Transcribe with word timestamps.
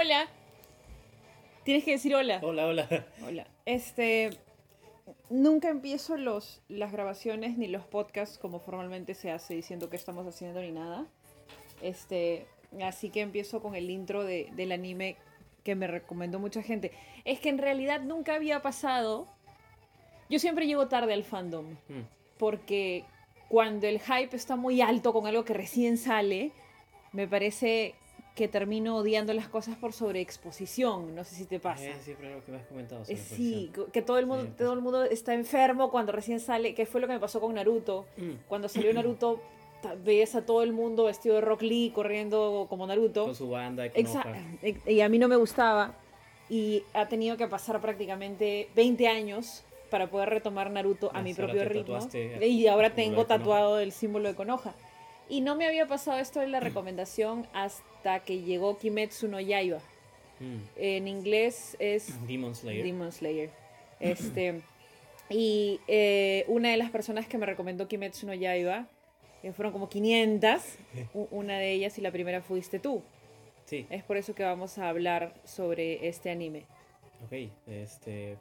Hola. 0.00 0.28
Tienes 1.62 1.84
que 1.84 1.90
decir 1.90 2.14
hola. 2.14 2.40
Hola, 2.42 2.66
hola. 2.66 2.88
Hola. 3.22 3.46
Este. 3.66 4.30
Nunca 5.28 5.68
empiezo 5.68 6.16
los, 6.16 6.62
las 6.68 6.90
grabaciones 6.90 7.58
ni 7.58 7.68
los 7.68 7.84
podcasts 7.84 8.38
como 8.38 8.60
formalmente 8.60 9.12
se 9.14 9.30
hace 9.30 9.54
diciendo 9.54 9.90
que 9.90 9.96
estamos 9.96 10.26
haciendo 10.26 10.62
ni 10.62 10.72
nada. 10.72 11.06
Este. 11.82 12.46
Así 12.82 13.10
que 13.10 13.20
empiezo 13.20 13.60
con 13.60 13.74
el 13.74 13.90
intro 13.90 14.24
de, 14.24 14.48
del 14.52 14.72
anime 14.72 15.16
que 15.64 15.74
me 15.74 15.86
recomendó 15.86 16.38
mucha 16.38 16.62
gente. 16.62 16.92
Es 17.26 17.38
que 17.40 17.50
en 17.50 17.58
realidad 17.58 18.00
nunca 18.00 18.36
había 18.36 18.62
pasado. 18.62 19.28
Yo 20.30 20.38
siempre 20.38 20.66
llego 20.66 20.88
tarde 20.88 21.12
al 21.12 21.24
fandom. 21.24 21.72
Mm. 21.88 22.06
Porque 22.38 23.04
cuando 23.50 23.86
el 23.86 24.00
hype 24.00 24.34
está 24.34 24.56
muy 24.56 24.80
alto 24.80 25.12
con 25.12 25.26
algo 25.26 25.44
que 25.44 25.52
recién 25.52 25.98
sale, 25.98 26.52
me 27.12 27.28
parece 27.28 27.96
que 28.34 28.48
termino 28.48 28.96
odiando 28.96 29.32
las 29.34 29.48
cosas 29.48 29.76
por 29.76 29.92
sobreexposición. 29.92 31.14
No 31.14 31.24
sé 31.24 31.34
si 31.34 31.44
te 31.44 31.60
pasa. 31.60 31.86
Es 31.86 32.02
siempre 32.02 32.32
lo 32.32 32.44
que 32.44 32.52
me 32.52 32.58
has 32.58 32.66
comentado. 32.66 33.02
Eh, 33.02 33.04
sobre 33.04 33.18
sí, 33.18 33.72
que 33.92 34.02
todo 34.02 34.18
el 34.18 34.26
mundo, 34.26 34.44
Sí, 34.44 34.52
todo 34.56 34.72
el 34.72 34.80
mundo 34.80 35.04
está 35.04 35.34
enfermo 35.34 35.90
cuando 35.90 36.12
recién 36.12 36.40
sale, 36.40 36.74
que 36.74 36.86
fue 36.86 37.00
lo 37.00 37.06
que 37.06 37.14
me 37.14 37.20
pasó 37.20 37.40
con 37.40 37.54
Naruto. 37.54 38.06
Mm. 38.16 38.32
Cuando 38.48 38.68
salió 38.68 38.92
Naruto, 38.94 39.40
veías 40.04 40.34
a 40.34 40.46
todo 40.46 40.62
el 40.62 40.72
mundo 40.72 41.04
vestido 41.04 41.34
de 41.36 41.40
Rock 41.40 41.62
Lee 41.62 41.90
corriendo 41.94 42.66
como 42.68 42.86
Naruto. 42.86 43.24
Con 43.24 43.34
su 43.34 43.50
banda. 43.50 43.86
y 43.86 43.90
Exacto. 43.94 44.30
hojas. 44.30 44.86
Y 44.86 45.00
a 45.00 45.08
mí 45.08 45.18
no 45.18 45.28
me 45.28 45.36
gustaba. 45.36 45.94
Y 46.48 46.82
ha 46.94 47.06
tenido 47.06 47.36
que 47.36 47.46
pasar 47.46 47.80
prácticamente 47.80 48.68
20 48.74 49.06
años 49.06 49.64
para 49.90 50.08
poder 50.08 50.30
retomar 50.30 50.70
Naruto 50.70 51.10
a 51.14 51.20
mi 51.20 51.34
propio 51.34 51.64
ritmo. 51.64 51.98
Y 52.40 52.66
ahora 52.68 52.94
tengo 52.94 53.26
tatuado 53.26 53.80
el 53.80 53.92
símbolo 53.92 54.28
de 54.28 54.34
Konoha. 54.34 54.74
Y 55.30 55.40
no 55.40 55.54
me 55.56 55.66
había 55.66 55.86
pasado 55.86 56.18
esto 56.18 56.42
en 56.42 56.52
la 56.52 56.60
recomendación 56.68 57.46
hasta 57.54 58.20
que 58.20 58.42
llegó 58.42 58.76
Kimetsu 58.78 59.28
no 59.28 59.40
Yaiba. 59.40 59.78
Mm. 60.40 60.56
En 60.76 61.08
inglés 61.08 61.76
es 61.78 62.26
Demon 62.26 62.54
Slayer. 62.54 62.84
Demon 62.84 63.12
Slayer. 63.12 63.50
Este, 64.00 64.60
y 65.30 65.80
eh, 65.88 66.44
una 66.48 66.70
de 66.70 66.76
las 66.76 66.90
personas 66.90 67.26
que 67.26 67.38
me 67.38 67.46
recomendó 67.46 67.86
Kimetsu 67.88 68.26
no 68.26 68.34
Yaiba, 68.34 68.86
que 69.42 69.52
fueron 69.52 69.72
como 69.72 69.88
500, 69.88 70.62
u- 71.14 71.28
una 71.30 71.58
de 71.58 71.72
ellas 71.72 71.96
y 71.98 72.00
la 72.00 72.10
primera 72.10 72.42
fuiste 72.42 72.78
tú. 72.78 73.02
Sí, 73.66 73.86
Es 73.88 74.02
por 74.02 74.16
eso 74.16 74.34
que 74.34 74.42
vamos 74.42 74.78
a 74.78 74.88
hablar 74.88 75.32
sobre 75.44 76.08
este 76.08 76.30
anime. 76.30 76.64
ok. 77.26 77.50
Este. 77.68 78.36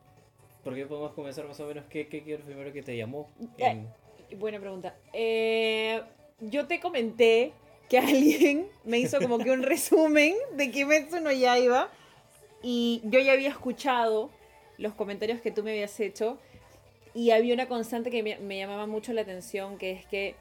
¿Por 0.64 0.74
qué 0.76 0.86
podemos 0.88 1.14
comenzar 1.14 1.46
más 1.48 1.60
o 1.60 1.68
menos? 1.68 1.86
¿Qué, 1.88 2.08
qué, 2.08 2.20
primero 2.44 2.74
que 2.74 2.82
te 2.82 2.98
llamó? 2.98 3.30
Eh, 3.58 3.86
En- 4.32 4.40
Buena 4.40 4.60
pregunta. 4.60 4.96
Eh, 5.14 6.02
yo 6.42 6.68
te 6.68 6.80
comenté 6.80 7.54
que 7.90 7.98
alguien 8.00 8.68
me 8.84 9.00
hizo 9.00 9.20
como 9.20 9.38
que 9.40 9.52
un 9.52 9.64
resumen 9.64 10.36
de 10.54 10.72
Kimetsu 10.72 11.20
no 11.22 11.32
Yaiba 11.32 11.90
y 12.62 13.02
yo 13.06 13.20
ya 13.20 13.34
había 13.34 13.50
escuchado 13.50 14.30
los 14.78 14.94
comentarios 14.94 15.42
que 15.42 15.52
tú 15.52 15.64
me 15.64 15.72
habías 15.72 16.00
hecho 16.00 16.38
y 17.14 17.32
había 17.32 17.54
una 17.54 17.68
constante 17.68 18.12
que 18.12 18.22
me, 18.24 18.38
me 18.38 18.58
llamaba 18.58 18.86
mucho 18.86 19.14
la 19.14 19.22
atención 19.22 19.78
que 19.78 19.92
es 19.92 20.06
que 20.06 20.36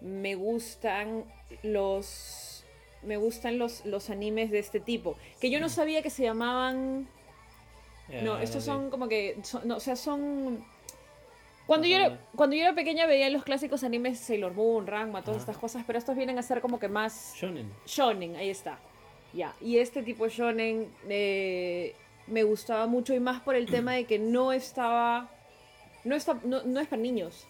me 0.00 0.34
gustan 0.34 1.24
los 1.62 2.64
me 3.02 3.16
gustan 3.16 3.58
los, 3.58 3.84
los 3.86 4.10
animes 4.10 4.50
de 4.50 4.58
este 4.58 4.78
tipo 4.80 5.16
que 5.40 5.50
yo 5.50 5.58
no 5.60 5.68
sabía 5.68 6.02
que 6.02 6.10
se 6.10 6.22
llamaban 6.22 7.08
no, 8.22 8.34
ah, 8.34 8.42
estos 8.42 8.64
son 8.64 8.90
como 8.90 9.08
que, 9.08 9.36
son- 9.44 9.66
no, 9.68 9.76
o 9.76 9.80
sea, 9.80 9.94
son... 9.94 10.64
Cuando 11.70 11.86
yo, 11.86 11.96
era, 11.98 12.18
cuando 12.34 12.56
yo 12.56 12.62
era 12.62 12.74
pequeña 12.74 13.06
veía 13.06 13.30
los 13.30 13.44
clásicos 13.44 13.84
animes 13.84 14.18
Sailor 14.18 14.54
Moon, 14.54 14.88
Ranma, 14.88 15.22
todas 15.22 15.40
estas 15.40 15.56
cosas, 15.56 15.84
pero 15.86 16.00
estos 16.00 16.16
vienen 16.16 16.36
a 16.36 16.42
ser 16.42 16.60
como 16.60 16.80
que 16.80 16.88
más 16.88 17.32
Shonen. 17.36 17.70
shonen, 17.86 18.34
ahí 18.34 18.50
está. 18.50 18.80
Ya, 19.32 19.54
y 19.60 19.78
este 19.78 20.02
tipo 20.02 20.24
de 20.24 20.30
shonen 20.30 20.88
eh, 21.08 21.94
me 22.26 22.42
gustaba 22.42 22.88
mucho 22.88 23.14
y 23.14 23.20
más 23.20 23.40
por 23.42 23.54
el 23.54 23.66
tema 23.66 23.92
de 23.94 24.04
que 24.04 24.18
no 24.18 24.52
estaba... 24.52 25.30
No, 26.02 26.16
está, 26.16 26.40
no, 26.42 26.62
no 26.64 26.80
es 26.80 26.88
para 26.88 27.00
niños, 27.02 27.46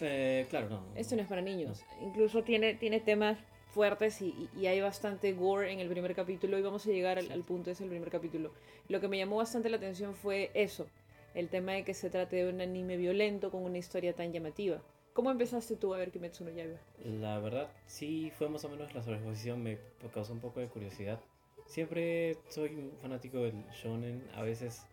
Eh, 0.00 0.46
claro, 0.50 0.68
no. 0.68 0.82
esto 0.96 1.14
no 1.14 1.22
es 1.22 1.28
para 1.28 1.40
niños. 1.40 1.84
Incluso 2.02 2.42
tiene, 2.42 2.74
tiene 2.74 2.98
temas 2.98 3.38
fuertes 3.70 4.20
y, 4.20 4.26
y- 4.54 4.62
y 4.62 4.66
hay 4.66 4.80
bastante 4.80 5.32
gore 5.32 5.70
en 5.72 5.78
el 5.78 5.88
primer 5.88 6.14
capítulo 6.16 6.58
y 6.58 6.62
vamos 6.62 6.84
a 6.86 6.90
llegar 6.90 7.18
al, 7.20 7.30
al 7.30 7.42
punto 7.44 7.70
ese 7.70 7.84
el 7.84 7.90
primer 7.90 8.10
capítulo. 8.10 8.52
Lo 8.88 9.00
que 9.00 9.06
me 9.06 9.16
llamó 9.18 9.36
bastante 9.36 9.68
la 9.70 9.76
atención 9.76 10.14
fue 10.14 10.50
eso, 10.54 10.86
el 11.34 11.48
tema 11.48 11.72
de 11.72 11.84
que 11.84 11.94
se 11.94 12.10
trate 12.10 12.36
de 12.36 12.48
un 12.48 12.60
anime 12.60 12.96
violento 12.96 13.50
con 13.50 13.64
una 13.64 13.78
historia 13.78 14.14
tan 14.14 14.32
llamativa. 14.32 14.80
¿Cómo 15.12 15.30
empezaste 15.30 15.76
tú 15.76 15.94
a 15.94 15.98
ver 15.98 16.10
Kimetsu 16.10 16.44
no 16.44 16.50
Yaiba? 16.50 16.78
La 17.04 17.38
verdad, 17.38 17.68
sí 17.86 18.32
fue 18.36 18.48
más 18.48 18.64
o 18.64 18.68
menos 18.68 18.94
la 18.94 19.02
sobreexposición, 19.02 19.62
me 19.62 19.78
causó 20.12 20.32
un 20.32 20.40
poco 20.40 20.60
de 20.60 20.66
curiosidad. 20.66 21.20
Siempre 21.66 22.36
soy 22.48 22.74
un 22.74 22.92
fanático 23.00 23.38
del 23.38 23.64
shonen, 23.70 24.22
a 24.34 24.42
veces 24.42 24.86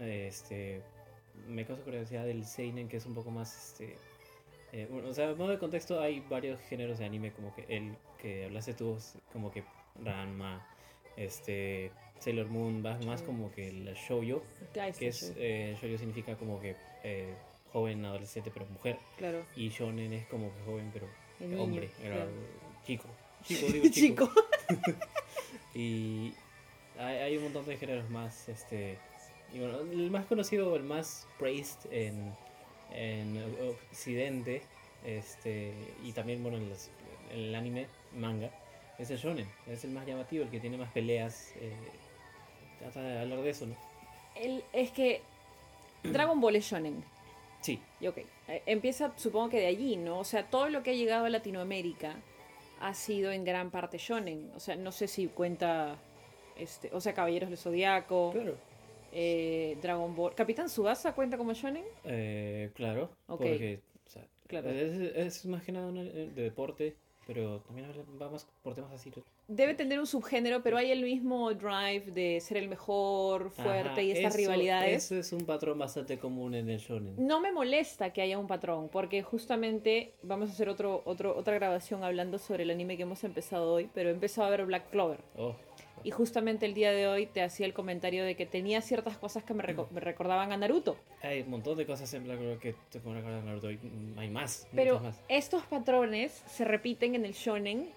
este, 0.00 0.82
me 1.48 1.64
causa 1.66 1.82
curiosidad 1.82 2.24
del 2.24 2.44
seinen, 2.44 2.88
que 2.88 2.96
es 2.96 3.06
un 3.06 3.14
poco 3.14 3.30
más... 3.30 3.72
Este, 3.72 3.96
eh, 4.72 4.88
bueno, 4.90 5.08
o 5.08 5.12
sea, 5.12 5.28
a 5.28 5.34
modo 5.34 5.50
de 5.50 5.58
contexto, 5.58 6.00
hay 6.00 6.20
varios 6.20 6.58
géneros 6.60 6.98
de 6.98 7.04
anime, 7.04 7.32
como 7.32 7.54
que 7.54 7.66
el 7.68 7.94
que 8.18 8.46
hablaste 8.46 8.72
tú, 8.72 8.96
como 9.32 9.50
que 9.50 9.64
Ranma, 10.02 10.66
este, 11.16 11.90
Sailor 12.18 12.48
Moon, 12.48 12.82
más, 12.82 13.04
más 13.04 13.20
Sí. 13.20 13.26
como 13.26 13.50
que 13.52 13.68
el 13.68 13.94
shoujo, 13.94 14.42
que 14.72 15.08
es, 15.08 15.32
eh, 15.36 15.76
shoujo 15.80 15.98
significa 15.98 16.36
como 16.36 16.60
que 16.60 16.76
eh, 17.04 17.34
joven, 17.72 18.04
adolescente, 18.04 18.50
pero 18.52 18.66
mujer. 18.66 18.96
claro, 19.16 19.44
Y 19.56 19.68
shonen 19.70 20.12
es 20.12 20.26
como 20.26 20.52
que 20.54 20.62
joven, 20.64 20.90
pero 20.92 21.06
el 21.40 21.50
niño, 21.50 21.62
hombre, 21.62 21.90
era 22.02 22.16
claro. 22.16 22.30
chico. 22.86 23.08
Chico, 23.44 23.66
digo 23.72 23.86
chico. 23.90 24.30
Chico. 24.68 24.92
Y 25.74 26.32
hay, 26.98 27.16
hay 27.18 27.36
un 27.38 27.44
montón 27.44 27.66
de 27.66 27.76
géneros 27.76 28.08
más, 28.10 28.48
este... 28.48 28.98
Y 29.54 29.58
bueno, 29.58 29.80
el 29.80 30.10
más 30.10 30.24
conocido, 30.26 30.76
el 30.76 30.82
más 30.82 31.26
praised 31.38 31.90
en, 31.90 32.34
en 32.92 33.42
Occidente, 33.90 34.62
este, 35.04 35.72
y 36.02 36.12
también, 36.12 36.42
bueno, 36.42 36.56
en, 36.58 36.68
los- 36.70 36.88
en 37.32 37.38
el 37.40 37.54
anime, 37.54 37.86
manga, 38.14 38.50
es 38.98 39.10
el 39.10 39.18
shonen. 39.18 39.46
Es 39.66 39.84
el 39.84 39.90
más 39.90 40.06
llamativo, 40.06 40.44
el 40.44 40.50
que 40.50 40.60
tiene 40.60 40.76
más 40.76 40.90
peleas. 40.92 41.52
Eh, 41.56 41.72
trata 42.78 43.02
de 43.02 43.18
hablar 43.20 43.40
de 43.42 43.50
eso, 43.50 43.66
¿no? 43.66 43.76
El- 44.36 44.64
es 44.72 44.90
que 44.90 45.20
Dragon 46.02 46.40
Ball 46.40 46.56
es 46.56 46.64
shonen. 46.64 47.04
Sí, 47.60 47.80
Y 48.00 48.08
ok, 48.08 48.18
eh, 48.48 48.62
empieza 48.66 49.12
supongo 49.16 49.48
que 49.50 49.60
de 49.60 49.66
allí, 49.66 49.96
¿no? 49.96 50.18
O 50.18 50.24
sea, 50.24 50.44
todo 50.50 50.68
lo 50.68 50.82
que 50.82 50.90
ha 50.90 50.94
llegado 50.94 51.26
a 51.26 51.30
Latinoamérica 51.30 52.16
ha 52.80 52.92
sido 52.94 53.30
en 53.30 53.44
gran 53.44 53.70
parte 53.70 53.98
shonen. 53.98 54.50
O 54.56 54.60
sea, 54.60 54.74
no 54.74 54.90
sé 54.90 55.06
si 55.06 55.28
cuenta, 55.28 55.96
este, 56.58 56.90
o 56.92 57.00
sea, 57.00 57.14
Caballeros 57.14 57.50
del 57.50 57.58
Zodiaco, 57.58 58.32
claro. 58.32 58.56
eh, 59.12 59.78
Dragon 59.80 60.16
Ball. 60.16 60.34
¿Capitán 60.34 60.68
Subasa 60.68 61.14
cuenta 61.14 61.36
como 61.38 61.52
shonen? 61.52 61.84
Eh, 62.04 62.70
claro, 62.74 63.10
Ok. 63.28 63.38
porque 63.42 63.80
o 64.06 64.10
sea, 64.10 64.26
Claro. 64.48 64.68
es, 64.70 65.14
es 65.16 65.46
más 65.46 65.62
que 65.62 65.70
nada 65.70 65.86
una- 65.86 66.02
de 66.02 66.26
deporte, 66.32 66.96
pero 67.26 67.60
también 67.60 67.88
va 68.20 68.28
más 68.30 68.46
por 68.62 68.74
temas 68.74 68.92
así. 68.92 69.12
Debe 69.48 69.74
tener 69.74 69.98
un 70.00 70.06
subgénero, 70.06 70.62
pero 70.62 70.76
hay 70.78 70.90
el 70.90 71.02
mismo 71.02 71.52
drive 71.52 72.10
de 72.12 72.40
ser 72.40 72.56
el 72.56 72.68
mejor, 72.68 73.50
fuerte 73.50 73.90
Ajá, 73.90 74.02
y 74.02 74.10
estas 74.12 74.34
eso- 74.34 74.38
rivalidades. 74.38 75.04
Eso 75.04 75.16
es 75.16 75.32
un 75.32 75.44
patrón 75.44 75.78
bastante 75.78 76.18
común 76.18 76.54
en 76.54 76.68
el 76.70 76.78
shonen. 76.78 77.14
No 77.18 77.40
me 77.40 77.52
molesta 77.52 78.12
que 78.12 78.22
haya 78.22 78.38
un 78.38 78.46
patrón, 78.46 78.88
porque 78.88 79.22
justamente 79.22 80.14
vamos 80.22 80.48
a 80.48 80.52
hacer 80.52 80.68
otro, 80.68 81.02
otro, 81.04 81.36
otra 81.36 81.54
grabación 81.54 82.02
hablando 82.04 82.38
sobre 82.38 82.62
el 82.64 82.70
anime 82.70 82.96
que 82.96 83.02
hemos 83.02 83.22
empezado 83.24 83.72
hoy, 83.72 83.90
pero 83.92 84.08
he 84.08 84.12
empezado 84.12 84.46
a 84.46 84.50
ver 84.50 84.64
Black 84.66 84.90
Clover. 84.90 85.18
Oh, 85.36 85.54
Y 86.04 86.10
justamente 86.10 86.66
el 86.66 86.74
día 86.74 86.92
de 86.92 87.06
hoy 87.08 87.26
te 87.26 87.42
hacía 87.42 87.66
el 87.66 87.72
comentario 87.72 88.24
de 88.24 88.34
que 88.34 88.46
tenía 88.46 88.80
ciertas 88.80 89.16
cosas 89.16 89.44
que 89.44 89.54
me, 89.54 89.62
reco- 89.62 89.88
me 89.90 90.00
recordaban 90.00 90.52
a 90.52 90.56
Naruto. 90.56 90.96
hay 91.22 91.42
un 91.42 91.50
montón 91.50 91.76
de 91.78 91.86
cosas 91.86 92.12
en 92.14 92.24
Black 92.24 92.58
que 92.58 92.74
te 92.90 92.98
recordar 92.98 93.34
a 93.34 93.42
Naruto. 93.42 93.68
Hay 93.68 94.30
más, 94.30 94.66
Pero 94.74 95.00
más. 95.00 95.20
estos 95.28 95.62
patrones 95.64 96.32
se 96.48 96.64
repiten 96.64 97.14
en 97.14 97.24
el 97.24 97.32
shonen 97.32 97.88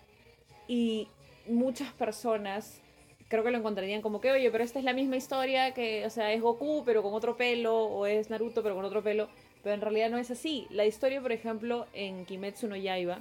y 0.68 1.08
muchas 1.48 1.92
personas 1.94 2.82
creo 3.28 3.44
que 3.44 3.50
lo 3.52 3.58
encontrarían 3.58 4.02
como 4.04 4.22
que, 4.22 4.32
oye, 4.32 4.52
pero 4.52 4.64
esta 4.64 4.78
es 4.80 4.86
la 4.86 4.94
misma 4.94 5.16
historia 5.18 5.74
que, 5.74 6.06
o 6.06 6.10
sea, 6.12 6.32
es 6.32 6.42
Goku 6.42 6.84
pero 6.86 7.02
con 7.02 7.14
otro 7.14 7.36
pelo 7.36 7.76
o 7.86 8.06
es 8.06 8.30
Naruto 8.30 8.62
pero 8.62 8.76
con 8.76 8.86
otro 8.86 9.02
pelo, 9.02 9.30
pero 9.64 9.74
en 9.74 9.82
realidad 9.82 10.10
no 10.12 10.20
es 10.20 10.30
así. 10.30 10.68
La 10.70 10.86
historia, 10.86 11.22
por 11.22 11.32
ejemplo, 11.32 11.88
en 11.94 12.26
Kimetsu 12.26 12.68
no 12.68 12.76
Yaiba, 12.76 13.20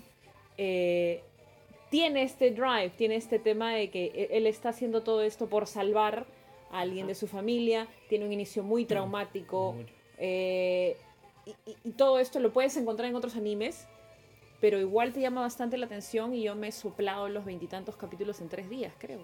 eh, 0.59 1.23
tiene 1.95 2.25
este 2.25 2.51
drive, 2.51 2.91
tiene 2.97 3.15
este 3.15 3.39
tema 3.39 3.73
de 3.73 3.89
que 3.89 4.07
e- 4.07 4.37
él 4.37 4.49
está 4.49 4.71
haciendo 4.71 5.05
todo 5.05 5.23
esto 5.23 5.49
por 5.49 5.69
salvar 5.69 6.27
a 6.73 6.81
alguien 6.81 7.07
de 7.07 7.15
su 7.15 7.29
familia, 7.29 7.87
tiene 8.09 8.25
un 8.25 8.33
inicio 8.33 8.65
muy 8.65 8.85
traumático, 8.85 9.75
Mucho. 9.75 9.95
eh, 10.19 10.97
y, 11.47 11.55
y- 11.89 11.93
todo 11.93 12.19
esto 12.19 12.41
lo 12.41 12.53
puedes 12.53 12.77
encontrar 12.77 13.09
en 13.09 13.15
otros 13.15 13.37
animes, 13.37 13.87
pero 14.61 14.81
igual 14.81 15.13
te 15.13 15.21
llama 15.21 15.43
bastante 15.43 15.79
la 15.79 15.87
atención 15.87 16.35
y 16.35 16.43
yo 16.43 16.57
me 16.57 16.67
he 16.67 16.73
soplado 16.73 17.29
los 17.29 17.45
veintitantos 17.45 17.95
capítulos 17.95 18.41
en 18.41 18.49
tres 18.49 18.69
días, 18.69 18.93
creo. 18.99 19.21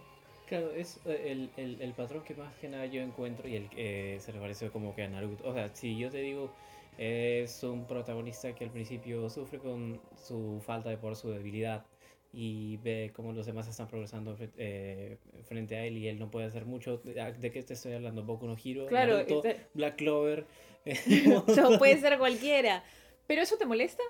Claro, 0.47 0.71
es 0.71 1.01
eh, 1.07 1.25
el, 1.33 1.51
el, 1.57 1.81
el 1.83 1.93
patrón 1.93 2.23
que 2.23 2.37
más 2.37 2.55
que 2.61 2.69
nada 2.69 2.87
yo 2.87 3.03
encuentro 3.03 3.49
y 3.49 3.57
el 3.57 3.69
que 3.69 4.15
eh, 4.15 4.21
se 4.21 4.33
le 4.33 4.39
parece 4.39 4.71
como 4.71 4.95
que 4.95 5.03
a 5.03 5.09
Naruto. 5.09 5.49
O 5.49 5.53
sea, 5.53 5.75
si 5.75 5.99
yo 5.99 6.09
te 6.09 6.19
digo, 6.19 6.53
es 6.99 7.65
un 7.65 7.85
protagonista 7.87 8.55
que 8.55 8.63
al 8.63 8.71
principio 8.71 9.29
sufre 9.29 9.59
con 9.59 10.01
su 10.25 10.63
falta 10.65 10.89
de 10.89 10.99
poder, 10.99 11.17
su 11.17 11.31
debilidad, 11.31 11.85
y 12.33 12.77
ve 12.79 13.11
cómo 13.15 13.33
los 13.33 13.47
demás 13.47 13.67
están 13.69 13.89
progresando 13.89 14.37
eh, 14.57 15.17
frente 15.49 15.77
a 15.77 15.85
él 15.85 15.99
y 15.99 16.07
él 16.09 16.19
no 16.19 16.31
puede 16.31 16.47
hacer 16.47 16.65
mucho. 16.65 16.99
¿De, 16.99 17.21
ah, 17.21 17.33
de 17.33 17.51
qué 17.51 17.63
te 17.63 17.75
estoy 17.75 17.93
hablando? 17.93 18.23
Boku 18.23 18.47
no 18.47 18.57
Hero, 18.63 18.87
Claro, 18.87 19.15
Naruto, 19.17 19.45
este- 19.45 19.67
Black 19.75 19.97
Clover. 19.97 20.47
Eso 20.85 21.45
puede 21.79 21.99
ser 22.01 22.19
cualquiera. 22.19 22.85
¿Pero 23.27 23.43
eso 23.43 23.57
te 23.59 23.67
molesta? 23.67 24.03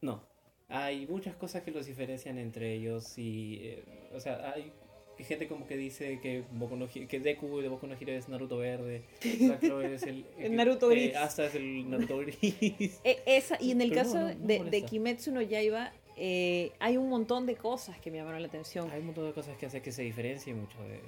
No, 0.00 0.24
hay 0.68 1.06
muchas 1.06 1.34
cosas 1.36 1.62
que 1.62 1.70
los 1.70 1.86
diferencian 1.86 2.38
entre 2.38 2.72
ellos 2.74 3.18
y, 3.18 3.58
eh, 3.62 3.84
o 4.14 4.20
sea, 4.20 4.52
hay 4.54 4.72
gente 5.18 5.46
como 5.46 5.66
que 5.66 5.76
dice 5.76 6.18
que, 6.20 6.42
Boku 6.52 6.74
no 6.76 6.88
que 6.88 7.20
Deku 7.20 7.60
de 7.60 7.68
Boku 7.68 7.86
no 7.86 7.94
Hero 7.94 8.12
es 8.12 8.28
Naruto 8.28 8.56
verde, 8.58 9.02
Black 9.40 9.60
Clover 9.60 9.92
es 9.92 10.02
el... 10.04 10.24
El 10.38 10.56
Naruto 10.56 10.90
eh, 10.90 10.94
gris. 10.94 11.16
hasta 11.16 11.46
es 11.46 11.54
el 11.54 11.88
Naruto 11.90 12.18
gris. 12.18 12.98
E- 13.04 13.22
esa, 13.26 13.56
y 13.60 13.70
en 13.72 13.82
el 13.82 13.90
Pero 13.90 14.02
no, 14.04 14.08
caso 14.12 14.20
no, 14.20 14.34
no 14.34 14.46
de, 14.46 14.70
de. 14.70 14.82
Kimetsu 14.84 15.32
no 15.32 15.42
Yaiba, 15.42 15.92
eh, 16.16 16.72
hay 16.78 16.96
un 16.96 17.08
montón 17.08 17.46
de 17.46 17.56
cosas 17.56 17.98
que 17.98 18.10
me 18.10 18.18
llamaron 18.18 18.42
la 18.42 18.48
atención. 18.48 18.90
hay 18.90 19.00
un 19.00 19.06
montón 19.06 19.26
de 19.26 19.32
cosas 19.32 19.56
que 19.56 19.66
hace 19.66 19.80
que 19.82 19.92
se 19.92 20.02
diferencie 20.02 20.54
mucho 20.54 20.78
de... 20.82 21.00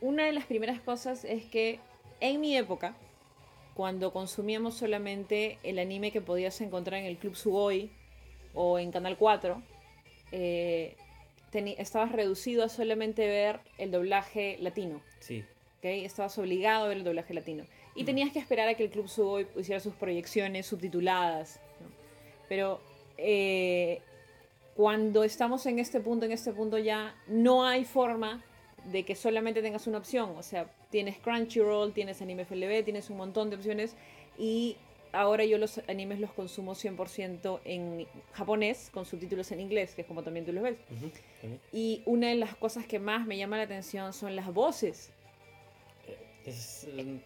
Una 0.00 0.26
de 0.26 0.32
las 0.32 0.44
primeras 0.46 0.80
cosas 0.80 1.24
es 1.24 1.44
que 1.44 1.80
en 2.20 2.40
mi 2.40 2.56
época, 2.56 2.96
cuando 3.74 4.12
consumíamos 4.12 4.74
solamente 4.74 5.58
el 5.62 5.78
anime 5.78 6.10
que 6.10 6.20
podías 6.20 6.60
encontrar 6.60 7.00
en 7.00 7.06
el 7.06 7.16
Club 7.18 7.36
Sugoi 7.36 7.90
o 8.54 8.78
en 8.78 8.90
Canal 8.90 9.16
4, 9.16 9.62
eh, 10.32 10.96
estabas 11.52 12.12
reducido 12.12 12.64
a 12.64 12.68
solamente 12.68 13.26
ver 13.26 13.60
el 13.78 13.90
doblaje 13.90 14.56
latino. 14.60 15.00
Sí, 15.20 15.44
¿ok? 15.78 15.84
Estabas 15.84 16.36
obligado 16.38 16.84
a 16.84 16.88
ver 16.88 16.98
el 16.98 17.04
doblaje 17.04 17.34
latino. 17.34 17.64
Y 17.94 18.04
tenías 18.04 18.30
que 18.32 18.38
esperar 18.38 18.68
a 18.68 18.74
que 18.74 18.84
el 18.84 18.90
Club 18.90 19.08
Sugoi 19.08 19.46
hiciera 19.56 19.80
sus 19.80 19.94
proyecciones 19.94 20.66
subtituladas. 20.66 21.60
¿no? 21.80 21.88
Pero 22.48 22.80
eh, 23.16 24.02
cuando 24.76 25.24
estamos 25.24 25.64
en 25.66 25.78
este 25.78 26.00
punto, 26.00 26.26
en 26.26 26.32
este 26.32 26.52
punto 26.52 26.76
ya 26.78 27.14
no 27.28 27.64
hay 27.64 27.84
forma 27.84 28.44
de 28.84 29.04
que 29.04 29.16
solamente 29.16 29.62
tengas 29.62 29.86
una 29.86 29.98
opción. 29.98 30.34
O 30.36 30.42
sea, 30.42 30.70
tienes 30.90 31.18
Crunchyroll, 31.18 31.92
tienes 31.92 32.20
Anime 32.20 32.44
FLV, 32.44 32.84
tienes 32.84 33.08
un 33.10 33.16
montón 33.16 33.48
de 33.48 33.56
opciones. 33.56 33.96
Y 34.38 34.76
ahora 35.12 35.44
yo 35.46 35.56
los 35.56 35.80
animes 35.88 36.20
los 36.20 36.30
consumo 36.32 36.74
100% 36.74 37.60
en 37.64 38.06
japonés, 38.32 38.90
con 38.92 39.06
subtítulos 39.06 39.50
en 39.50 39.60
inglés, 39.60 39.94
que 39.94 40.02
es 40.02 40.06
como 40.06 40.22
también 40.22 40.44
tú 40.44 40.52
los 40.52 40.62
ves. 40.62 40.76
ujú, 40.90 41.10
también. 41.40 41.60
Y 41.72 42.02
una 42.04 42.28
de 42.28 42.36
las 42.36 42.54
cosas 42.54 42.86
que 42.86 42.98
más 42.98 43.26
me 43.26 43.38
llama 43.38 43.56
la 43.56 43.62
atención 43.62 44.12
son 44.12 44.36
las 44.36 44.52
voces. 44.52 45.10
Es, 46.44 46.84
eh, 46.84 47.18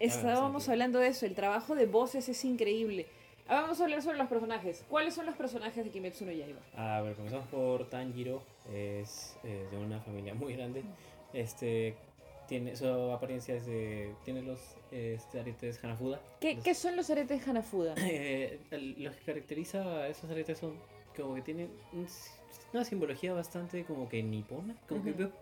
Estábamos 0.00 0.64
sí. 0.64 0.70
hablando 0.70 0.98
de 1.00 1.08
eso, 1.08 1.26
el 1.26 1.34
trabajo 1.34 1.74
de 1.74 1.86
voces 1.86 2.28
es 2.28 2.44
increíble. 2.44 3.06
Ahora 3.48 3.62
vamos 3.62 3.80
a 3.80 3.84
hablar 3.84 4.02
sobre 4.02 4.18
los 4.18 4.28
personajes. 4.28 4.84
¿Cuáles 4.90 5.14
son 5.14 5.24
los 5.24 5.34
personajes 5.34 5.82
de 5.82 5.90
Kimetsu 5.90 6.26
no 6.26 6.32
Yaiba? 6.32 6.60
A 6.76 7.00
ver, 7.00 7.14
comenzamos 7.14 7.46
por 7.48 7.88
Tanjiro, 7.88 8.42
es 8.72 9.36
eh, 9.42 9.66
de 9.70 9.78
una 9.78 10.00
familia 10.00 10.34
muy 10.34 10.54
grande. 10.54 10.82
Este 11.32 11.94
tiene 12.46 12.76
su 12.76 12.86
apariencia 12.86 13.54
es 13.54 13.64
de 13.66 14.14
tiene 14.24 14.42
los 14.42 14.60
este, 14.90 15.40
aretes 15.40 15.82
Hanafuda. 15.82 16.20
¿Qué, 16.40 16.54
Los- 16.56 16.64
qué 16.64 16.74
son 16.74 16.96
los 16.96 17.08
aretes 17.08 17.46
Hanafuda? 17.48 17.94
Eh, 17.98 18.58
el- 18.70 19.02
lo 19.02 19.12
que 19.12 19.18
caracteriza 19.24 19.82
a 19.82 20.08
esos 20.08 20.30
aretes 20.30 20.58
son 20.58 20.74
como 21.16 21.34
que 21.34 21.42
tienen 21.42 21.70
una 22.72 22.84
simbología 22.84 23.32
bastante 23.32 23.84
como 23.84 24.08
que 24.10 24.22
nipona, 24.22 24.76
como 24.88 25.02
que 25.02 25.10
Ujú. 25.10 25.18
veo 25.18 25.32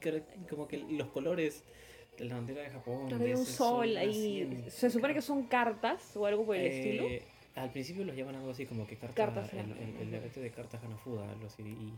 cara- 0.00 0.22
como 0.50 0.66
que 0.66 0.78
los 0.78 1.06
colores 1.08 1.62
la 2.20 2.34
bandera 2.36 2.62
de 2.62 2.70
Japón. 2.70 3.08
Claro, 3.08 3.24
hay 3.24 3.32
un 3.34 3.46
sol 3.46 3.96
ahí. 3.96 4.64
Se 4.68 4.90
supone 4.90 5.14
que 5.14 5.22
son 5.22 5.44
cartas 5.46 6.16
o 6.16 6.26
algo 6.26 6.44
por 6.46 6.56
el 6.56 6.66
estilo. 6.66 7.04
eh, 7.04 7.22
Al 7.54 7.70
principio 7.70 8.04
los 8.04 8.14
llaman 8.16 8.36
algo 8.36 8.50
así 8.50 8.66
como 8.66 8.86
que 8.86 8.96
carta, 8.96 9.14
Cartas 9.14 9.52
el, 9.52 9.72
el, 9.72 9.96
el 10.08 10.14
arete 10.14 10.40
de 10.40 10.50
carta 10.50 10.78
Hanafuda, 10.82 11.30
algo 11.30 11.46
así. 11.46 11.62
Y, 11.62 11.92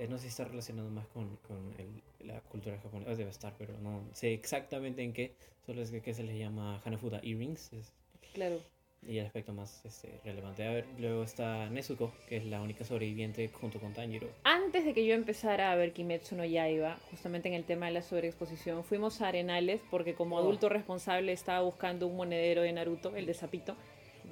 eh, 0.00 0.06
no 0.08 0.16
sé 0.18 0.22
si 0.24 0.28
está 0.28 0.44
relacionado 0.44 0.88
más 0.90 1.06
con, 1.08 1.36
con 1.48 1.74
el- 1.78 2.26
la 2.28 2.40
cultura 2.42 2.78
japonesa, 2.78 3.14
debe 3.16 3.30
estar, 3.30 3.54
pero 3.58 3.76
no 3.78 4.04
sé 4.12 4.32
exactamente 4.32 5.02
en 5.02 5.12
qué. 5.12 5.34
Solo 5.66 5.82
es 5.82 5.90
que, 5.90 6.00
que 6.00 6.14
se 6.14 6.22
les 6.22 6.38
llama 6.38 6.80
Hanafuda 6.84 7.20
earrings 7.24 7.72
es- 7.72 7.92
Claro. 8.34 8.60
Y 9.06 9.18
el 9.18 9.26
aspecto 9.26 9.52
más 9.52 9.80
este, 9.84 10.20
relevante. 10.24 10.64
A 10.66 10.70
ver, 10.72 10.84
luego 10.98 11.22
está 11.24 11.68
Nezuko, 11.70 12.12
que 12.28 12.36
es 12.36 12.44
la 12.44 12.60
única 12.60 12.84
sobreviviente 12.84 13.48
junto 13.48 13.80
con 13.80 13.92
Tanjiro. 13.94 14.28
Antes 14.44 14.84
de 14.84 14.92
que 14.92 15.06
yo 15.06 15.14
empezara 15.14 15.72
a 15.72 15.74
ver 15.74 15.92
Kimetsu 15.92 16.36
no 16.36 16.44
Yaiba, 16.44 16.98
justamente 17.10 17.48
en 17.48 17.54
el 17.54 17.64
tema 17.64 17.86
de 17.86 17.92
la 17.92 18.02
sobreexposición, 18.02 18.84
fuimos 18.84 19.20
a 19.22 19.28
Arenales 19.28 19.80
porque 19.90 20.14
como 20.14 20.36
Oh. 20.36 20.40
adulto 20.40 20.68
responsable 20.68 21.32
estaba 21.32 21.60
buscando 21.62 22.06
un 22.06 22.16
monedero 22.16 22.62
de 22.62 22.72
Naruto, 22.72 23.16
el 23.16 23.26
de 23.26 23.34
Zapito. 23.34 23.74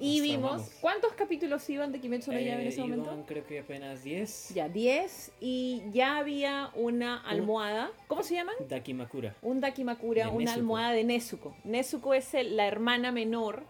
Y 0.01 0.21
vimos. 0.21 0.61
¿cuántos 0.79 1.11
capítulos 1.13 1.67
iban 1.69 1.91
de 1.91 1.99
Kimetsu 1.99 2.31
no 2.31 2.39
Yaiba 2.39 2.61
en 2.61 2.67
Eh, 2.67 2.69
ese 2.69 2.79
momento? 2.81 3.05
iban, 3.11 3.23
creo 3.23 3.45
que 3.45 3.59
apenas 3.59 4.03
10. 4.03 4.53
Ya, 4.53 4.69
10 4.69 5.31
y 5.41 5.81
ya 5.91 6.17
había 6.17 6.69
una 6.75 7.17
almohada. 7.27 7.91
¿Cómo 8.07 8.23
se 8.23 8.35
llaman? 8.35 8.55
Dakimakura. 8.69 9.35
Un 9.41 9.59
Dakimakura, 9.59 10.25
De 10.25 10.29
una 10.29 10.39
Nezuko. 10.45 10.59
almohada 10.59 10.91
de 10.93 11.03
Nezuko. 11.03 11.55
Nezuko 11.65 12.13
es 12.13 12.33
el- 12.35 12.55
la 12.55 12.67
hermana 12.67 13.11
menor 13.11 13.63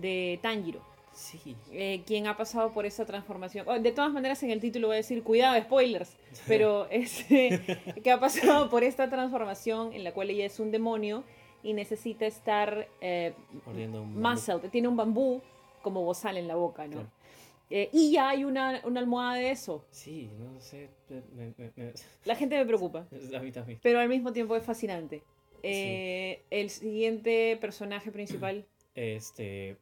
de 0.00 0.38
Tanjiro, 0.42 0.80
Sí. 1.12 1.56
eh, 1.72 2.02
quien 2.06 2.26
ha 2.26 2.36
pasado 2.36 2.72
por 2.72 2.86
esa 2.86 3.04
transformación. 3.06 3.66
Oh, 3.68 3.78
de 3.78 3.92
todas 3.92 4.12
maneras, 4.12 4.42
en 4.42 4.50
el 4.50 4.60
título 4.60 4.88
voy 4.88 4.94
a 4.94 4.96
decir, 4.98 5.22
cuidado, 5.22 5.60
spoilers, 5.62 6.16
pero 6.48 6.86
es, 6.90 7.24
que 7.24 8.10
ha 8.10 8.18
pasado 8.20 8.68
por 8.70 8.82
esta 8.84 9.08
transformación 9.08 9.92
en 9.92 10.04
la 10.04 10.12
cual 10.12 10.30
ella 10.30 10.46
es 10.46 10.58
un 10.60 10.70
demonio 10.70 11.22
y 11.62 11.72
necesita 11.72 12.26
estar 12.26 12.88
eh, 13.00 13.32
muscle, 13.66 14.68
tiene 14.70 14.88
un 14.88 14.96
bambú 14.96 15.40
como 15.82 16.02
bozal 16.02 16.36
en 16.36 16.48
la 16.48 16.56
boca, 16.56 16.84
¿no? 16.86 16.92
Claro. 16.92 17.08
Eh, 17.70 17.88
y 17.92 18.12
ya 18.12 18.28
hay 18.28 18.44
una, 18.44 18.82
una 18.84 19.00
almohada 19.00 19.36
de 19.36 19.50
eso. 19.50 19.84
Sí, 19.90 20.28
no 20.38 20.60
sé. 20.60 20.90
me- 21.34 21.54
me- 21.56 21.72
me- 21.76 21.92
La 22.24 22.36
gente 22.36 22.56
me 22.58 22.66
preocupa. 22.66 23.06
a 23.36 23.38
mí 23.40 23.50
también. 23.52 23.78
pero 23.82 24.00
al 24.00 24.08
mismo 24.08 24.32
tiempo 24.32 24.54
es 24.56 24.62
fascinante. 24.62 25.22
Eh, 25.62 26.42
El 26.50 26.68
siguiente 26.70 27.56
personaje 27.60 28.10
principal, 28.12 28.66
Este. 28.94 29.76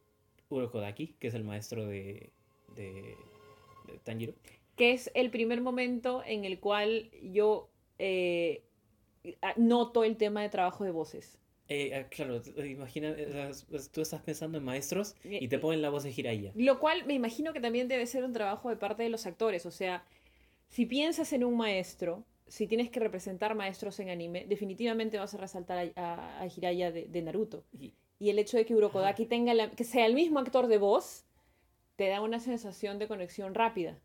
Urokodaki, 0.56 1.14
que 1.19 1.28
es 1.28 1.34
el 1.34 1.44
maestro 1.44 1.87
de. 1.87 2.31
de. 2.76 3.16
de 3.87 3.99
Tanjiro. 4.04 4.34
que 4.76 4.93
es 4.93 5.10
el 5.14 5.31
primer 5.31 5.60
momento 5.60 6.22
en 6.25 6.44
el 6.44 6.58
cual 6.60 7.10
yo 7.22 7.69
eh, 7.99 8.62
noto 9.56 10.04
el 10.04 10.16
tema 10.16 10.43
de 10.43 10.49
trabajo 10.49 10.85
de 10.85 10.90
voces. 10.90 11.38
Eh, 11.68 11.94
ah, 11.94 12.09
claro, 12.09 12.40
t- 12.42 12.66
imagina, 12.68 13.14
eh, 13.16 13.50
pues, 13.71 13.90
tú 13.90 14.00
estás 14.02 14.21
pensando 14.23 14.59
en 14.59 14.64
maestros 14.64 15.14
y 15.25 15.44
Eh, 15.44 15.49
te 15.49 15.59
ponen 15.59 15.80
la 15.80 15.90
voz 15.90 16.02
de 16.02 16.12
Jiraiya. 16.12 16.52
Lo 16.54 16.78
cual 16.80 17.06
me 17.06 17.14
imagino 17.14 17.52
que 17.52 17.61
también 17.61 17.88
debe 17.88 18.06
ser 18.06 18.25
un 18.25 18.32
trabajo 18.32 18.68
de 18.68 18.76
parte 18.76 19.02
de 19.04 19.09
los 19.09 19.26
actores. 19.26 19.64
O 19.66 19.71
sea, 19.71 20.04
si 20.68 20.87
piensas 20.87 21.32
en 21.32 21.44
un 21.44 21.56
maestro, 21.56 22.25
si 22.47 22.66
tienes 22.66 22.90
que 22.90 23.00
representar 23.00 23.54
maestros 23.54 23.99
en 24.00 24.11
anime, 24.11 24.44
definitivamente 24.47 25.18
vas 25.18 25.32
a 25.35 25.38
resaltar 25.38 25.92
a, 25.97 26.02
a, 26.02 26.42
a 26.42 26.49
Jiraiya 26.49 26.90
de, 26.92 27.06
de 27.06 27.23
Naruto. 27.23 27.64
Y- 27.78 27.92
Y 28.23 28.31
el 28.31 28.38
hecho 28.38 28.57
de 28.57 28.64
que 28.64 28.76
Urokodaki 28.76 29.26
tenga 29.26 29.52
la- 29.52 29.73
que 29.73 29.83
sea 29.83 30.07
el 30.07 30.14
mismo 30.14 30.38
actor 30.38 30.69
de 30.69 30.79
voz, 30.79 31.25
te 31.97 32.07
da 32.07 32.21
una 32.21 32.38
sensación 32.38 33.00
de 33.00 33.09
conexión 33.09 33.52
rápida. 33.52 33.99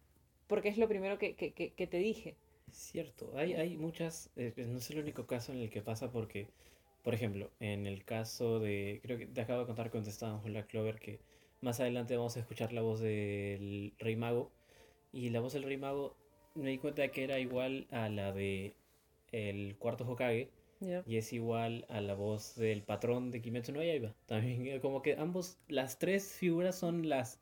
Porque 0.48 0.70
es 0.70 0.80
lo 0.80 0.88
primero 0.88 1.20
que, 1.20 1.36
que- 1.36 1.52
que- 1.54 1.70
que 1.74 1.86
te 1.86 2.00
dije. 2.00 2.36
Cierto, 2.72 3.32
hay, 3.36 3.54
hay 3.54 3.78
muchas, 3.78 4.32
eh, 4.36 4.54
no 4.58 4.80
es 4.80 4.90
el 4.90 4.98
único 4.98 5.28
caso 5.28 5.52
en 5.52 5.60
el 5.60 5.70
que 5.70 5.84
pasa 5.84 6.12
porque, 6.12 6.48
por 7.04 7.14
ejemplo, 7.14 7.52
en 7.60 7.86
el 7.86 8.04
caso 8.06 8.60
de, 8.60 9.02
creo 9.04 9.20
que 9.20 9.28
te 9.28 9.42
acabo 9.42 9.60
de 9.60 9.68
contar 9.68 9.92
cuando 9.92 10.10
estábamos 10.10 10.42
con 10.42 10.52
Black 10.52 10.66
Clover 10.68 10.98
que 10.98 11.20
más 11.62 11.80
adelante 11.80 12.18
vamos 12.18 12.36
a 12.38 12.40
escuchar 12.40 12.74
la 12.74 12.82
voz 12.82 13.00
del 13.00 13.94
Rey 14.00 14.16
Mago 14.16 14.50
y 15.14 15.30
la 15.30 15.42
voz 15.42 15.54
del 15.54 15.62
Rey 15.62 15.78
Mago 15.78 16.16
me 16.56 16.72
di 16.72 16.80
cuenta 16.80 17.08
que 17.10 17.24
era 17.24 17.38
igual 17.38 17.86
a 17.92 18.10
la 18.10 18.32
de 18.34 18.74
el 19.32 19.76
cuarto 19.78 20.10
Hokage 20.10 20.50
y 21.05 21.17
es 21.17 21.34
igual 21.34 21.86
a 21.89 22.01
la 22.01 22.13
voz 22.15 22.55
del 22.55 22.84
patrón 22.84 23.31
de 23.31 23.41
Kimetsu 23.41 23.72
no 23.72 23.84
Yaiba. 23.84 24.13
También 24.25 24.67
eh, 24.67 24.79
como 24.81 25.01
que 25.01 25.15
ambos, 25.15 25.57
las 25.67 26.00
tres 26.00 26.34
figuras 26.34 26.77
son 26.77 27.07
las 27.10 27.39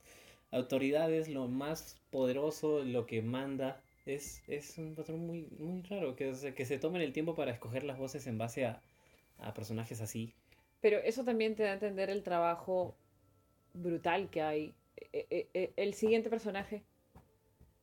autoridades, 0.52 1.28
lo 1.30 1.48
más 1.48 1.98
poderoso, 2.12 2.84
lo 2.84 3.06
que 3.06 3.22
manda. 3.22 3.82
Es, 4.06 4.44
es 4.48 4.78
un 4.78 4.96
patrón 4.96 5.26
muy, 5.26 5.48
muy 5.60 5.82
raro, 5.84 6.16
que, 6.16 6.34
se- 6.36 6.54
que 6.54 6.66
se 6.66 6.78
tomen 6.80 7.02
el 7.02 7.14
tiempo 7.14 7.36
para 7.36 7.52
escoger 7.52 7.84
las 7.84 7.98
voces 7.98 8.28
en 8.28 8.38
base 8.38 8.66
a, 8.66 8.82
a 9.40 9.54
personajes 9.54 10.02
así. 10.02 10.34
Pero 10.82 11.00
eso 11.00 11.24
también 11.26 11.56
te 11.56 11.64
da 11.64 11.72
a 11.72 11.74
entender 11.74 12.10
el 12.10 12.24
trabajo 12.24 12.96
brutal 13.74 14.30
que 14.30 14.42
hay. 14.42 14.76
Eh, 15.14 15.28
eh, 15.30 15.50
eh, 15.54 15.74
el 15.78 15.94
siguiente 15.96 16.30
personaje, 16.30 16.84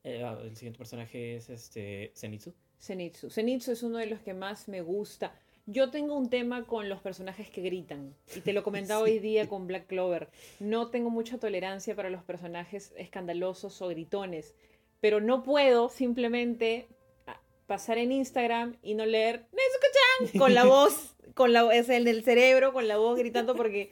Eh, 0.03 0.23
ah, 0.23 0.37
el 0.41 0.55
siguiente 0.55 0.77
personaje 0.77 1.35
es 1.37 1.49
este 1.49 2.11
Zenitsu. 2.15 2.53
Zenitsu. 2.79 3.29
Zenitsu 3.31 3.71
es 3.71 3.81
uno 3.83 3.97
de 3.97 4.05
los 4.07 4.19
que 4.21 4.33
más 4.35 4.67
me 4.67 4.81
gusta. 4.81 5.33
Yo 5.65 5.89
tengo 5.91 6.17
un 6.17 6.29
tema 6.29 6.65
con 6.65 6.89
los 6.89 7.01
personajes 7.01 7.49
que 7.49 7.61
gritan. 7.61 8.13
Y 8.35 8.41
te 8.41 8.53
lo 8.53 8.63
comentaba 8.63 9.05
Sí. 9.05 9.11
hoy 9.13 9.19
día 9.19 9.47
con 9.47 9.67
Black 9.67 9.87
Clover. 9.87 10.29
No 10.59 10.89
tengo 10.89 11.09
mucha 11.09 11.37
tolerancia 11.37 11.95
para 11.95 12.09
los 12.09 12.23
personajes 12.23 12.93
escandalosos 12.97 13.81
o 13.81 13.87
gritones. 13.87 14.55
Pero 14.99 15.21
no 15.21 15.43
puedo 15.43 15.89
simplemente 15.89 16.87
ah, 17.27 17.39
pasar 17.67 17.97
en 17.97 18.11
Instagram 18.11 18.75
y 18.81 18.93
no 18.95 19.05
leer 19.05 19.45
Nezuko-chan 19.51 20.39
con 20.39 20.53
la 20.53 20.63
voz, 20.65 21.15
con 21.33 21.53
la 21.53 21.73
es 21.75 21.89
el 21.89 22.03
del 22.05 22.23
cerebro, 22.23 22.73
con 22.73 22.87
la 22.87 22.97
voz 22.97 23.17
gritando 23.17 23.55
porque 23.55 23.91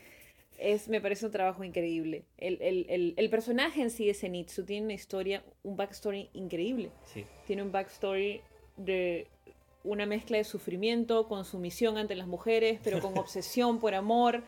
Es, 0.57 0.87
me 0.89 1.01
parece 1.01 1.25
un 1.25 1.31
trabajo 1.31 1.63
increíble. 1.63 2.23
El, 2.37 2.61
el, 2.61 2.85
el, 2.89 3.13
el 3.17 3.29
personaje 3.29 3.81
en 3.81 3.89
sí 3.89 4.05
de 4.05 4.13
Zenitsu 4.13 4.63
tiene 4.63 4.85
una 4.85 4.93
historia, 4.93 5.43
un 5.63 5.75
backstory 5.75 6.29
increíble. 6.33 6.91
Sí. 7.13 7.25
Tiene 7.47 7.63
un 7.63 7.71
backstory 7.71 8.41
de 8.77 9.27
una 9.83 10.05
mezcla 10.05 10.37
de 10.37 10.43
sufrimiento 10.43 11.27
con 11.27 11.45
sumisión 11.45 11.97
ante 11.97 12.15
las 12.15 12.27
mujeres, 12.27 12.79
pero 12.83 12.99
con 13.01 13.17
obsesión 13.17 13.79
por 13.79 13.95
amor 13.95 14.43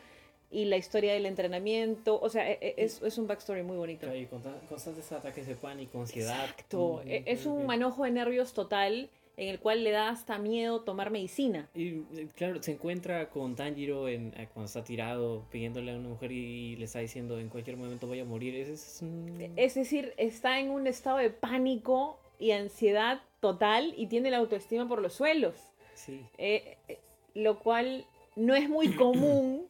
y 0.50 0.66
la 0.66 0.76
historia 0.76 1.12
del 1.14 1.26
entrenamiento. 1.26 2.20
O 2.20 2.28
sea, 2.28 2.48
e- 2.50 2.58
e- 2.60 2.74
es, 2.78 3.02
es 3.02 3.18
un 3.18 3.26
backstory 3.26 3.62
muy 3.62 3.76
bonito. 3.76 4.14
Y 4.14 4.26
con 4.26 4.40
ta- 4.42 4.60
constantes 4.68 5.10
ataques 5.10 5.46
de 5.46 5.56
pánico, 5.56 6.00
ansiedad. 6.00 6.44
Exacto. 6.44 7.02
Mm, 7.04 7.08
E- 7.08 7.22
Es 7.26 7.46
un 7.46 7.64
mm, 7.64 7.66
manojo 7.66 8.04
de 8.04 8.10
nervios 8.12 8.52
total 8.52 9.10
en 9.36 9.48
el 9.48 9.58
cual 9.58 9.82
le 9.82 9.90
da 9.90 10.10
hasta 10.10 10.38
miedo 10.38 10.82
tomar 10.82 11.10
medicina. 11.10 11.68
Y 11.74 11.88
eh, 12.16 12.28
claro, 12.36 12.62
se 12.62 12.70
encuentra 12.70 13.30
con 13.30 13.56
Tanjiro 13.56 14.06
en, 14.08 14.28
eh, 14.36 14.48
cuando 14.54 14.66
está 14.66 14.84
tirado 14.84 15.44
pidiéndole 15.50 15.90
a 15.90 15.96
una 15.96 16.08
mujer 16.10 16.30
y, 16.30 16.76
le 16.76 16.84
está 16.84 17.00
diciendo 17.00 17.40
en 17.40 17.48
cualquier 17.48 17.76
momento 17.76 18.06
voy 18.06 18.20
a 18.20 18.24
morir. 18.24 18.54
Ese 18.54 18.74
es 18.74 18.98
un... 19.02 19.52
Es 19.56 19.74
decir, 19.74 20.14
está 20.18 20.60
en 20.60 20.70
un 20.70 20.86
estado 20.86 21.16
de 21.18 21.30
pánico 21.30 22.20
y 22.38 22.50
ansiedad 22.52 23.22
total 23.40 23.94
y 23.96 24.06
tiene 24.06 24.30
la 24.30 24.38
autoestima 24.38 24.88
por 24.88 25.00
los 25.00 25.14
suelos. 25.14 25.54
Sí. 25.94 26.20
Eh, 26.38 26.76
eh, 26.88 26.98
lo 27.34 27.58
cual 27.58 28.06
no 28.36 28.54
es 28.54 28.68
muy 28.68 28.88
común 28.96 29.66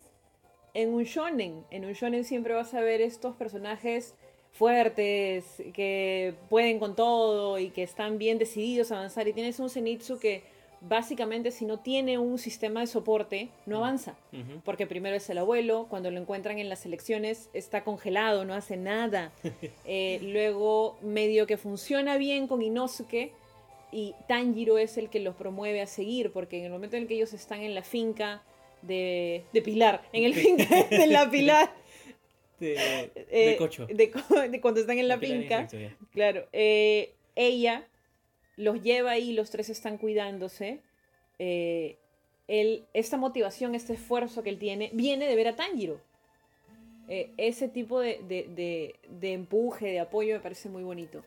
en 0.74 0.92
un 0.92 1.04
shonen. 1.04 1.64
En 1.70 1.84
un 1.84 1.92
shonen 1.92 2.24
siempre 2.24 2.54
vas 2.54 2.74
a 2.74 2.80
ver 2.80 3.00
estos 3.00 3.36
personajes 3.36 4.14
fuertes, 4.52 5.62
que 5.72 6.34
pueden 6.48 6.78
con 6.78 6.94
todo 6.94 7.58
y 7.58 7.70
que 7.70 7.82
están 7.82 8.18
bien 8.18 8.38
decididos 8.38 8.92
a 8.92 8.98
avanzar. 8.98 9.26
Y 9.26 9.32
tienes 9.32 9.58
un 9.58 9.68
Zenitsu 9.68 10.18
que 10.18 10.44
básicamente 10.88 11.50
si 11.50 11.64
no 11.64 11.78
tiene 11.78 12.18
un 12.18 12.38
sistema 12.38 12.80
de 12.80 12.86
soporte, 12.86 13.48
no 13.66 13.78
avanza. 13.78 14.16
Porque 14.64 14.86
primero 14.86 15.16
es 15.16 15.28
el 15.30 15.38
abuelo, 15.38 15.86
cuando 15.88 16.10
lo 16.10 16.20
encuentran 16.20 16.58
en 16.58 16.68
las 16.68 16.84
elecciones 16.86 17.48
está 17.54 17.84
congelado, 17.84 18.44
no 18.44 18.54
hace 18.54 18.76
nada. 18.76 19.32
Eh, 19.86 20.18
luego 20.22 20.96
medio 21.02 21.46
que 21.46 21.56
funciona 21.56 22.16
bien 22.16 22.46
con 22.48 22.62
Inosuke 22.62 23.32
y 23.92 24.14
Tanjiro 24.28 24.78
es 24.78 24.96
el 24.96 25.08
que 25.10 25.20
los 25.20 25.34
promueve 25.36 25.80
a 25.82 25.86
seguir, 25.86 26.32
porque 26.32 26.58
en 26.58 26.64
el 26.64 26.72
momento 26.72 26.96
en 26.96 27.02
el 27.02 27.08
que 27.08 27.14
ellos 27.14 27.32
están 27.34 27.60
en 27.60 27.74
la 27.74 27.82
finca 27.82 28.42
de, 28.82 29.44
de 29.52 29.62
Pilar, 29.62 30.02
en 30.12 30.24
el 30.24 30.34
finca 30.44 30.84
de 30.90 31.06
la 31.06 31.30
Pilar, 31.30 31.70
De, 32.58 33.10
eh, 33.30 33.46
de 33.50 33.56
cocho. 33.56 33.86
de, 33.86 34.10
co- 34.10 34.20
de 34.48 34.60
cuando 34.60 34.80
están 34.80 34.98
en 34.98 35.08
la 35.08 35.18
finca. 35.18 35.68
Claro, 36.12 36.46
eh, 36.52 37.12
ella 37.36 37.86
los 38.56 38.82
lleva 38.82 39.12
ahí, 39.12 39.32
los 39.32 39.50
tres 39.50 39.68
están 39.70 39.98
cuidándose. 39.98 40.80
eh, 41.38 41.96
él- 42.46 42.84
esta 42.94 43.16
motivación, 43.16 43.74
este 43.74 43.94
esfuerzo 43.94 44.42
que 44.42 44.50
él 44.50 44.58
tiene, 44.58 44.90
viene 44.92 45.26
de 45.26 45.34
ver 45.34 45.48
a 45.48 45.56
Tanjiro. 45.56 46.00
Eh, 47.08 47.30
ese 47.38 47.68
tipo 47.68 48.00
de, 48.00 48.20
de- 48.28 48.46
de- 48.54 48.94
de 49.08 49.32
empuje, 49.32 49.86
de 49.86 49.98
apoyo, 50.00 50.34
me 50.34 50.40
parece 50.40 50.68
muy 50.68 50.82
bonito. 50.84 51.24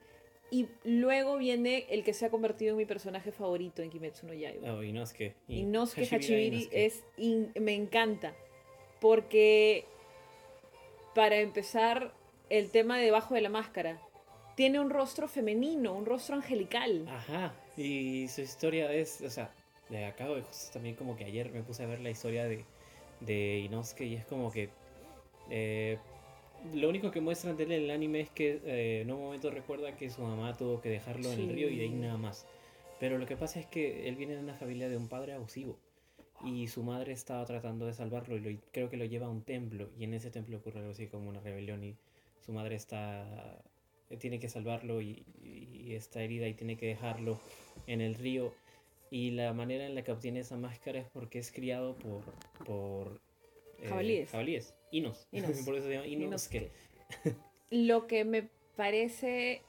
Y 0.50 0.68
luego 0.86 1.38
viene 1.38 1.86
el 1.90 2.04
que 2.06 2.14
se 2.14 2.26
ha 2.26 2.30
convertido 2.30 2.72
en 2.72 2.78
mi 2.78 2.86
personaje 2.86 3.32
favorito 3.34 3.82
en 3.82 3.90
Kimetsu 3.90 4.28
no 4.28 4.34
Yaiba. 4.34 4.74
Oh, 4.74 4.82
Inosuke. 4.82 5.34
Y 5.50 5.60
Inosuke 5.60 6.06
Hashibira 6.06 6.56
Hachibiri 6.58 6.70
es 6.72 7.04
in- 7.18 7.52
me 7.60 7.74
encanta 7.76 8.34
porque 9.02 9.84
para 11.14 11.36
empezar 11.38 12.14
el 12.50 12.70
tema 12.72 12.98
de 12.98 13.06
debajo 13.06 13.34
de 13.36 13.42
la 13.42 13.50
máscara 13.50 14.00
tiene 14.58 14.80
un 14.80 14.90
rostro 14.90 15.28
femenino, 15.28 15.94
un 15.94 16.06
rostro 16.08 16.36
angelical. 16.36 17.06
Ajá. 17.08 17.54
Y 17.78 18.28
su 18.28 18.42
historia 18.42 18.92
es, 18.92 19.22
o 19.22 19.30
sea, 19.30 19.52
le 19.90 20.04
acabo 20.06 20.34
de 20.36 20.42
justo 20.42 20.74
también 20.74 20.96
como 20.96 21.16
que 21.16 21.26
ayer 21.26 21.52
me 21.52 21.62
puse 21.62 21.84
a 21.84 21.86
ver 21.86 22.00
la 22.02 22.10
historia 22.10 22.46
de, 22.46 22.66
de 23.22 23.60
Inosuke 23.60 24.02
y 24.02 24.16
es 24.16 24.26
como 24.26 24.52
que 24.52 24.70
eh, 25.52 26.00
lo 26.74 26.90
único 26.90 27.12
que 27.12 27.22
muestran 27.22 27.56
de 27.56 27.66
él 27.66 27.72
en 27.74 27.84
el 27.84 27.92
anime 27.92 28.22
es 28.22 28.32
que 28.32 28.60
eh, 28.66 29.02
en 29.02 29.12
un 29.12 29.20
momento 29.22 29.52
recuerda 29.52 29.96
que 29.96 30.10
su 30.10 30.22
mamá 30.24 30.58
tuvo 30.58 30.82
que 30.82 30.90
dejarlo 30.90 31.32
en 31.32 31.40
el 31.40 31.48
Sí. 31.50 31.54
río 31.54 31.70
y 31.70 31.78
de 31.78 31.84
ahí 31.84 31.90
nada 31.92 32.18
más. 32.18 32.48
Pero 33.00 33.20
lo 33.20 33.28
que 33.28 33.38
pasa 33.38 33.60
es 33.60 33.68
que 33.68 34.10
él 34.10 34.16
viene 34.16 34.34
de 34.34 34.40
una 34.42 34.56
familia 34.56 34.90
de 34.90 34.98
un 34.98 35.08
padre 35.08 35.34
abusivo 35.34 35.78
y 36.44 36.68
su 36.68 36.82
madre 36.82 37.14
estaba 37.14 37.46
tratando 37.46 37.86
de 37.86 37.94
salvarlo 37.94 38.36
y 38.38 38.40
lo- 38.40 38.60
creo 38.72 38.90
que 38.90 38.98
lo 38.98 39.06
lleva 39.06 39.28
a 39.28 39.30
un 39.30 39.44
templo 39.44 39.90
y 40.00 40.04
en 40.04 40.16
ese 40.16 40.32
templo 40.32 40.58
ocurre 40.58 40.80
algo 40.80 40.92
así 40.92 41.06
como 41.08 41.30
una 41.30 41.40
rebelión 41.42 41.84
y 41.84 41.96
su 42.44 42.52
madre 42.54 42.76
está 42.76 43.62
tiene 44.20 44.40
que 44.40 44.48
salvarlo 44.50 45.02
y, 45.02 45.24
y 45.44 45.94
está 45.96 46.22
herida 46.22 46.48
y 46.48 46.54
tiene 46.54 46.78
que 46.78 46.86
dejarlo 46.88 47.40
en 47.88 48.00
el 48.02 48.16
río 48.16 48.54
y 49.12 49.32
la 49.32 49.54
manera 49.54 49.86
en 49.86 49.96
la 49.96 50.04
que 50.04 50.12
obtiene 50.12 50.40
esa 50.40 50.58
máscara 50.58 51.00
es 51.00 51.08
porque 51.12 51.40
es 51.40 51.52
criado 51.52 51.96
por 51.96 52.22
por 52.66 53.20
eh, 53.80 53.88
Jabalíes. 53.90 54.30
jabalíes 54.32 54.74
Inos, 54.92 55.28
Inos. 55.32 55.58
por 55.66 55.76
eso 55.76 55.88
se 55.88 55.94
llama 55.94 56.08
Inos, 56.08 56.28
Inosuke. 56.28 56.72
Lo 57.70 58.08
que 58.08 58.24
me 58.26 58.48
parece 58.76 59.62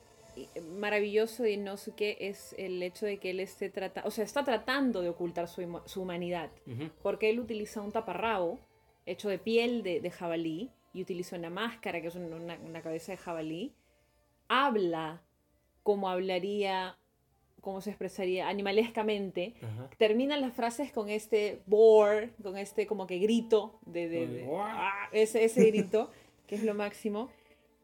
maravilloso 0.76 1.42
de 1.42 1.52
Inosuke 1.52 2.16
es 2.20 2.54
el 2.58 2.82
hecho 2.82 3.06
de 3.06 3.18
que 3.18 3.30
él 3.30 3.40
esté 3.40 3.70
tratando, 3.70 4.08
o 4.08 4.10
sea, 4.12 4.24
está 4.24 4.44
tratando 4.44 5.02
de 5.02 5.08
ocultar 5.08 5.48
su, 5.48 5.80
su 5.86 6.02
humanidad. 6.02 6.50
Ujú. 6.66 6.90
porque 7.02 7.30
él 7.30 7.40
utiliza 7.40 7.80
un 7.80 7.90
taparrabo 7.92 8.58
hecho 9.06 9.28
de 9.28 9.38
piel 9.38 9.82
de, 9.82 10.00
de 10.00 10.10
jabalí 10.10 10.70
y 10.92 11.02
utiliza 11.02 11.36
una 11.36 11.50
máscara 11.50 12.00
que 12.00 12.08
es 12.08 12.14
un- 12.14 12.32
una, 12.32 12.56
una 12.60 12.82
cabeza 12.82 13.12
de 13.12 13.18
jabalí. 13.18 13.72
Habla 14.48 15.22
como 15.82 16.08
hablaría, 16.08 16.96
como 17.60 17.80
se 17.80 17.90
expresaría 17.90 18.48
animalescamente. 18.48 19.54
Ajá. 19.62 19.90
Termina 19.98 20.36
las 20.36 20.52
frases 20.54 20.92
con 20.92 21.08
este 21.08 21.62
bore, 21.66 22.30
con 22.42 22.56
este 22.58 22.86
como 22.86 23.06
que 23.06 23.18
grito 23.18 23.78
de, 23.86 24.08
de- 24.08 24.26
de- 24.26 24.44
Como, 24.44 24.64
¡ah! 24.64 25.08
ese, 25.12 25.44
ese 25.44 25.64
grito, 25.66 26.10
que 26.46 26.54
es 26.56 26.62
lo 26.64 26.74
máximo. 26.74 27.30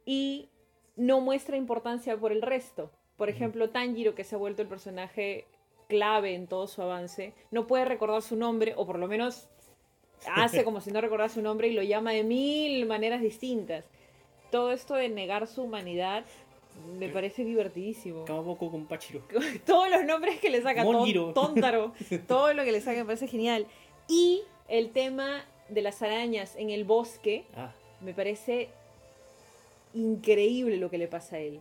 Y 0.06 0.48
no 0.96 1.20
muestra 1.20 1.56
importancia 1.56 2.16
por 2.16 2.32
el 2.32 2.42
resto. 2.42 2.90
Por 3.16 3.28
ejemplo, 3.28 3.70
Tanjiro, 3.70 4.14
que 4.14 4.24
se 4.24 4.34
ha 4.34 4.38
vuelto 4.38 4.60
el 4.62 4.68
personaje 4.68 5.46
clave 5.88 6.34
en 6.34 6.46
todo 6.46 6.66
su 6.66 6.82
avance, 6.82 7.32
no 7.50 7.66
puede 7.66 7.84
recordar 7.84 8.22
su 8.22 8.36
nombre, 8.36 8.74
o 8.76 8.86
por 8.86 8.98
lo 8.98 9.06
menos 9.06 9.48
hace 10.34 10.64
como 10.64 10.80
si 10.80 10.90
no 10.90 11.00
recordara 11.00 11.28
su 11.28 11.42
nombre 11.42 11.68
y 11.68 11.72
lo 11.74 11.82
llama 11.82 12.12
de 12.12 12.24
mil 12.24 12.86
maneras 12.86 13.20
distintas. 13.20 13.84
Todo 14.50 14.72
esto 14.72 14.94
de 14.94 15.08
negar 15.08 15.46
su 15.46 15.62
humanidad 15.62 16.24
me 16.98 17.08
parece 17.08 17.44
divertidísimo. 17.44 18.24
Kamaboko 18.24 18.70
con 18.70 18.86
Pachiro. 18.86 19.22
Todos 19.66 19.90
los 19.90 20.04
nombres 20.04 20.38
que 20.40 20.50
le 20.50 20.62
saca, 20.62 20.82
Ton-. 20.84 21.32
Tontaro, 21.34 21.92
todo 22.28 22.52
lo 22.54 22.64
que 22.64 22.72
le 22.72 22.80
saca 22.80 22.98
me 22.98 23.04
parece 23.06 23.26
genial. 23.28 23.66
Y 24.08 24.42
el 24.68 24.90
tema 24.90 25.44
de 25.68 25.82
las 25.82 26.02
arañas 26.02 26.56
en 26.56 26.70
el 26.70 26.84
bosque, 26.84 27.44
Ah, 27.56 27.72
me 28.00 28.12
parece 28.12 28.68
increíble 29.94 30.76
lo 30.76 30.90
que 30.90 30.98
le 30.98 31.08
pasa 31.08 31.36
a 31.36 31.38
él. 31.40 31.60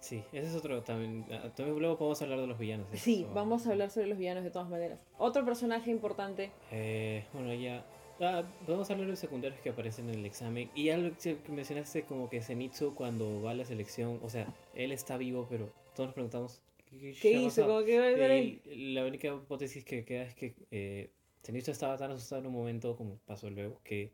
sí, 0.00 0.22
ese 0.32 0.46
es 0.48 0.54
otro 0.54 0.82
también. 0.82 1.24
ah, 1.32 1.48
también 1.54 1.78
luego 1.78 1.96
podemos 1.96 2.20
hablar 2.22 2.40
de 2.40 2.46
los 2.46 2.58
villanos. 2.58 2.86
¿eh? 2.92 2.96
Sí, 2.96 3.26
vamos 3.34 3.66
a 3.66 3.70
hablar 3.70 3.90
sobre 3.90 4.06
los 4.06 4.18
villanos 4.18 4.44
de 4.44 4.50
todas 4.50 4.68
maneras. 4.68 4.98
Otro 5.18 5.44
personaje 5.44 5.90
importante, 5.90 6.50
Eh, 6.70 7.24
bueno, 7.32 7.52
ya. 7.54 7.84
Ah, 8.20 8.44
podemos 8.66 8.90
hablar 8.90 9.06
de 9.06 9.12
los 9.12 9.18
secundarios 9.18 9.60
que 9.60 9.70
aparecen 9.70 10.10
en 10.10 10.16
el 10.16 10.26
examen. 10.26 10.70
Y 10.74 10.90
algo 10.90 11.16
que 11.18 11.38
mencionaste 11.48 12.04
como 12.04 12.28
que 12.28 12.42
Zenitsu 12.42 12.94
cuando 12.94 13.40
va 13.42 13.52
a 13.52 13.54
la 13.54 13.64
selección, 13.64 14.20
o 14.22 14.28
sea, 14.28 14.52
él 14.74 14.92
está 14.92 15.16
vivo, 15.16 15.46
pero 15.48 15.72
todos 15.94 16.08
nos 16.08 16.14
preguntamos 16.14 16.60
¿qué, 16.90 17.14
¿qué 17.20 17.32
hizo? 17.32 17.66
Como 17.66 17.82
que 17.84 17.98
va 17.98 18.06
a. 18.06 18.36
Y 18.36 18.92
la 18.92 19.06
única 19.06 19.28
hipótesis 19.28 19.84
que 19.84 20.04
queda 20.04 20.24
es 20.24 20.34
que 20.34 20.54
eh, 20.70 21.10
Zenitsu 21.42 21.70
estaba 21.70 21.96
tan 21.96 22.10
asustado 22.10 22.42
en 22.42 22.48
un 22.48 22.52
momento, 22.52 22.94
como 22.96 23.16
pasó 23.26 23.48
luego, 23.48 23.80
que 23.82 24.12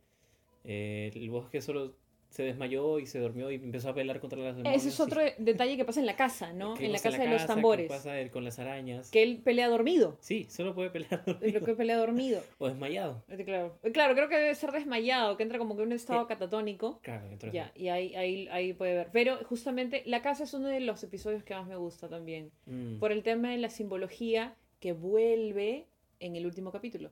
eh, 0.64 1.10
el 1.14 1.28
bosque 1.30 1.60
solo 1.60 1.94
se 2.28 2.42
desmayó 2.42 2.98
y 2.98 3.06
se 3.06 3.18
durmió 3.18 3.50
y 3.50 3.54
empezó 3.54 3.88
a 3.90 3.94
pelear 3.94 4.20
contra 4.20 4.38
las 4.38 4.56
demonios. 4.56 4.82
Ese 4.82 4.90
es 4.90 5.00
otro 5.00 5.22
detalle 5.38 5.76
que 5.76 5.84
pasa 5.84 6.00
en 6.00 6.06
la 6.06 6.16
casa, 6.16 6.52
¿no? 6.52 6.74
que 6.74 6.84
En 6.86 6.92
la 6.92 6.98
casa 6.98 7.18
de 7.22 7.28
los 7.28 7.42
que 7.42 7.46
tambores. 7.48 7.88
pasa 7.88 8.18
él 8.20 8.30
con 8.30 8.44
las 8.44 8.58
arañas. 8.58 9.10
Que 9.10 9.22
él 9.22 9.40
pelea 9.42 9.68
dormido. 9.68 10.16
Sí, 10.20 10.46
solo 10.50 10.74
puede 10.74 10.90
pelear 10.90 11.22
Es 11.26 11.26
lo 11.26 11.36
que 11.38 11.50
dormido. 11.52 11.76
pelea 11.76 11.96
dormido. 11.98 12.42
o 12.58 12.68
desmayado. 12.68 13.22
Este, 13.28 13.44
Claro. 13.44 13.78
Claro, 13.92 14.14
creo 14.14 14.28
que 14.28 14.36
debe 14.36 14.54
ser 14.54 14.72
desmayado, 14.72 15.36
que 15.36 15.44
entra 15.44 15.58
como 15.58 15.76
que 15.76 15.82
en 15.82 15.88
un 15.88 15.92
estado 15.94 16.20
Sí. 16.22 16.26
catatónico. 16.28 17.00
Claro, 17.02 17.24
entonces- 17.26 17.52
Ya, 17.52 17.72
y 17.74 17.88
ahí, 17.88 18.14
ahí, 18.16 18.48
ahí 18.50 18.72
puede 18.74 18.94
ver. 18.94 19.08
Pero 19.12 19.38
justamente 19.44 20.02
la 20.04 20.20
casa 20.20 20.44
es 20.44 20.52
uno 20.52 20.68
de 20.68 20.80
los 20.80 21.02
episodios 21.04 21.42
que 21.44 21.54
más 21.54 21.66
me 21.66 21.76
gusta 21.76 22.08
también. 22.08 22.50
Mm. 22.66 22.98
Por 22.98 23.12
el 23.12 23.22
tema 23.22 23.50
de 23.50 23.58
la 23.58 23.70
simbología 23.70 24.54
que 24.80 24.92
vuelve 24.92 25.86
en 26.20 26.36
el 26.36 26.44
último 26.44 26.70
capítulo. 26.72 27.10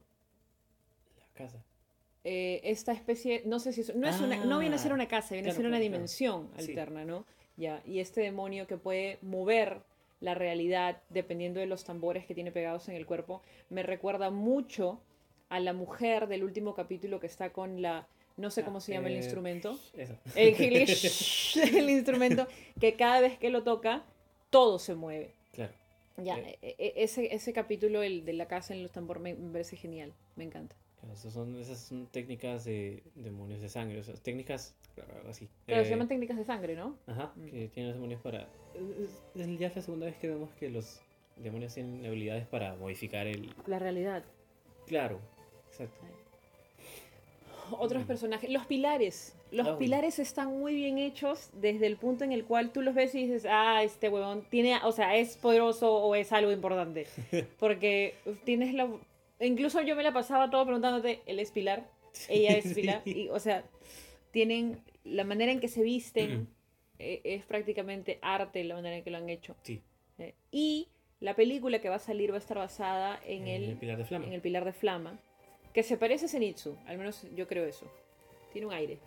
La 1.18 1.26
casa. 1.34 1.64
Eh, 2.24 2.60
esta 2.64 2.92
especie, 2.92 3.42
no 3.44 3.58
sé 3.60 3.72
si 3.74 3.82
es, 3.82 3.94
no, 3.94 4.08
es 4.08 4.18
una, 4.20 4.42
no 4.44 4.58
viene 4.58 4.76
a 4.76 4.78
ser 4.78 4.92
Ah, 4.92 4.94
una 4.94 5.08
casa, 5.08 5.34
viene 5.34 5.50
a 5.50 5.52
ser 5.52 5.60
una 5.66 5.76
claro, 5.76 5.82
claro. 5.82 5.92
dimensión 5.94 6.50
Sí. 6.58 6.70
alterna, 6.70 7.04
¿no? 7.04 7.26
Ya, 7.56 7.82
y 7.86 8.00
este 8.00 8.22
demonio 8.22 8.66
que 8.66 8.76
puede 8.78 9.18
mover 9.20 9.82
la 10.20 10.34
realidad 10.34 11.02
dependiendo 11.10 11.60
de 11.60 11.66
los 11.66 11.84
tambores 11.84 12.24
que 12.24 12.34
tiene 12.34 12.50
pegados 12.50 12.88
en 12.88 12.94
el 12.94 13.04
cuerpo, 13.04 13.42
me 13.68 13.82
recuerda 13.82 14.30
mucho 14.30 15.00
a 15.50 15.60
la 15.60 15.74
mujer 15.74 16.26
del 16.26 16.44
último 16.44 16.74
capítulo 16.74 17.20
que 17.20 17.26
está 17.26 17.50
con 17.52 17.82
la, 17.82 18.08
no 18.38 18.50
sé 18.50 18.64
cómo 18.64 18.80
se 18.80 18.92
llama 18.92 19.08
el 19.08 19.14
Eh, 19.14 19.18
instrumento, 19.18 19.78
Eso. 19.94 20.16
el, 20.34 20.54
el- 20.54 20.88
el 21.76 21.90
instrumento 21.90 22.48
que 22.80 22.94
cada 22.94 23.20
vez 23.20 23.38
que 23.38 23.50
lo 23.50 23.62
toca, 23.64 24.02
todo 24.48 24.78
se 24.78 24.94
mueve. 24.94 25.34
Claro. 25.52 25.74
Ya, 26.16 26.38
Eh. 26.38 26.58
e- 26.62 26.74
e- 26.78 26.92
ese, 27.04 27.34
ese 27.34 27.52
capítulo 27.52 28.02
el 28.02 28.24
de 28.24 28.32
la 28.32 28.46
casa 28.46 28.72
en 28.72 28.82
los 28.82 28.92
tambores 28.92 29.22
me, 29.22 29.34
me 29.34 29.52
parece 29.52 29.76
genial, 29.76 30.14
me 30.36 30.44
encanta. 30.44 30.74
Esas 31.12 31.32
son, 31.32 31.58
esas 31.60 31.78
son 31.78 32.06
técnicas 32.06 32.64
de 32.64 33.02
demonios 33.14 33.60
de 33.60 33.68
sangre, 33.68 34.00
o 34.00 34.02
sea, 34.02 34.14
técnicas, 34.14 34.74
claro, 34.94 35.14
algo 35.16 35.30
así. 35.30 35.48
Eh, 35.66 35.84
se 35.84 35.90
llaman 35.90 36.08
técnicas 36.08 36.36
de 36.36 36.44
sangre, 36.44 36.74
¿no? 36.74 36.96
Ajá, 37.06 37.32
Mm. 37.36 37.44
que 37.46 37.68
tienen 37.68 37.88
los 37.92 37.96
demonios 37.96 38.20
para... 38.22 38.48
Es, 38.74 39.40
es 39.40 39.58
ya 39.58 39.70
la 39.74 39.82
segunda 39.82 40.06
vez 40.06 40.16
que 40.16 40.28
vemos 40.28 40.50
que 40.54 40.70
los 40.70 41.00
demonios 41.36 41.74
tienen 41.74 42.04
habilidades 42.06 42.46
para 42.46 42.74
modificar 42.76 43.26
el... 43.26 43.52
La 43.66 43.78
realidad. 43.78 44.24
Claro, 44.86 45.20
exacto. 45.70 46.04
Otros 47.78 48.04
Mm. 48.04 48.06
personajes. 48.06 48.50
Los 48.50 48.66
pilares. 48.66 49.34
Los 49.50 49.66
Ah, 49.68 49.78
pilares 49.78 50.18
están 50.18 50.48
muy 50.58 50.74
bien 50.74 50.98
hechos 50.98 51.48
desde 51.54 51.86
el 51.86 51.96
punto 51.96 52.24
en 52.24 52.32
el 52.32 52.44
cual 52.44 52.72
tú 52.72 52.82
los 52.82 52.94
ves 52.94 53.14
y 53.14 53.22
dices, 53.26 53.46
ah, 53.48 53.82
este 53.82 54.08
huevón 54.08 54.44
tiene, 54.50 54.76
o 54.84 54.92
sea, 54.92 55.16
es 55.16 55.36
poderoso 55.36 55.94
o 55.94 56.14
es 56.14 56.32
algo 56.32 56.50
importante. 56.52 57.06
Porque 57.58 58.14
tienes 58.44 58.74
la... 58.74 58.88
Incluso 59.40 59.80
yo 59.82 59.96
me 59.96 60.02
la 60.02 60.12
pasaba 60.12 60.50
todo 60.50 60.64
preguntándote, 60.64 61.22
él 61.26 61.38
es 61.38 61.50
pilar, 61.50 61.88
ella 62.28 62.56
es 62.56 62.74
pilar. 62.74 63.02
Y, 63.04 63.28
o 63.28 63.38
sea, 63.38 63.64
tienen 64.30 64.80
la 65.04 65.24
manera 65.24 65.52
en 65.52 65.60
que 65.60 65.68
se 65.68 65.82
visten, 65.82 66.48
eh, 66.98 67.20
es 67.24 67.44
prácticamente 67.44 68.18
arte 68.22 68.64
la 68.64 68.74
manera 68.74 68.96
en 68.96 69.04
que 69.04 69.10
lo 69.10 69.18
han 69.18 69.28
hecho. 69.28 69.56
Sí, 69.62 69.82
Eh, 70.18 70.34
y 70.52 70.88
la 71.20 71.34
película 71.34 71.80
que 71.80 71.88
va 71.88 71.96
a 71.96 72.00
salir 72.00 72.30
va 72.30 72.36
a 72.36 72.38
estar 72.38 72.56
basada 72.56 73.20
en, 73.26 73.48
el, 73.48 73.76
pilar 73.76 73.98
de 73.98 74.04
flama. 74.04 74.26
en 74.26 74.32
el 74.32 74.40
pilar 74.40 74.64
de 74.64 74.72
flama, 74.72 75.18
que 75.72 75.82
se 75.82 75.96
parece 75.96 76.26
a 76.26 76.28
Zenitsu, 76.28 76.76
al 76.86 76.98
menos 76.98 77.26
yo 77.34 77.48
creo 77.48 77.64
eso. 77.64 77.90
Tiene 78.52 78.68
un 78.68 78.72
aire. 78.72 78.98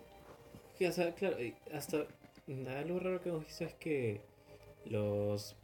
Sí, 0.78 0.86
o 0.86 0.92
sea, 0.92 1.14
claro, 1.16 1.38
hasta 1.74 2.06
algo 2.78 3.00
raro 3.00 3.22
que 3.22 3.30
hemos 3.30 3.46
visto 3.46 3.64
es 3.64 3.74
que 3.76 4.22
los, 4.86 5.56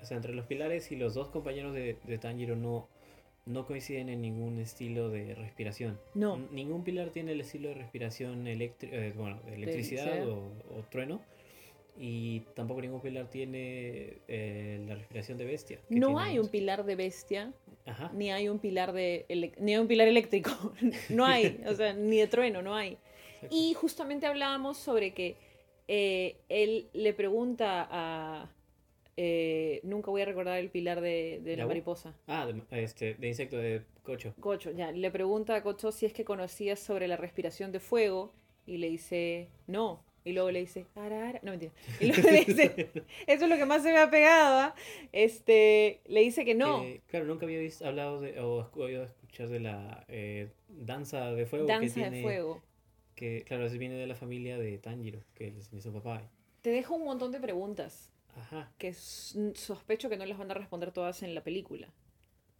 o 0.00 0.04
sea, 0.04 0.16
entre 0.16 0.34
los 0.34 0.46
pilares 0.46 0.92
y 0.92 0.96
los 0.96 1.14
dos 1.14 1.28
compañeros 1.28 1.74
de, 1.74 1.96
de 2.04 2.18
Tanjiro 2.18 2.56
no, 2.56 2.88
no 3.46 3.66
coinciden 3.66 4.08
en 4.08 4.22
ningún 4.22 4.58
estilo 4.60 5.08
de 5.10 5.34
respiración. 5.34 5.98
No. 6.14 6.36
N- 6.36 6.46
Ningún 6.52 6.84
pilar 6.84 7.10
tiene 7.10 7.32
el 7.32 7.40
estilo 7.40 7.68
de 7.70 7.74
respiración 7.74 8.46
eléctrica, 8.46 8.96
bueno, 9.16 9.40
de 9.46 9.54
electricidad 9.54 10.28
o, 10.28 10.36
o 10.70 10.82
trueno. 10.90 11.20
Y 11.98 12.40
tampoco 12.54 12.80
ningún 12.80 13.00
pilar 13.02 13.28
tiene 13.28 14.18
eh, 14.26 14.82
la 14.88 14.94
respiración 14.94 15.36
de 15.36 15.44
bestia. 15.44 15.78
No 15.90 16.18
hay 16.18 16.38
un 16.38 16.48
pilar 16.48 16.84
de 16.84 16.96
bestia, 16.96 17.52
Ajá. 17.84 18.10
ni 18.14 18.30
hay 18.32 18.48
un 18.48 18.58
pilar 18.60 18.92
de 18.92 19.26
ni 19.58 19.74
hay 19.74 19.78
un 19.80 19.88
pilar 19.88 20.08
eléctrico. 20.08 20.50
no 21.10 21.26
hay, 21.26 21.60
o 21.66 21.74
sea, 21.74 21.92
ni 21.92 22.16
de 22.18 22.28
trueno, 22.28 22.62
no 22.62 22.74
hay. 22.74 22.96
exacto. 23.34 23.54
Y 23.54 23.74
justamente 23.74 24.26
hablábamos 24.26 24.78
sobre 24.78 25.12
que 25.12 25.36
eh, 25.86 26.36
él 26.48 26.88
le 26.94 27.12
pregunta 27.12 27.86
a 27.90 28.50
eh, 29.16 29.80
nunca 29.84 30.10
voy 30.10 30.22
a 30.22 30.24
recordar 30.24 30.58
el 30.58 30.70
pilar 30.70 31.00
de, 31.00 31.40
de 31.42 31.56
la 31.56 31.66
mariposa. 31.66 32.14
Ah, 32.26 32.46
de, 32.46 32.82
este, 32.82 33.14
de 33.14 33.28
insecto 33.28 33.56
de 33.56 33.82
cocho. 34.02 34.34
Gocho, 34.38 34.70
ya, 34.72 34.90
le 34.92 35.10
pregunta 35.10 35.54
a 35.54 35.60
Gocho 35.60 35.92
si 35.92 36.06
es 36.06 36.12
que 36.12 36.24
conocía 36.24 36.76
sobre 36.76 37.08
la 37.08 37.16
respiración 37.16 37.72
de 37.72 37.80
fuego 37.80 38.32
y 38.66 38.78
le 38.78 38.88
dice 38.88 39.48
no. 39.66 40.02
Y 40.24 40.34
luego 40.34 40.52
le 40.52 40.60
dice, 40.60 40.86
"Ara, 40.94 41.28
ara". 41.30 41.40
no 41.42 41.50
mentira. 41.50 41.72
Y 42.00 42.06
luego 42.06 42.30
le 42.30 42.44
dice, 42.44 42.90
eso 43.26 43.44
es 43.44 43.50
lo 43.50 43.56
que 43.56 43.64
más 43.66 43.82
se 43.82 43.90
me 43.90 43.98
ha 43.98 44.08
pegado, 44.08 44.56
¿ah? 44.60 44.74
Este, 45.10 46.00
le 46.06 46.20
dice 46.20 46.44
que 46.44 46.54
no. 46.54 46.80
Que, 46.82 47.00
claro, 47.08 47.24
nunca 47.26 47.44
había 47.44 47.58
visto, 47.58 47.84
hablado 47.84 48.20
de, 48.20 48.38
o 48.38 48.70
oído 48.76 49.02
escuchar 49.02 49.48
de 49.48 49.58
la 49.58 50.04
eh, 50.06 50.48
danza 50.68 51.32
de 51.32 51.44
fuego. 51.44 51.66
que 51.66 51.72
Danza 51.72 52.00
de 52.00 52.10
tiene- 52.10 52.22
fuego. 52.22 52.62
Que, 53.16 53.42
claro, 53.44 53.66
eso 53.66 53.76
viene 53.78 53.96
de 53.96 54.06
la 54.06 54.14
familia 54.14 54.58
de 54.58 54.78
Tanjiro, 54.78 55.18
que 55.34 55.48
es 55.48 55.70
su 55.82 55.92
papá. 55.92 56.22
Te 56.60 56.70
dejo 56.70 56.94
un 56.94 57.04
montón 57.04 57.32
de 57.32 57.40
preguntas 57.40 58.11
Ajá. 58.36 58.72
que 58.78 58.92
sospecho 58.94 60.08
que 60.08 60.16
no 60.16 60.24
las 60.26 60.38
van 60.38 60.50
a 60.50 60.54
responder 60.54 60.90
todas 60.92 61.22
en 61.22 61.34
la 61.34 61.42
película. 61.44 61.88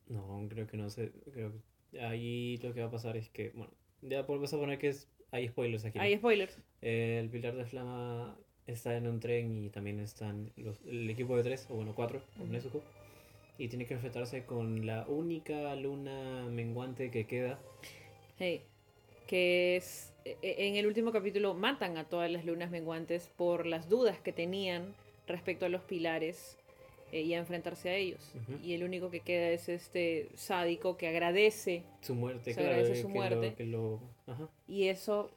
No, 0.09 0.45
creo 0.49 0.67
que 0.67 0.77
no 0.77 0.91
sé. 0.91 1.13
Creo 1.33 1.53
que 1.91 2.01
ahí 2.01 2.59
lo 2.59 2.75
que 2.75 2.81
va 2.81 2.89
a 2.89 2.91
pasar 2.91 3.17
es 3.17 3.31
que, 3.31 3.51
bueno, 3.51 3.73
ya 4.03 4.23
volvemos 4.23 4.53
a 4.53 4.59
poner 4.59 4.79
que 4.79 4.89
es, 4.89 5.09
hay 5.31 5.49
spoilers 5.49 5.85
aquí. 5.85 5.99
Hay 5.99 6.17
spoilers. 6.17 6.59
Eh, 6.83 7.19
el 7.23 7.31
pilar 7.31 7.55
de 7.57 7.65
flama 7.65 8.37
está 8.67 8.97
en 8.97 9.07
un 9.07 9.21
tren 9.21 9.65
y 9.65 9.71
también 9.71 9.99
están 10.01 10.53
los, 10.57 10.81
el 10.87 11.09
equipo 11.09 11.37
de 11.37 11.43
tres, 11.43 11.67
o 11.71 11.75
bueno, 11.77 11.95
cuatro, 11.95 12.23
con. 12.37 12.51
Nezuko. 12.51 12.83
Y 13.59 13.69
tiene 13.69 13.87
que 13.87 13.95
enfrentarse 13.95 14.45
con 14.45 14.85
la 14.87 15.07
única 15.07 15.75
luna 15.77 16.47
menguante 16.51 17.11
que 17.11 17.27
queda. 17.27 17.59
Hey, 18.39 18.63
que 19.27 19.77
es 19.77 20.13
e- 20.25 20.37
e- 20.43 20.67
en 20.69 20.77
el 20.77 20.87
último 20.87 21.13
capítulo 21.13 21.55
matan 21.55 21.97
a 21.97 22.05
todas 22.05 22.31
las 22.31 22.45
lunas 22.45 22.71
menguantes 22.71 23.31
por 23.37 23.67
las 23.67 23.89
dudas 23.89 24.19
que 24.21 24.33
tenían 24.33 24.95
respecto 25.27 25.67
a 25.67 25.69
los 25.69 25.83
pilares 25.83 26.57
eh, 27.13 27.21
y 27.23 27.35
a 27.35 27.39
enfrentarse 27.39 27.89
a 27.91 27.95
ellos. 27.95 28.33
Y 28.63 28.75
el 28.75 28.85
único 28.85 29.11
que 29.11 29.21
queda 29.21 29.49
es 29.51 29.69
este 29.69 30.29
sádico 30.35 30.97
que 30.97 31.09
agradece 31.09 31.83
Su 32.01 32.15
muerte, 32.15 32.55
claro. 32.55 32.71
agradece 32.71 33.01
su 33.03 33.09
que 33.09 33.15
muerte. 33.15 33.49
Lo, 33.51 33.57
que 33.57 33.65
lo- 33.65 34.01
ajá. 34.27 34.49
y 34.67 34.89
eso 34.89 35.31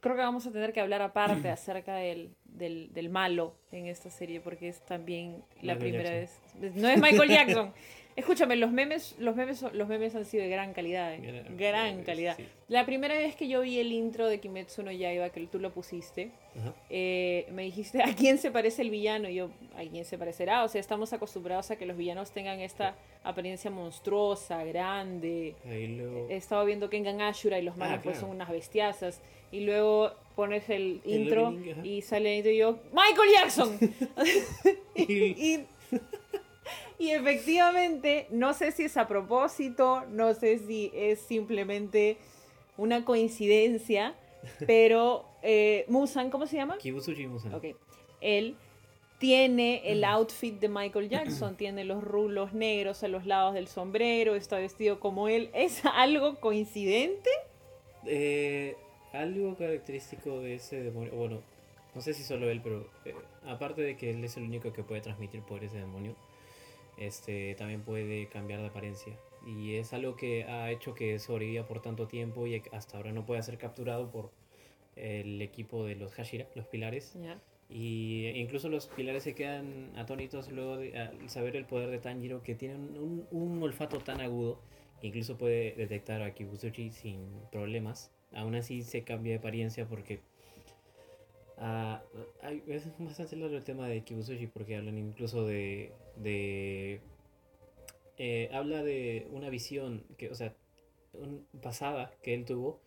creo 0.00 0.16
que 0.16 0.22
vamos 0.22 0.46
a 0.46 0.50
tener 0.52 0.72
que 0.72 0.80
hablar 0.80 1.00
aparte 1.02 1.48
acerca 1.48 1.94
del, 1.96 2.30
del, 2.44 2.92
del 2.92 3.08
malo 3.08 3.54
en 3.70 3.86
esta 3.86 4.10
serie 4.10 4.40
porque 4.40 4.68
es 4.68 4.80
también 4.84 5.44
la 5.62 5.78
primera 5.78 6.10
Jackson. 6.10 6.60
vez 6.60 6.74
no 6.74 6.88
es 6.88 7.00
Michael 7.00 7.28
Jackson 7.30 7.72
escúchame 8.16 8.56
los 8.56 8.72
memes 8.72 9.14
los 9.18 9.36
memes 9.36 9.62
los 9.72 9.88
memes 9.88 10.14
han 10.14 10.24
sido 10.24 10.42
de 10.42 10.48
gran 10.48 10.72
calidad 10.72 11.14
¿eh? 11.14 11.20
Gran- 11.20 11.56
gran 11.56 12.00
eh, 12.00 12.04
calidad. 12.04 12.36
sí. 12.36 12.44
la 12.68 12.84
primera 12.86 13.14
vez 13.14 13.36
que 13.36 13.46
yo 13.46 13.60
vi 13.60 13.78
el 13.78 13.92
intro 13.92 14.26
de 14.26 14.40
Kimetsu 14.40 14.82
no 14.82 14.90
Yaiba 14.90 15.28
que 15.30 15.46
tú 15.46 15.58
lo 15.58 15.70
pusiste 15.72 16.30
eh, 16.90 17.46
me 17.52 17.62
dijiste 17.62 18.02
a 18.02 18.14
quién 18.14 18.38
se 18.38 18.50
parece 18.50 18.80
el 18.82 18.90
villano 18.90 19.28
y 19.28 19.34
yo 19.34 19.50
a 19.76 19.82
quién 19.88 20.04
se 20.04 20.16
parecerá 20.18 20.64
o 20.64 20.68
sea 20.68 20.80
estamos 20.80 21.12
acostumbrados 21.12 21.70
a 21.70 21.76
que 21.76 21.84
los 21.86 21.96
villanos 21.96 22.30
tengan 22.32 22.60
esta 22.60 22.94
apariencia 23.22 23.70
monstruosa 23.72 24.62
grande. 24.64 25.54
Ahí 25.68 25.88
luego. 25.96 26.28
he 26.30 26.36
estado 26.36 26.64
viendo 26.64 26.88
Kengan 26.88 27.20
Ashura 27.20 27.58
y 27.58 27.62
los 27.62 27.76
malos 27.76 27.98
Ah, 27.98 28.00
pues 28.02 28.14
claro. 28.18 28.28
son 28.28 28.36
unas 28.36 28.48
bestiazas. 28.50 29.20
Y 29.50 29.60
luego 29.60 30.12
pones 30.36 30.68
el 30.70 31.00
El 31.04 31.22
intro 31.22 31.48
opening, 31.48 31.84
y 31.84 32.02
sale 32.02 32.30
el 32.32 32.36
intro 32.38 32.52
y 32.52 32.56
yo 32.58 32.78
Michael 32.92 33.30
Jackson 33.34 33.78
y, 34.94 35.12
y 35.54 35.66
efectivamente 36.98 38.26
no 38.30 38.54
sé 38.54 38.72
si 38.72 38.84
es 38.84 38.96
a 38.96 39.06
propósito 39.06 40.04
no 40.10 40.32
sé 40.34 40.58
si 40.58 40.90
es 40.94 41.20
simplemente 41.20 42.16
una 42.76 43.04
coincidencia 43.04 44.14
pero 44.66 45.26
eh, 45.42 45.84
Musan 45.88 46.30
¿cómo 46.30 46.46
se 46.46 46.56
llama? 46.56 46.78
Kibutsuji 46.78 47.26
Musan. 47.26 47.54
Ok. 47.54 47.66
Él 48.20 48.56
tiene 49.18 49.90
el 49.90 50.04
outfit 50.04 50.58
de 50.58 50.68
Michael 50.68 51.08
Jackson, 51.08 51.56
tiene 51.56 51.84
los 51.84 52.02
rulos 52.02 52.52
negros 52.52 53.02
a 53.02 53.08
los 53.08 53.26
lados 53.26 53.54
del 53.54 53.68
sombrero, 53.68 54.34
está 54.34 54.58
vestido 54.58 55.00
como 55.00 55.28
él. 55.28 55.50
¿Es 55.54 55.84
algo 55.84 56.36
coincidente? 56.36 57.30
Eh, 58.06 58.76
algo 59.12 59.56
característico 59.56 60.40
de 60.40 60.54
ese 60.54 60.82
demonio, 60.82 61.12
bueno, 61.14 61.40
no 61.94 62.00
sé 62.00 62.12
si 62.14 62.22
solo 62.22 62.50
él, 62.50 62.60
pero 62.62 62.86
eh, 63.04 63.14
aparte 63.46 63.82
de 63.82 63.96
que 63.96 64.10
él 64.10 64.22
es 64.22 64.36
el 64.36 64.44
único 64.44 64.72
que 64.72 64.82
puede 64.82 65.00
transmitir 65.00 65.42
poderes 65.42 65.72
de 65.72 65.80
demonio, 65.80 66.14
este 66.96 67.54
también 67.54 67.82
puede 67.82 68.28
cambiar 68.28 68.60
de 68.60 68.66
apariencia. 68.66 69.18
Y 69.46 69.74
es 69.74 69.92
algo 69.92 70.16
que 70.16 70.44
ha 70.44 70.70
hecho 70.70 70.94
que 70.94 71.18
sobreviva 71.18 71.66
por 71.66 71.80
tanto 71.80 72.08
tiempo 72.08 72.46
y 72.46 72.62
hasta 72.72 72.96
ahora 72.96 73.12
no 73.12 73.24
pueda 73.24 73.42
ser 73.42 73.58
capturado 73.58 74.10
por 74.10 74.30
el 74.96 75.40
equipo 75.40 75.84
de 75.84 75.94
los 75.94 76.12
Hashira, 76.14 76.48
los 76.54 76.66
pilares. 76.66 77.14
Ya. 77.22 77.40
Y 77.68 78.28
incluso 78.34 78.68
los 78.68 78.86
pilares 78.86 79.24
se 79.24 79.34
quedan 79.34 79.92
atónitos 79.96 80.50
luego 80.50 80.76
de 80.78 80.98
al 80.98 81.28
saber 81.28 81.56
el 81.56 81.64
poder 81.64 81.90
de 81.90 81.98
Tanjiro, 81.98 82.42
que 82.42 82.54
tiene 82.54 82.76
un, 82.76 83.26
un 83.30 83.62
olfato 83.62 83.98
tan 83.98 84.20
agudo, 84.20 84.60
que 85.00 85.08
incluso 85.08 85.36
puede 85.36 85.72
detectar 85.72 86.22
a 86.22 86.34
Kibutsuchi 86.34 86.90
sin 86.90 87.26
problemas. 87.50 88.12
Aún 88.32 88.54
así 88.54 88.82
se 88.82 89.04
cambia 89.04 89.32
de 89.32 89.38
apariencia 89.38 89.86
porque... 89.86 90.20
hay- 91.58 92.62
es 92.68 92.84
bastante 92.98 93.36
largo 93.36 93.56
el 93.56 93.64
tema 93.64 93.88
de 93.88 94.02
Kibutsuchi 94.04 94.46
porque 94.46 94.76
hablan 94.76 94.98
incluso 94.98 95.46
de... 95.46 95.92
eh, 98.18 98.48
habla 98.52 98.82
de 98.82 99.26
una 99.30 99.50
visión 99.50 100.04
que, 100.16 100.30
o 100.30 100.34
sea, 100.34 100.54
un- 101.12 101.46
pasada 101.62 102.12
que 102.22 102.34
él 102.34 102.44
tuvo, 102.44 102.80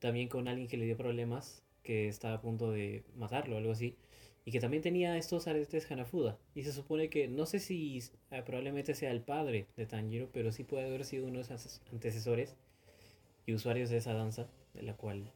también 0.00 0.28
con 0.28 0.48
alguien 0.48 0.68
que 0.68 0.76
le 0.76 0.86
dio 0.86 0.96
problemas, 0.96 1.62
que 1.82 2.08
estaba 2.08 2.34
a 2.34 2.40
punto 2.40 2.70
de 2.70 3.04
matarlo 3.16 3.56
algo 3.56 3.72
así, 3.72 3.96
y 4.44 4.52
que 4.52 4.60
también 4.60 4.82
tenía 4.82 5.16
estos 5.16 5.46
aretes 5.48 5.90
Hanafuda. 5.90 6.38
Y 6.54 6.62
se 6.64 6.72
supone 6.72 7.08
que, 7.10 7.28
no 7.28 7.46
sé 7.46 7.58
si 7.60 7.98
eh, 8.30 8.42
probablemente 8.44 8.94
sea 8.94 9.10
el 9.10 9.20
padre 9.22 9.66
de 9.76 9.86
Tanjiro, 9.86 10.28
pero 10.32 10.52
sí 10.52 10.64
puede 10.64 10.86
haber 10.86 11.04
sido 11.04 11.26
uno 11.26 11.36
de 11.38 11.42
esos 11.42 11.80
antecesores 11.92 12.56
y 13.46 13.54
usuarios 13.54 13.90
de 13.90 13.98
esa 13.98 14.14
danza, 14.14 14.48
de 14.74 14.82
la 14.82 14.94
cual 14.96 15.32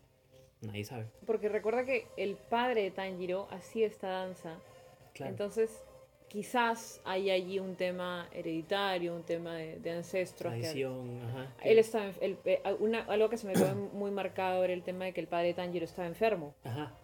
nadie 0.63 0.85
sabe. 0.85 1.07
Porque 1.27 1.49
recuerda 1.49 1.85
que 1.85 2.07
el 2.17 2.37
padre 2.37 2.83
de 2.83 2.91
Tanjiro 2.91 3.47
hacía 3.51 3.87
esta 3.87 4.09
danza. 4.09 4.59
Claro. 5.15 5.31
Entonces, 5.33 5.83
quizás 6.29 7.01
hay 7.05 7.31
allí 7.31 7.59
un 7.59 7.75
tema 7.77 8.29
hereditario, 8.33 9.15
un 9.17 9.25
tema 9.25 9.55
de, 9.57 9.79
de 9.81 9.91
ancestros. 9.91 10.53
que- 10.55 10.61
Tradición, 10.61 11.21
ajá. 11.25 11.53
él 11.65 11.79
estaba, 11.79 12.11
eh, 12.21 12.61
una- 12.79 13.03
algo 13.05 13.29
que 13.29 13.37
se 13.37 13.47
me 13.47 13.53
quedó 13.55 13.75
muy 13.93 14.11
marcado 14.11 14.63
era 14.65 14.73
el 14.73 14.83
tema 14.83 15.07
de 15.07 15.13
que 15.13 15.21
el 15.21 15.27
padre 15.27 15.49
de 15.49 15.55
Tanjiro 15.55 15.85
estaba 15.85 16.07
enfermo. 16.07 16.55
Ajá. 16.65 16.95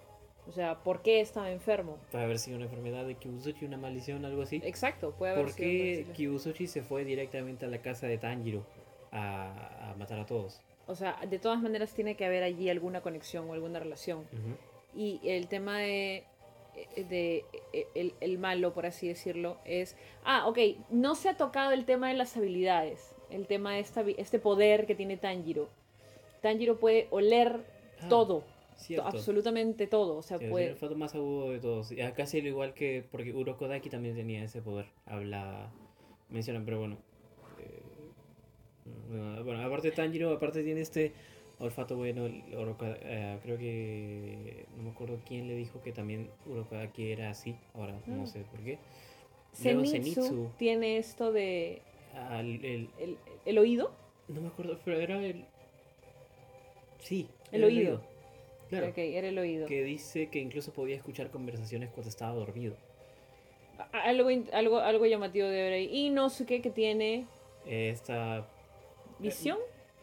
O 0.49 0.53
sea, 0.53 0.85
¿por 0.85 1.03
qué 1.03 1.21
estaba 1.21 1.51
enfermo? 1.51 1.99
Puede 2.13 2.23
haber 2.23 2.39
sido 2.39 2.57
una 2.57 2.67
enfermedad 2.67 3.05
de 3.05 3.17
Kibutsuchi, 3.17 3.65
una 3.65 3.79
maldición, 3.79 4.25
algo 4.25 4.43
así. 4.43 4.61
Exacto, 4.65 5.11
puede 5.19 5.33
haber 5.33 5.47
¿Por 5.47 5.53
sido 5.55 5.67
qué 5.69 5.91
posible. 5.97 6.13
Kibutsuchi 6.15 6.67
se 6.69 6.83
fue 6.83 7.05
directamente 7.05 7.65
a 7.67 7.69
la 7.69 7.79
casa 7.83 8.07
de 8.07 8.17
Tanjiro 8.19 8.65
a, 9.11 9.91
a 9.91 9.95
matar 9.97 10.21
a 10.21 10.27
todos? 10.27 10.63
O 10.87 10.95
sea, 10.95 11.19
de 11.29 11.39
todas 11.39 11.61
maneras 11.61 11.93
tiene 11.95 12.17
que 12.17 12.25
haber 12.25 12.43
allí 12.43 12.71
alguna 12.71 13.01
conexión 13.01 13.49
o 13.51 13.53
alguna 13.55 13.79
relación. 13.79 14.25
Y 14.95 15.21
el 15.25 15.49
tema 15.49 15.79
de, 15.81 16.25
de 16.97 17.45
el, 17.95 18.15
el 18.21 18.39
malo, 18.39 18.73
por 18.73 18.87
así 18.87 19.09
decirlo, 19.09 19.59
es... 19.65 19.97
Ah, 20.25 20.47
ok, 20.47 20.59
no 20.91 21.15
se 21.15 21.29
ha 21.29 21.37
tocado 21.37 21.73
el 21.73 21.85
tema 21.85 22.09
de 22.09 22.15
las 22.15 22.37
habilidades, 22.37 23.15
el 23.31 23.47
tema 23.47 23.75
de 23.75 23.81
esta, 23.81 24.03
este 24.17 24.39
poder 24.39 24.87
que 24.87 24.95
tiene 24.95 25.17
Tanjiro. 25.17 25.69
Tanjiro 26.41 26.79
puede 26.79 27.09
oler 27.11 27.77
Ah, 28.01 28.09
todo, 28.09 28.45
Cierto. 28.77 29.07
absolutamente 29.09 29.87
todo. 29.87 30.19
O 30.19 30.23
sea, 30.23 30.39
Sí, 30.39 30.47
puede... 30.49 30.77
más 30.97 31.15
agudo 31.15 31.51
de 31.51 31.61
todos. 31.61 31.89
Sí 31.89 32.41
lo 32.43 32.49
igual 32.49 32.75
que. 32.75 33.05
Porque 33.11 33.33
Urokodaki 33.33 33.89
también 33.89 34.15
tenía 34.15 34.45
ese 34.45 34.61
poder. 34.61 34.87
Habla. 35.07 35.71
Mencionan, 36.29 36.65
pero 36.65 36.79
bueno. 36.79 36.99
Eh, 39.13 39.43
bueno, 39.45 39.61
aparte 39.65 39.91
Tanjiro, 39.91 40.31
aparte 40.33 40.63
tiene 40.63 40.81
este 40.81 41.13
olfato 41.59 41.97
bueno. 41.97 42.27
el 42.27 42.43
Urokoda- 42.55 42.99
eh, 43.03 43.39
creo 43.43 43.59
que. 43.59 44.67
No 44.77 44.83
me 44.85 44.91
acuerdo 44.91 45.19
quién 45.27 45.47
le 45.49 45.55
dijo 45.55 45.81
que 45.83 45.93
también 45.93 46.29
Urokodaki 46.47 47.11
era 47.13 47.31
así. 47.31 47.57
Ahora 47.75 47.99
no 48.07 48.23
Ah. 48.23 48.27
sé 48.27 48.41
por 48.41 48.61
qué. 48.61 48.79
Zenitsu, 49.55 49.91
Zenitsu. 49.93 50.51
tiene 50.59 50.99
esto 50.99 51.33
de 51.33 51.81
Ah, 52.15 52.41
el- 52.41 52.65
el- 52.65 52.91
el, 52.99 53.17
el 53.47 53.59
oído. 53.59 53.91
no 54.29 54.41
me 54.43 54.49
acuerdo, 54.49 54.79
pero 54.85 54.99
era 54.99 55.19
el. 55.25 55.45
Sí, 56.99 57.29
El 57.53 57.65
oído. 57.65 58.03
Claro. 58.69 58.89
Ok, 58.89 58.99
era 58.99 59.29
el 59.29 59.39
oído. 59.39 59.67
Que 59.67 59.85
dice 59.85 60.29
que 60.29 60.41
incluso 60.41 60.73
podía 60.73 60.97
escuchar 60.97 61.31
conversaciones 61.31 61.91
cuando 61.91 62.09
estaba 62.11 62.35
dormido. 62.35 62.75
Algo, 63.93 64.29
algo, 64.53 64.79
algo 64.79 65.07
llamativo 65.07 65.47
de 65.47 65.63
ver 65.63 65.73
ahí. 65.75 65.89
Y 65.93 66.11
no 66.11 66.29
sé 66.31 66.47
qué 66.47 66.61
que 66.63 66.71
tiene 66.71 67.27
Esta 67.67 68.49
visión. 69.19 69.59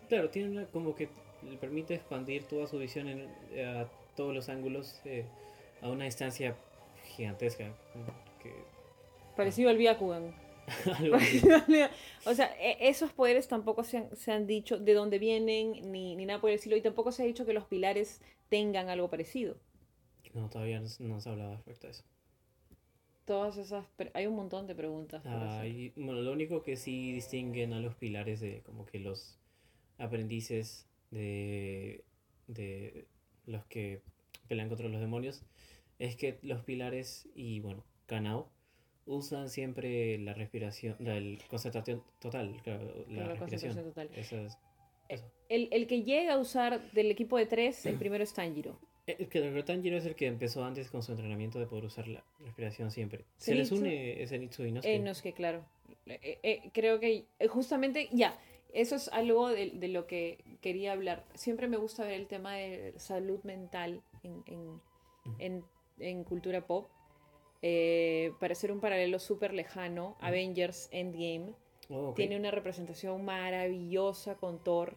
Claro, 0.09 0.29
tiene 0.29 0.49
una, 0.49 0.65
como 0.67 0.95
que 0.95 1.09
le 1.49 1.57
permite 1.57 1.95
expandir 1.95 2.43
toda 2.43 2.67
su 2.67 2.77
visión 2.77 3.07
en, 3.07 3.29
eh, 3.51 3.65
a 3.65 3.89
todos 4.15 4.33
los 4.33 4.49
ángulos 4.49 5.01
eh, 5.05 5.25
a 5.81 5.89
una 5.89 6.05
distancia 6.05 6.55
gigantesca. 7.15 7.73
Que, 8.41 8.53
Parecido 9.35 9.69
al 9.69 9.77
Byakugan. 9.77 10.35
o 12.25 12.33
sea, 12.33 12.55
e- 12.59 12.87
esos 12.87 13.11
poderes 13.11 13.47
tampoco 13.47 13.83
se 13.83 13.97
han, 13.97 14.15
se 14.15 14.31
han 14.31 14.47
dicho 14.47 14.77
de 14.77 14.93
dónde 14.93 15.19
vienen 15.19 15.91
ni, 15.91 16.15
ni 16.15 16.25
nada 16.25 16.39
por 16.39 16.49
el 16.49 16.55
estilo. 16.55 16.77
Y 16.77 16.81
tampoco 16.81 17.11
se 17.11 17.23
ha 17.23 17.25
dicho 17.25 17.45
que 17.45 17.53
los 17.53 17.65
pilares 17.65 18.21
tengan 18.49 18.89
algo 18.89 19.09
parecido. 19.09 19.57
No, 20.33 20.49
todavía 20.49 20.79
no 20.79 21.19
se 21.19 21.29
ha 21.29 21.31
hablado 21.31 21.55
respecto 21.55 21.87
a 21.87 21.89
eso. 21.91 22.03
Todas 23.25 23.57
esas. 23.57 23.85
Hay 24.13 24.27
un 24.27 24.35
montón 24.35 24.67
de 24.67 24.75
preguntas. 24.75 25.23
Ah, 25.25 25.59
hacer. 25.59 25.71
y, 25.71 25.93
bueno, 25.95 26.21
lo 26.21 26.31
único 26.31 26.61
que 26.61 26.75
sí 26.75 27.13
distinguen 27.13 27.73
a 27.73 27.79
los 27.79 27.95
pilares 27.95 28.41
de 28.41 28.61
como 28.61 28.85
que 28.85 28.99
los 28.99 29.39
aprendices 29.97 30.87
de, 31.11 32.03
de 32.47 33.05
los 33.45 33.65
que 33.65 34.01
pelean 34.47 34.67
contra 34.69 34.89
los 34.89 34.99
demonios 34.99 35.43
es 35.99 36.15
que 36.15 36.39
los 36.41 36.63
pilares 36.63 37.29
y 37.35 37.59
bueno, 37.59 37.83
Kanao 38.07 38.49
usan 39.05 39.49
siempre 39.49 40.17
la 40.17 40.33
respiración, 40.33 40.95
la 40.99 41.19
concentración 41.47 42.03
total, 42.19 42.59
claro, 42.63 43.05
la, 43.09 43.27
La 43.27 43.35
concentración 43.37 43.85
total. 43.85 44.09
Eso. 44.15 44.47
El, 45.49 45.67
el 45.71 45.87
que 45.87 46.03
llega 46.03 46.33
a 46.33 46.37
usar 46.37 46.91
del 46.91 47.11
equipo 47.11 47.37
de 47.37 47.45
tres, 47.45 47.85
el 47.85 47.95
primero 47.99 48.23
es 48.23 48.33
Tanjiro. 48.33 48.79
Eh, 49.07 49.15
El 49.19 49.27
que 49.29 49.39
el 49.39 49.63
Tanjiro 49.65 49.97
es 49.97 50.05
el 50.05 50.15
que 50.15 50.27
empezó 50.27 50.63
antes 50.63 50.89
con 50.89 51.03
su 51.03 51.11
entrenamiento 51.11 51.59
de 51.59 51.65
poder 51.67 51.85
usar 51.85 52.07
la 52.07 52.23
respiración 52.39 52.91
siempre. 52.91 53.25
Se 53.37 53.53
les 53.55 53.71
une 53.71 54.25
Zenitsu 54.27 54.63
y 54.65 54.71
no 54.71 54.81
Eh, 54.83 55.03
que, 55.21 55.33
claro. 55.33 55.65
Eh, 56.05 56.39
eh, 56.43 56.61
creo 56.73 56.99
que 56.99 57.25
justamente, 57.49 58.09
ya, 58.11 58.37
eso 58.73 58.95
es 58.95 59.07
algo 59.09 59.49
de, 59.49 59.71
de 59.71 59.87
lo 59.89 60.07
que 60.07 60.37
quería 60.61 60.93
hablar. 60.93 61.25
Siempre 61.33 61.67
me 61.67 61.77
gusta 61.77 62.03
ver 62.03 62.13
el 62.13 62.27
tema 62.27 62.55
de 62.55 62.93
salud 62.97 63.41
mental 63.43 64.01
en, 64.23 64.43
en, 64.47 64.81
en- 65.39 65.65
en 65.99 66.23
cultura 66.23 66.65
pop. 66.65 66.89
Eh, 67.61 68.33
para 68.39 68.51
hacer 68.53 68.71
un 68.71 68.81
paralelo 68.81 69.19
súper 69.19 69.53
lejano. 69.53 70.17
Avengers 70.19 70.89
Endgame 70.91 71.53
Oh, 71.89 72.09
ok. 72.09 72.15
tiene 72.15 72.37
una 72.37 72.49
representación 72.51 73.23
maravillosa 73.25 74.35
con 74.35 74.63
Thor. 74.63 74.95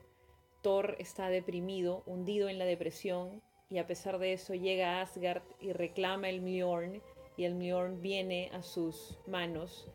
Thor 0.62 0.96
está 0.98 1.28
deprimido, 1.28 2.02
hundido 2.06 2.48
en 2.48 2.58
la 2.58 2.64
depresión, 2.64 3.42
y 3.68 3.78
a 3.78 3.86
pesar 3.86 4.18
de 4.18 4.32
eso 4.32 4.54
llega 4.54 4.98
a 4.98 5.02
Asgard 5.02 5.42
y 5.60 5.72
reclama 5.72 6.28
el 6.28 6.40
Mjolnir, 6.40 7.02
y 7.36 7.44
el 7.44 7.54
Mjolnir 7.54 8.00
viene 8.00 8.50
a 8.52 8.62
sus 8.62 9.18
manos 9.26 9.88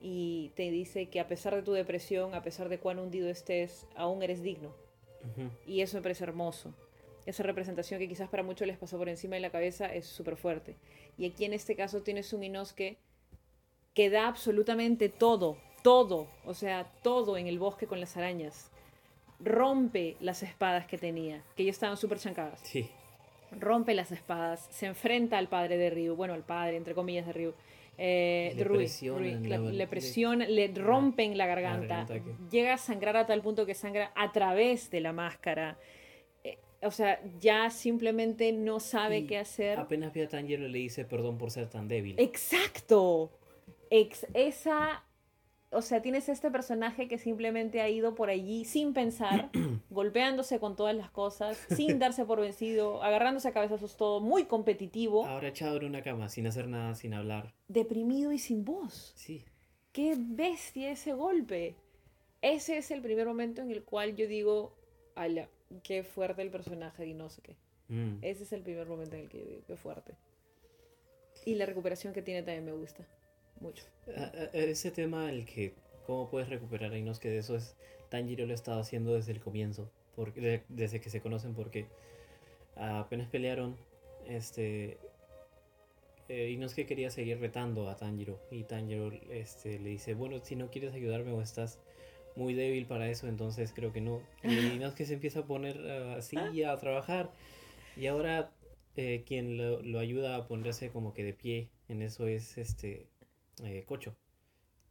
y 0.00 0.50
te 0.56 0.70
dice 0.70 1.08
que 1.08 1.20
a 1.20 1.28
pesar 1.28 1.54
de 1.54 1.62
tu 1.62 1.72
depresión, 1.72 2.34
a 2.34 2.42
pesar 2.42 2.68
de 2.68 2.78
cuán 2.78 2.98
hundido 2.98 3.28
estés, 3.28 3.86
aún 3.94 4.22
eres 4.22 4.42
digno. 4.42 4.74
Y 5.66 5.82
eso 5.82 5.98
me 5.98 6.02
parece 6.02 6.24
hermoso. 6.24 6.74
Esa 7.26 7.42
representación 7.42 8.00
que 8.00 8.08
quizás 8.08 8.30
para 8.30 8.42
muchos 8.42 8.66
les 8.66 8.78
pasó 8.78 8.96
por 8.96 9.10
encima 9.10 9.36
de 9.36 9.42
la 9.42 9.50
cabeza 9.50 9.94
es 9.94 10.06
súper 10.06 10.36
fuerte. 10.36 10.76
Y 11.18 11.26
aquí 11.26 11.44
en 11.44 11.52
este 11.52 11.76
caso 11.76 12.02
tienes 12.02 12.32
un 12.32 12.42
Inosuke 12.42 12.96
que 13.92 14.08
da 14.08 14.26
absolutamente 14.26 15.10
todo, 15.10 15.58
todo, 15.82 16.28
o 16.46 16.54
sea, 16.54 16.90
todo 17.02 17.36
en 17.36 17.46
el 17.46 17.58
bosque 17.58 17.86
con 17.86 18.00
las 18.00 18.16
arañas. 18.16 18.70
Rompe 19.38 20.16
las 20.20 20.42
espadas 20.42 20.86
que 20.86 20.96
tenía, 20.96 21.44
que 21.56 21.64
ya 21.64 21.70
estaban 21.70 21.98
súper 21.98 22.18
chancadas. 22.18 22.60
Sí. 22.62 22.90
Rompe 23.58 23.94
las 23.94 24.12
espadas, 24.12 24.66
se 24.70 24.86
enfrenta 24.86 25.38
al 25.38 25.48
padre 25.48 25.76
de 25.76 25.90
Ryu, 25.90 26.14
bueno, 26.14 26.34
al 26.34 26.44
padre, 26.44 26.76
entre 26.76 26.94
comillas, 26.94 27.26
de 27.26 27.32
Ryu. 27.32 27.54
Eh, 27.98 28.52
Le 28.56 28.64
Rui, 28.64 28.78
presionan 28.78 29.40
Rui, 29.40 29.48
la- 29.48 29.58
le 29.58 29.72
le- 29.72 29.86
presiona, 29.86 30.46
le 30.46 30.68
rompen 30.74 31.36
la 31.36 31.46
garganta, 31.46 32.04
garganta 32.06 32.14
que- 32.24 32.34
llega 32.50 32.74
a 32.74 32.78
sangrar 32.78 33.16
a 33.16 33.26
tal 33.26 33.42
punto 33.42 33.66
que 33.66 33.74
sangra 33.74 34.10
a 34.14 34.32
través 34.32 34.90
de 34.90 35.00
la 35.00 35.12
máscara. 35.12 35.76
Eh, 36.44 36.58
o 36.82 36.90
sea, 36.90 37.20
ya 37.40 37.68
simplemente 37.68 38.52
no 38.52 38.80
sabe 38.80 39.18
Y 39.18 39.26
qué 39.26 39.36
hacer. 39.38 39.78
Apenas 39.78 40.14
ve 40.14 40.22
a 40.22 40.28
Tanjiro 40.28 40.66
le 40.66 40.78
dice 40.78 41.04
perdón 41.04 41.36
por 41.36 41.50
ser 41.50 41.68
tan 41.68 41.88
débil. 41.88 42.14
Exacto. 42.18 43.30
Ex- 43.90 44.26
esa, 44.32 45.04
o 45.72 45.82
sea, 45.82 46.02
tienes 46.02 46.28
este 46.28 46.50
personaje 46.50 47.06
que 47.06 47.16
simplemente 47.18 47.80
ha 47.80 47.88
ido 47.88 48.14
por 48.14 48.28
allí 48.28 48.64
sin 48.64 48.92
pensar, 48.92 49.50
golpeándose 49.90 50.58
con 50.58 50.74
todas 50.74 50.94
las 50.94 51.10
cosas, 51.10 51.56
sin 51.76 51.98
darse 51.98 52.24
por 52.24 52.40
vencido, 52.40 53.02
agarrándose 53.02 53.48
a 53.48 53.52
cabezazos 53.52 53.96
todo, 53.96 54.20
muy 54.20 54.44
competitivo, 54.44 55.26
Ahora 55.26 55.48
echado 55.48 55.76
en 55.76 55.84
una 55.84 56.02
cama, 56.02 56.28
sin 56.28 56.46
hacer 56.46 56.66
nada, 56.66 56.94
sin 56.94 57.14
hablar. 57.14 57.54
deprimido 57.68 58.32
y 58.32 58.38
sin 58.38 58.64
voz. 58.64 59.12
Sí. 59.14 59.44
¡Qué 59.92 60.16
bestia 60.18 60.90
ese 60.90 61.12
golpe! 61.12 61.76
Ese 62.42 62.78
es 62.78 62.90
el 62.90 63.02
primer 63.02 63.26
momento 63.26 63.60
en 63.60 63.70
el 63.70 63.84
cual 63.84 64.16
yo 64.16 64.26
digo, 64.26 64.76
ala, 65.14 65.48
qué 65.82 66.02
fuerte 66.02 66.42
el 66.42 66.50
personaje 66.50 67.14
sé 67.28 67.42
qué. 67.42 67.56
Mm. 67.88 68.18
Ese 68.22 68.44
es 68.44 68.52
el 68.52 68.62
primer 68.62 68.86
momento 68.86 69.16
en 69.16 69.22
el 69.22 69.28
que 69.28 69.38
yo 69.38 69.44
digo, 69.44 69.62
qué 69.66 69.76
fuerte. 69.76 70.14
Y 71.44 71.54
la 71.54 71.66
recuperación 71.66 72.12
que 72.12 72.22
tiene 72.22 72.42
también 72.42 72.64
me 72.64 72.72
gusta. 72.72 73.06
Mucho. 73.60 73.84
A- 74.16 74.22
a- 74.22 74.50
Ese 74.52 74.90
tema, 74.90 75.30
el 75.30 75.44
que 75.44 75.74
cómo 76.06 76.28
puedes 76.30 76.48
recuperar 76.48 76.92
a 76.92 76.98
Inosuke 76.98 77.28
de 77.28 77.38
eso 77.38 77.56
es 77.56 77.76
Tanjiro 78.08 78.44
lo 78.46 78.52
ha 78.52 78.54
estado 78.54 78.80
haciendo 78.80 79.14
desde 79.14 79.32
el 79.32 79.40
comienzo, 79.40 79.90
porque, 80.16 80.40
de- 80.40 80.62
desde 80.68 81.00
que 81.00 81.10
se 81.10 81.20
conocen, 81.20 81.54
porque 81.54 81.86
apenas 82.76 83.28
pelearon, 83.28 83.76
este 84.26 84.98
eh, 86.28 86.50
Inosuke 86.50 86.86
quería 86.86 87.10
seguir 87.10 87.40
retando 87.40 87.88
a 87.88 87.96
Tanjiro 87.96 88.40
y 88.50 88.64
Tanjiro 88.64 89.12
este, 89.30 89.78
le 89.80 89.90
dice, 89.90 90.14
bueno, 90.14 90.38
si 90.42 90.54
no 90.56 90.70
quieres 90.70 90.94
ayudarme 90.94 91.32
o 91.32 91.40
estás 91.42 91.78
muy 92.36 92.54
débil 92.54 92.86
para 92.86 93.10
eso, 93.10 93.26
entonces 93.26 93.72
creo 93.74 93.92
que 93.92 94.00
no. 94.00 94.20
Y 94.44 94.74
Inosuke 94.76 95.04
se 95.04 95.14
empieza 95.14 95.40
a 95.40 95.46
poner 95.46 95.78
ah, 95.90 96.16
así 96.18 96.62
a 96.62 96.76
trabajar 96.78 97.30
y 97.96 98.06
ahora 98.06 98.52
eh, 98.96 99.24
quien 99.26 99.56
lo, 99.58 99.82
lo 99.82 99.98
ayuda 99.98 100.36
a 100.36 100.46
ponerse 100.46 100.90
como 100.90 101.12
que 101.12 101.24
de 101.24 101.32
pie 101.34 101.68
en 101.88 102.02
eso 102.02 102.28
es 102.28 102.56
este 102.58 103.08
eh, 103.64 103.84
Cocho. 103.86 104.16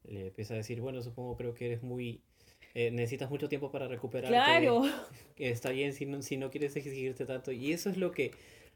Le 0.03 0.27
empieza 0.27 0.53
a 0.53 0.57
decir, 0.57 0.79
bueno, 0.81 1.01
supongo 1.01 1.35
creo 1.35 1.53
que 1.53 1.65
eres 1.67 1.83
muy... 1.83 2.21
eh, 2.73 2.89
necesitas 2.91 3.29
mucho 3.29 3.49
tiempo 3.49 3.71
para 3.71 3.87
recuperarte. 3.87 4.29
Claro, 4.33 4.83
que 5.35 5.49
está 5.49 5.69
bien 5.71 5.93
si 5.93 6.05
no, 6.05 6.21
si 6.21 6.37
no 6.37 6.49
quieres 6.49 6.75
exigirte 6.75 7.25
tanto. 7.25 7.51
Y 7.51 7.73
eso 7.73 7.89
es 7.89 7.97
lo 7.97 8.11
que 8.11 8.31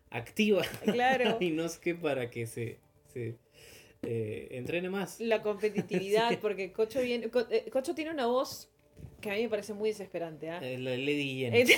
activa 0.09 0.63
claro. 0.83 1.37
a 1.39 1.43
Inosuke 1.43 1.95
para 1.95 2.29
que 2.29 2.45
se, 2.45 2.77
se 3.13 3.35
eh, 4.03 4.47
entrene 4.51 4.89
más. 4.89 5.19
La 5.19 5.41
competitividad, 5.41 6.37
porque 6.41 6.71
Cocho, 6.73 7.01
viene, 7.01 7.29
Co- 7.29 7.47
eh, 7.49 7.69
Cocho 7.71 7.95
tiene 7.95 8.11
una 8.11 8.27
voz 8.27 8.69
que 9.21 9.31
a 9.31 9.35
mí 9.35 9.43
me 9.43 9.49
parece 9.49 9.73
muy 9.73 9.89
desesperante. 9.89 10.49
¿ah? 10.49 10.59
La 10.61 10.97
Lady 10.97 11.37
Yen. 11.39 11.53
Es- 11.55 11.69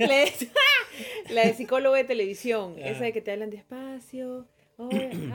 la, 0.00 0.16
de, 0.16 1.48
de 1.48 1.54
psicólogo 1.54 1.94
de 1.94 2.04
televisión, 2.04 2.74
Ah. 2.78 2.88
esa 2.88 3.04
de 3.04 3.12
que 3.12 3.20
te 3.20 3.30
hablan 3.30 3.50
despacio, 3.50 4.46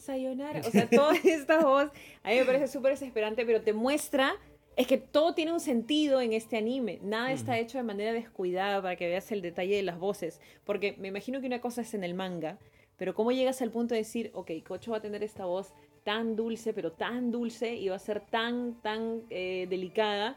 sayonara, 0.00 0.60
o 0.66 0.70
sea, 0.70 0.88
toda 0.88 1.14
esta 1.16 1.60
voz 1.60 1.90
a 2.22 2.30
mí 2.30 2.36
me 2.36 2.44
parece 2.44 2.68
súper 2.68 2.92
desesperante, 2.92 3.44
pero 3.46 3.62
te 3.62 3.72
muestra, 3.72 4.34
es 4.76 4.86
que 4.86 4.98
todo 4.98 5.34
tiene 5.34 5.52
un 5.52 5.60
sentido 5.60 6.20
en 6.20 6.32
este 6.32 6.56
anime, 6.56 6.98
nada 7.02 7.32
está 7.32 7.58
hecho 7.58 7.78
de 7.78 7.84
manera 7.84 8.12
descuidada 8.12 8.80
para 8.82 8.96
que 8.96 9.08
veas 9.08 9.30
el 9.32 9.42
detalle 9.42 9.76
de 9.76 9.82
las 9.82 9.98
voces, 9.98 10.40
porque 10.64 10.94
me 10.98 11.08
imagino 11.08 11.40
que 11.40 11.46
una 11.46 11.60
cosa 11.60 11.82
es 11.82 11.94
en 11.94 12.04
el 12.04 12.14
manga, 12.14 12.58
pero 12.96 13.14
cómo 13.14 13.32
llegas 13.32 13.62
al 13.62 13.70
punto 13.70 13.94
de 13.94 14.00
decir, 14.00 14.30
ok, 14.34 14.50
Cocho 14.66 14.90
va 14.90 14.98
a 14.98 15.00
tener 15.00 15.22
esta 15.22 15.46
voz 15.46 15.72
tan 16.04 16.36
dulce, 16.36 16.72
pero 16.72 16.92
tan 16.92 17.30
dulce, 17.30 17.74
y 17.74 17.88
va 17.88 17.96
a 17.96 17.98
ser 17.98 18.20
tan, 18.20 18.80
tan 18.82 19.22
eh, 19.30 19.66
delicada, 19.68 20.36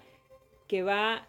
que 0.67 0.84
va 0.84 1.28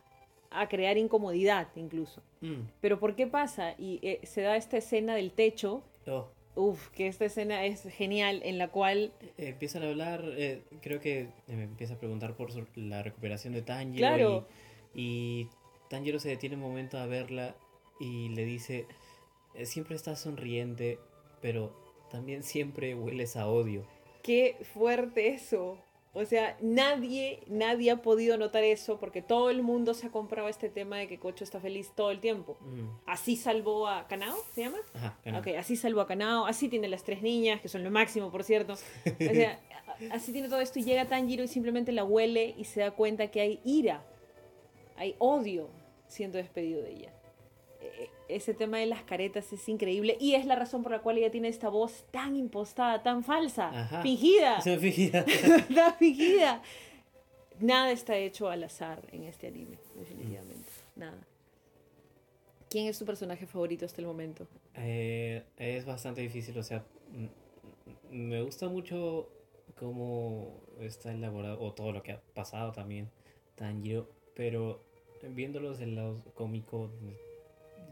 a 0.50 0.68
crear 0.68 0.96
incomodidad 0.96 1.68
incluso. 1.74 2.22
Mm. 2.40 2.62
Pero 2.80 2.98
¿por 3.00 3.16
qué 3.16 3.26
pasa? 3.26 3.74
Y 3.78 3.98
eh, 4.02 4.20
se 4.22 4.42
da 4.42 4.56
esta 4.56 4.76
escena 4.76 5.14
del 5.16 5.32
techo. 5.32 5.82
Oh, 6.06 6.28
Uf, 6.56 6.88
que 6.90 7.08
esta 7.08 7.24
escena 7.24 7.64
es 7.64 7.82
genial, 7.82 8.40
en 8.44 8.58
la 8.58 8.68
cual, 8.68 9.12
eh, 9.38 9.48
empiezan 9.48 9.82
a 9.82 9.88
hablar, 9.88 10.24
eh, 10.36 10.62
creo 10.82 11.00
que 11.00 11.28
me 11.48 11.64
empieza 11.64 11.94
a 11.94 11.98
preguntar 11.98 12.36
por 12.36 12.50
la 12.76 13.02
recuperación 13.02 13.52
de 13.54 13.62
Tanjiro. 13.62 13.98
Claro. 13.98 14.46
Y, 14.94 15.00
y 15.42 15.48
Tanjiro 15.90 16.20
se 16.20 16.28
detiene 16.28 16.54
un 16.54 16.62
momento 16.62 16.98
a 16.98 17.06
verla 17.06 17.56
y 17.98 18.28
le 18.30 18.44
dice, 18.44 18.86
"Eh, 19.54 19.66
siempre 19.66 19.96
estás 19.96 20.20
sonriente, 20.20 20.98
pero 21.42 21.74
también 22.10 22.42
siempre 22.44 22.94
hueles 22.94 23.36
a 23.36 23.48
odio. 23.48 23.84
qué 24.22 24.56
fuerte 24.72 25.34
eso. 25.34 25.76
O 26.16 26.24
sea, 26.24 26.56
nadie, 26.60 27.40
nadie 27.48 27.90
ha 27.90 28.00
podido 28.00 28.38
notar 28.38 28.62
eso 28.62 29.00
porque 29.00 29.20
todo 29.20 29.50
el 29.50 29.62
mundo 29.62 29.94
se 29.94 30.06
ha 30.06 30.10
comprado 30.10 30.48
este 30.48 30.68
tema 30.68 30.96
de 30.96 31.08
que 31.08 31.18
Cocho 31.18 31.42
está 31.42 31.58
feliz 31.58 31.90
todo 31.92 32.12
el 32.12 32.20
tiempo. 32.20 32.56
Mm. 32.60 32.88
Así 33.04 33.34
salvó 33.34 33.88
a 33.88 34.06
Kanao, 34.06 34.36
¿se 34.54 34.62
llama? 34.62 34.78
Ajá, 34.94 35.18
así 35.58 35.74
salvó 35.74 36.00
a 36.00 36.06
Kanao, 36.06 36.46
así 36.46 36.68
tiene 36.68 36.86
las 36.86 37.02
tres 37.02 37.20
niñas, 37.20 37.60
que 37.60 37.68
son 37.68 37.82
lo 37.82 37.90
máximo, 37.90 38.30
por 38.30 38.44
cierto. 38.44 38.74
O 38.74 39.34
sea, 39.34 39.60
así 40.12 40.32
tiene 40.32 40.48
todo 40.48 40.60
esto 40.60 40.78
y 40.78 40.84
llega 40.84 41.06
Tanjiro 41.06 41.42
y 41.42 41.48
simplemente 41.48 41.90
la 41.90 42.04
huele 42.04 42.54
y 42.56 42.64
se 42.64 42.80
da 42.80 42.92
cuenta 42.92 43.32
que 43.32 43.40
hay 43.40 43.60
ira, 43.64 44.04
hay 44.96 45.16
odio 45.18 45.68
siendo 46.06 46.38
despedido 46.38 46.80
de 46.80 46.92
ella. 46.92 47.12
Ese 48.28 48.54
tema 48.54 48.78
de 48.78 48.86
las 48.86 49.02
caretas 49.02 49.52
es 49.52 49.68
increíble 49.68 50.16
y 50.20 50.34
es 50.34 50.46
la 50.46 50.56
razón 50.56 50.82
por 50.82 50.92
la 50.92 51.00
cual 51.00 51.18
ella 51.18 51.30
tiene 51.30 51.48
esta 51.48 51.68
voz 51.68 52.04
tan 52.10 52.36
impostada, 52.36 53.02
tan 53.02 53.22
falsa, 53.22 53.68
Ajá. 53.68 54.02
fingida, 54.02 54.58
tan 55.74 55.94
fingida. 55.96 56.62
Nada 57.60 57.92
está 57.92 58.16
hecho 58.16 58.48
al 58.48 58.64
azar 58.64 59.02
en 59.12 59.24
este 59.24 59.46
anime, 59.46 59.78
definitivamente. 59.94 60.70
Nada. 60.96 61.26
¿Quién 62.68 62.88
es 62.88 62.98
tu 62.98 63.04
personaje 63.04 63.46
favorito 63.46 63.84
hasta 63.84 64.00
el 64.00 64.06
momento? 64.06 64.48
Eh, 64.74 65.44
es 65.56 65.84
bastante 65.84 66.20
difícil, 66.20 66.58
o 66.58 66.62
sea, 66.62 66.84
me 68.10 68.42
gusta 68.42 68.68
mucho 68.68 69.28
cómo 69.78 70.60
está 70.80 71.12
elaborado, 71.12 71.60
o 71.60 71.72
todo 71.72 71.92
lo 71.92 72.02
que 72.02 72.12
ha 72.12 72.20
pasado 72.34 72.72
también, 72.72 73.10
Tanjiro, 73.54 74.08
pero 74.34 74.80
viéndolos 75.22 75.78
del 75.78 75.94
lado 75.94 76.18
cómico, 76.34 76.90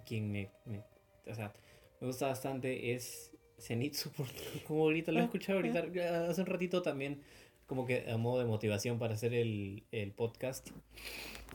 quien 0.05 0.31
me, 0.33 0.51
me- 0.65 0.83
o 1.31 1.35
sea, 1.35 1.53
me 2.01 2.07
gusta 2.09 2.27
bastante 2.29 2.95
es 2.95 3.33
Zenitsu, 3.59 4.11
como 4.67 4.83
ahorita 4.85 5.13
lo 5.13 5.21
he 5.21 5.25
escuchado 5.25 5.59
ahorita, 5.59 6.29
hace 6.29 6.41
un 6.41 6.47
ratito 6.47 6.83
también, 6.83 7.21
como 7.67 7.87
que 7.87 8.11
a 8.11 8.17
modo 8.17 8.41
de 8.41 8.45
motivación 8.47 8.99
para 8.99 9.15
hacer 9.15 9.35
el, 9.35 9.85
el 9.93 10.13
podcast, 10.13 10.69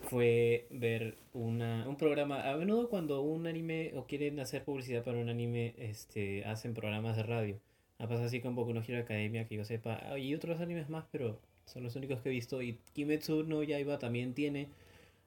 fue 0.03 0.67
ver 0.69 1.17
una, 1.33 1.87
un 1.87 1.97
programa. 1.97 2.49
A 2.49 2.55
menudo 2.57 2.89
cuando 2.89 3.21
un 3.21 3.47
anime 3.47 3.91
o 3.95 4.05
quieren 4.05 4.39
hacer 4.39 4.63
publicidad 4.63 5.03
para 5.03 5.17
un 5.17 5.29
anime, 5.29 5.73
este, 5.77 6.45
hacen 6.45 6.73
programas 6.73 7.17
de 7.17 7.23
radio. 7.23 7.59
Ha 7.99 8.07
pasado 8.07 8.25
así 8.27 8.39
con 8.41 8.55
Boku 8.55 8.73
no 8.73 8.81
Hero 8.87 8.99
Academia, 9.01 9.47
que 9.47 9.55
yo 9.55 9.65
sepa. 9.65 9.99
Ah, 10.03 10.19
Y 10.19 10.33
otros 10.35 10.61
animes 10.61 10.87
más, 10.89 11.05
pero 11.11 11.39
son 11.65 11.83
los 11.83 11.95
únicos 11.95 12.21
que 12.21 12.29
he 12.29 12.31
visto. 12.31 12.61
Y 12.61 12.79
Kimetsu 12.93 13.43
no 13.43 13.63
Yaiba 13.63 13.97
también 13.97 14.33
tiene 14.33 14.69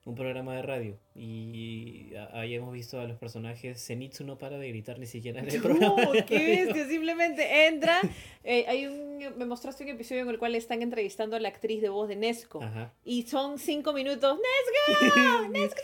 un 0.04 0.14
programa 0.14 0.56
de 0.56 0.62
radio. 0.62 0.98
Y 1.14 2.10
hemos 2.14 2.72
visto 2.72 2.98
a 3.00 3.04
los 3.04 3.18
personajes. 3.18 3.84
Zenitsu 3.86 4.24
no 4.24 4.38
para 4.38 4.58
de 4.58 4.68
gritar 4.68 4.98
ni 4.98 5.06
siquiera 5.06 5.40
en 5.40 5.48
el 5.50 5.60
programa. 5.62 5.94
¡Oh, 6.08 6.12
de 6.12 6.24
qué 6.24 6.38
radio. 6.38 6.64
bestia! 6.66 6.88
Simplemente 6.88 7.66
entra. 7.66 8.00
eh, 8.44 8.64
hay 8.66 8.86
un, 8.86 9.18
me 9.36 9.44
mostraste 9.44 9.84
un 9.84 9.90
episodio 9.90 10.22
en 10.22 10.28
el 10.30 10.38
cual 10.38 10.54
están 10.54 10.82
entrevistando 10.82 11.36
a 11.36 11.40
la 11.40 11.48
actriz 11.48 11.82
de 11.82 11.88
voz 11.90 12.08
de 12.08 12.16
Nesco. 12.16 12.62
Ajá. 12.62 12.92
Y 13.04 13.22
son 13.24 13.58
cinco 13.58 13.92
minutos. 13.92 14.38
¡Nesco! 14.38 15.48
¡Nesco! 15.50 15.80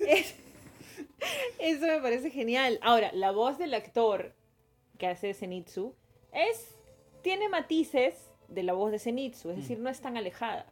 Es- 0.00 0.34
Eso 1.58 1.86
me 1.86 2.00
parece 2.00 2.30
genial. 2.30 2.78
Ahora, 2.82 3.10
la 3.12 3.30
voz 3.32 3.58
del 3.58 3.74
actor 3.74 4.32
que 4.98 5.06
hace 5.06 5.34
Zenitsu 5.34 5.94
es, 6.32 6.74
tiene 7.22 7.48
matices 7.48 8.14
de 8.48 8.62
la 8.62 8.72
voz 8.72 8.90
de 8.92 8.98
Zenitsu, 8.98 9.50
es 9.50 9.56
Mm. 9.56 9.60
decir, 9.60 9.78
no 9.80 9.90
es 9.90 10.00
tan 10.00 10.16
alejada. 10.16 10.66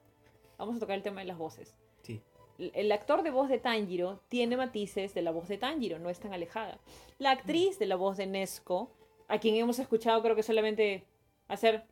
Vamos 0.59 0.77
a 0.77 0.81
tocar 0.81 0.97
el 0.97 1.03
tema 1.03 1.21
de 1.21 1.27
las 1.27 1.39
voces. 1.39 1.75
Sí. 2.03 2.21
El- 2.59 2.91
actor 2.93 3.23
de 3.23 3.31
voz 3.31 3.49
de 3.49 3.59
Tanjiro 3.59 4.21
tiene 4.29 4.57
matices 4.57 5.13
de 5.15 5.23
la 5.23 5.31
voz 5.31 5.49
de 5.49 5.59
Tanjiro, 5.59 5.99
no 5.99 6.09
es 6.11 6.19
tan 6.19 6.33
alejada. 6.33 6.79
La 7.19 7.31
actriz 7.33 7.79
de 7.79 7.87
la 7.87 7.97
voz 7.97 8.17
de 8.17 8.27
Nesco, 8.27 8.91
a 9.29 9.39
quien 9.39 9.57
hemos 9.57 9.79
escuchado 9.79 10.23
creo 10.23 10.35
que 10.37 10.43
solamente 10.43 11.05
hacer, 11.49 11.85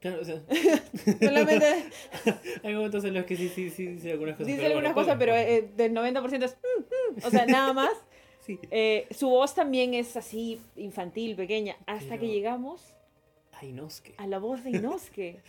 Claro, 0.00 0.20
o 0.20 0.24
sea, 0.24 0.42
solamente 1.20 1.84
hay 2.62 2.74
momentos 2.74 3.02
en 3.04 3.14
los 3.14 3.24
que 3.24 3.36
sí, 3.36 3.48
sí, 3.48 3.70
sí, 3.70 3.86
dice 3.86 4.12
algunas 4.12 4.34
cosas. 4.34 4.46
dice 4.48 4.58
pero 4.58 4.68
algunas 4.76 4.94
bueno, 4.94 5.06
cosas, 5.06 5.18
pero 5.18 5.34
eh, 5.34 5.70
del 5.74 5.92
90% 5.94 6.44
es, 6.44 6.56
"Mm, 6.56 7.20
mm", 7.22 7.26
o 7.26 7.30
sea, 7.30 7.46
nada 7.46 7.72
más. 7.72 7.90
Sí. 8.40 8.60
Eh, 8.70 9.08
su 9.10 9.28
voz 9.28 9.56
también 9.56 9.92
es 9.92 10.16
así 10.16 10.60
infantil, 10.76 11.34
pequeña, 11.34 11.74
hasta 11.84 12.10
Pero- 12.10 12.20
que 12.20 12.28
llegamos 12.28 12.94
es 13.60 14.00
que. 14.02 14.14
a 14.18 14.26
la 14.28 14.38
voz 14.38 14.62
de 14.62 14.70
Inosuke. 14.70 15.42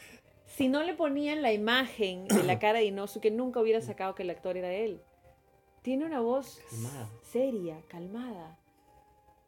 Si 0.48 0.68
no 0.68 0.82
le 0.84 0.94
ponían 0.96 1.42
la 1.44 1.54
imagen 1.54 2.28
de 2.28 2.44
la 2.44 2.58
cara 2.60 2.80
de 2.80 2.86
Inosuke, 2.86 3.30
nunca 3.32 3.60
hubiera 3.62 3.82
sacado 3.82 4.16
que 4.16 4.24
el 4.24 4.30
actor 4.32 4.58
era 4.58 4.74
él. 4.74 5.00
Tiene 5.84 6.06
una 6.06 6.20
voz 6.20 6.60
Calmada. 6.70 7.10
seria, 7.22 7.78
calmada, 7.88 8.58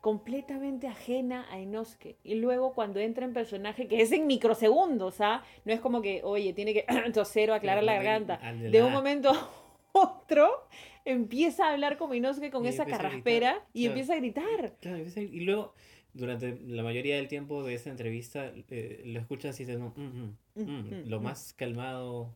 completamente 0.01 0.87
ajena 0.87 1.45
a 1.51 1.59
Inosuke. 1.59 2.15
Y 2.23 2.35
luego 2.35 2.73
cuando 2.73 2.99
entra 2.99 3.25
en 3.25 3.33
personaje, 3.33 3.87
que 3.87 4.01
es 4.01 4.11
en 4.11 4.27
microsegundos, 4.27 5.19
¿ah? 5.19 5.43
No 5.65 5.73
es 5.73 5.79
como 5.81 6.01
que, 6.01 6.21
oye, 6.23 6.53
tiene 6.53 6.73
que 6.73 6.85
toser 7.13 7.51
o 7.51 7.53
aclarar 7.53 7.83
la 7.83 7.93
garganta. 7.95 8.37
de 8.53 8.81
un 8.83 8.93
momento 8.93 9.29
a 9.31 9.49
otro 9.91 10.67
empieza 11.05 11.65
a 11.67 11.71
hablar 11.73 11.97
como 11.97 12.13
Inosuke 12.13 12.51
con 12.51 12.63
Y 12.63 12.69
esa 12.69 12.85
carraspera 12.85 13.65
y 13.73 13.81
claro. 13.83 13.91
empieza 13.93 14.13
a 14.13 14.15
gritar. 14.17 14.73
Claro, 14.79 14.97
empieza 14.97 15.19
a- 15.19 15.23
y 15.23 15.39
luego, 15.41 15.73
durante 16.19 16.59
la 16.67 16.83
mayoría 16.83 17.15
del 17.17 17.27
tiempo 17.27 17.63
de 17.63 17.73
esta 17.75 17.89
entrevista, 17.89 18.51
eh, 18.69 19.01
lo 19.05 19.19
escuchas 19.19 19.59
y 19.59 19.65
dices, 19.65 19.79
no, 19.79 19.93
mm, 19.95 20.01
mm, 20.03 20.37
Mm, 20.55 20.61
mm, 20.63 21.03
mm, 21.05 21.09
lo 21.09 21.19
mm. 21.19 21.23
más 21.23 21.53
calmado, 21.53 22.35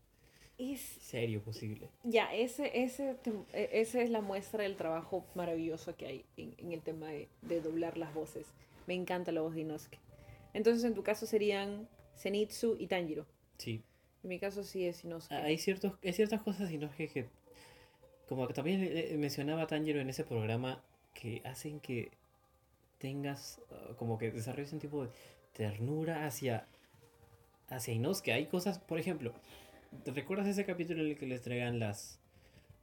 Es 0.57 0.81
serio 0.81 1.41
posible. 1.43 1.89
Ya, 2.03 2.33
ese, 2.33 2.83
ese, 2.83 3.17
e- 3.53 3.69
esa 3.73 4.01
es 4.01 4.09
la 4.09 4.21
muestra 4.21 4.63
del 4.63 4.75
trabajo 4.75 5.25
maravilloso 5.35 5.95
que 5.95 6.05
hay 6.07 6.25
en, 6.37 6.53
en 6.57 6.71
el 6.71 6.81
tema 6.81 7.07
de, 7.07 7.27
de 7.41 7.61
doblar 7.61 7.97
las 7.97 8.13
voces. 8.13 8.53
Me 8.87 8.93
encanta 8.93 9.31
la 9.31 9.41
voz 9.41 9.53
de 9.55 9.61
Inosuke. 9.61 9.99
Entonces, 10.53 10.83
en 10.83 10.93
tu 10.93 11.03
caso 11.03 11.25
serían 11.25 11.87
Zenitsu 12.17 12.75
y 12.79 12.87
Tanjiro. 12.87 13.25
Sí. 13.57 13.81
En 14.23 14.29
mi 14.29 14.39
caso 14.39 14.63
sí 14.63 14.85
es 14.85 15.03
Inosuke. 15.03 15.33
Hay, 15.33 15.57
ciertos, 15.57 15.93
hay 16.03 16.13
ciertas 16.13 16.41
cosas 16.43 16.71
y 16.71 16.77
no 16.77 16.89
que, 16.91 17.29
como 18.27 18.47
que 18.47 18.53
también 18.53 18.81
eh, 18.83 19.15
mencionaba 19.17 19.67
Tanjiro 19.67 19.99
en 19.99 20.09
ese 20.09 20.23
programa, 20.23 20.83
que 21.13 21.41
hacen 21.45 21.79
que 21.79 22.11
tengas, 23.03 23.59
ah, 23.69 23.95
como 23.97 24.17
que 24.17 24.31
desarrolles 24.31 24.71
un 24.71 24.79
tipo 24.79 25.03
de 25.03 25.09
ternura 25.51 26.25
hacia, 26.25 26.65
hacia 27.67 27.93
Inosuke. 27.93 28.31
Hay 28.31 28.45
cosas, 28.45 28.79
por 28.79 28.97
ejemplo, 28.97 29.33
¿te 30.05 30.11
recuerdas 30.11 30.47
ese 30.47 30.63
capítulo 30.65 31.01
en 31.03 31.09
el 31.09 31.17
que 31.17 31.25
les 31.27 31.39
entregan 31.39 31.79
las, 31.79 32.21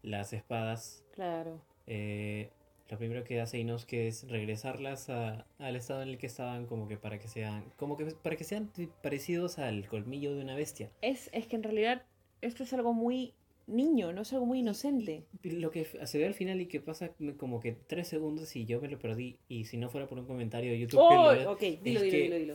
las 0.03 0.35
espadas? 0.35 1.03
Claro. 1.15 1.63
Eh, 1.87 2.51
lo 2.91 2.99
primero 2.99 3.25
que 3.25 3.41
hace 3.41 3.59
Inosuke 3.59 4.09
es 4.09 4.29
regresarlas 4.29 5.09
a- 5.09 5.47
al 5.59 5.77
estado 5.77 6.03
en 6.03 6.11
el 6.11 6.19
que 6.19 6.27
estaban, 6.27 6.67
como 6.67 6.87
que 6.87 6.99
para 6.99 7.19
que 7.19 7.27
sean, 7.27 7.65
como 7.79 7.97
que 7.97 8.05
para 8.05 8.37
que 8.37 8.45
sean 8.45 8.71
parecidos 9.03 9.59
al 9.59 9.89
colmillo 9.89 10.35
de 10.35 10.43
una 10.43 10.55
bestia. 10.55 10.91
Es, 11.01 11.31
es 11.33 11.47
que 11.47 11.57
en 11.57 11.63
realidad 11.63 12.03
esto 12.43 12.63
es 12.65 12.73
algo 12.75 12.93
muy 12.93 13.33
niño, 13.71 14.13
no 14.13 14.23
es 14.23 14.33
algo 14.33 14.47
muy 14.47 14.59
inocente. 14.61 15.25
Y 15.43 15.51
Lo 15.53 15.71
que 15.71 15.85
se 15.85 16.19
ve 16.19 16.27
al 16.27 16.35
final 16.35 16.61
y 16.61 16.67
que 16.67 16.81
pasa 16.81 17.11
como 17.39 17.61
que 17.61 17.73
tres 17.73 18.09
segundos 18.09 18.55
y 18.57 18.65
yo 18.67 18.81
me 18.81 18.89
lo 18.89 18.99
perdí. 18.99 19.39
Y 19.49 19.65
si 19.65 19.77
no 19.77 19.89
fuera 19.89 20.07
por 20.07 20.19
un 20.19 20.27
comentario 20.27 20.71
de 20.73 20.79
YouTube 20.79 21.01
que 21.09 21.17
Oh, 21.17 21.33
lo- 21.35 21.53
ok, 21.53 21.61
dilo, 21.61 21.73
es 21.77 21.83
dilo, 21.83 22.01
que- 22.03 22.23
dilo, 22.23 22.37
dilo. 22.37 22.55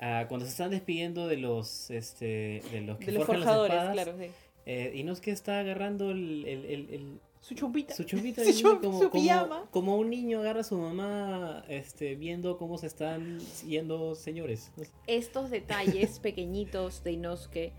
ah, 0.00 0.26
cuando 0.28 0.46
se 0.46 0.52
están 0.52 0.70
despidiendo 0.70 1.26
de 1.28 1.36
los 1.38 1.90
este 1.90 2.62
de 2.72 2.80
los 2.82 2.98
que 2.98 3.06
De 3.06 3.12
los 3.12 3.24
forjan 3.26 3.40
las 3.40 3.48
forjadores, 3.48 3.74
espadas, 3.76 3.92
claro, 4.04 4.18
sí. 4.18 4.26
eh, 4.66 4.92
Inosuke 4.96 5.28
está 5.30 5.58
agarrando 5.60 6.10
el, 6.10 6.44
el, 6.46 6.64
el- 6.66 6.90
el- 6.94 7.20
Su 7.40 7.54
chumpita. 7.54 7.94
su 7.94 8.04
chumpita 8.04 8.42
Su 8.44 8.50
y 8.50 8.62
como, 8.62 9.00
su 9.02 9.10
como- 9.10 9.66
como 9.70 9.96
un 9.96 10.08
niño 10.10 10.40
agarra 10.40 10.60
a 10.60 10.64
su 10.64 10.76
mamá 10.78 11.64
este, 11.68 12.14
viendo 12.16 12.56
cómo 12.58 12.78
se 12.78 12.86
están 12.86 13.38
yendo 13.66 14.14
señores. 14.14 14.72
estos 15.06 15.50
detalles 15.50 16.18
pequeñitos 16.20 17.04
de 17.04 17.12
Inosuke 17.12 17.72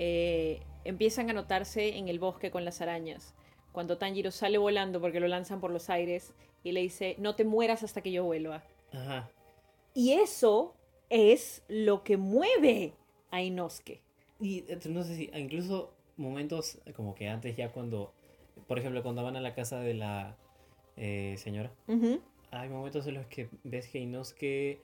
eh, 0.00 0.60
empiezan 0.88 1.28
a 1.28 1.34
notarse 1.34 1.98
en 1.98 2.08
el 2.08 2.18
bosque 2.18 2.50
con 2.50 2.64
las 2.64 2.80
arañas. 2.80 3.34
Cuando 3.72 3.98
Tanjiro 3.98 4.30
sale 4.30 4.56
volando 4.56 5.02
porque 5.02 5.20
lo 5.20 5.28
lanzan 5.28 5.60
por 5.60 5.70
los 5.70 5.90
aires 5.90 6.32
y 6.64 6.72
le 6.72 6.80
dice, 6.80 7.14
no 7.18 7.34
te 7.34 7.44
mueras 7.44 7.82
hasta 7.82 8.00
que 8.00 8.10
yo 8.10 8.24
vuelva. 8.24 8.64
Ajá. 8.92 9.30
Y 9.94 10.12
eso 10.12 10.74
es 11.10 11.62
lo 11.68 12.04
que 12.04 12.16
mueve 12.16 12.94
a 13.30 13.42
Inosuke. 13.42 14.00
Y 14.40 14.64
no 14.88 15.04
sé 15.04 15.14
si, 15.14 15.30
incluso 15.34 15.92
momentos 16.16 16.78
como 16.96 17.14
que 17.14 17.28
antes 17.28 17.54
ya 17.54 17.70
cuando, 17.70 18.14
por 18.66 18.78
ejemplo, 18.78 19.02
cuando 19.02 19.22
van 19.22 19.36
a 19.36 19.42
la 19.42 19.54
casa 19.54 19.80
de 19.80 19.92
la 19.92 20.38
eh, 20.96 21.34
señora, 21.36 21.70
hay 22.50 22.68
momentos 22.70 23.06
en 23.06 23.14
los 23.14 23.26
que 23.26 23.50
ves 23.62 23.88
que 23.88 23.98
Inosuke 23.98 24.80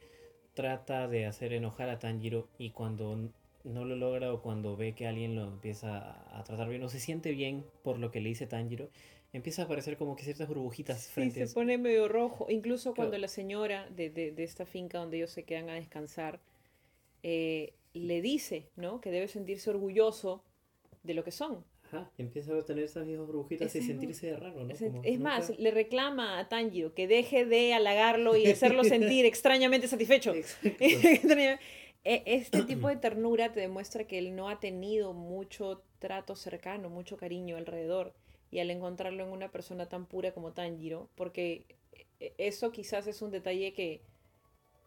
trata 0.53 1.09
de 1.09 1.25
hacer 1.25 1.55
enojar 1.55 1.89
a 1.89 1.99
Tanjiro 1.99 2.47
y 2.59 2.71
cuando 2.71 3.31
no 3.65 3.85
lo 3.85 3.97
logra 3.97 4.33
o 4.33 4.41
cuando 4.43 4.77
ve 4.77 4.95
que 4.95 5.07
alguien 5.07 5.35
lo 5.35 5.45
empieza 5.45 6.39
a 6.39 6.45
tratar 6.45 6.69
bien 6.69 6.83
o 6.83 6.89
se 6.89 7.01
siente 7.01 7.33
bien 7.33 7.65
por 7.83 7.99
lo 7.99 8.11
que 8.11 8.21
le 8.21 8.29
dice 8.29 8.47
Tanjiro, 8.47 8.91
empieza 9.33 9.63
a 9.63 9.65
aparecer 9.65 9.97
como 9.97 10.15
que 10.17 10.23
ciertas 10.23 10.47
burbujitas 10.49 11.03
Sí, 11.03 11.11
frente 11.13 11.47
se 11.47 11.55
pone 11.55 11.77
medio 11.79 12.07
rojo. 12.09 12.47
Incluso 12.51 12.93
Claro. 12.95 13.09
cuando 13.11 13.19
la 13.19 13.29
señora 13.29 13.89
de, 13.91 14.11
de- 14.11 14.33
de 14.33 14.45
esta 14.45 14.65
finca 14.67 14.99
donde 14.99 15.17
ellos 15.17 15.31
se 15.31 15.43
quedan 15.45 15.69
a 15.71 15.75
descansar 15.75 16.41
eh, 17.23 17.73
le 17.95 18.21
dice, 18.23 18.69
¿no? 18.77 19.01
Que 19.01 19.11
debe 19.11 19.29
sentirse 19.29 19.71
orgulloso 19.71 20.43
de 21.03 21.15
lo 21.15 21.25
que 21.25 21.31
son. 21.31 21.65
Ajá, 21.87 22.11
empieza 22.19 22.57
a 22.57 22.65
tener 22.65 22.85
esas 22.85 23.07
mismas 23.07 23.27
burbujitas 23.27 23.75
y 23.75 23.79
Ese- 23.79 23.87
sentirse 23.87 24.35
raro, 24.37 24.65
¿no? 24.65 24.73
Es, 24.75 24.81
Como 24.81 25.03
es 25.05 25.21
más, 25.21 25.59
le 25.59 25.71
reclama 25.71 26.39
a 26.39 26.49
Tanjiro 26.49 26.93
que 26.95 27.07
deje 27.07 27.45
de 27.47 27.73
halagarlo 27.73 28.37
y 28.37 28.47
hacerlo 28.47 28.83
sentir 28.85 29.25
extrañamente 29.27 29.87
satisfecho. 29.89 30.33
E- 32.05 32.23
Este 32.27 32.63
tipo 32.65 32.89
de 32.89 32.97
ternura 32.97 33.53
te 33.53 33.61
demuestra 33.61 34.05
que 34.07 34.19
él 34.19 34.35
no 34.37 34.49
ha 34.49 34.61
tenido 34.61 35.13
mucho 35.13 35.83
trato 35.99 36.37
cercano, 36.37 36.89
mucho 36.91 37.17
cariño 37.17 37.57
alrededor. 37.57 38.13
Y 38.51 38.61
al 38.61 38.71
encontrarlo 38.71 39.25
en 39.25 39.31
una 39.33 39.51
persona 39.51 39.89
tan 39.89 40.07
pura 40.07 40.33
como 40.33 40.53
Tanjiro, 40.53 41.09
porque 41.17 41.65
e- 42.21 42.35
eso 42.39 42.71
quizás 42.71 43.07
es 43.07 43.21
un 43.23 43.31
detalle 43.31 43.73
que 43.73 44.01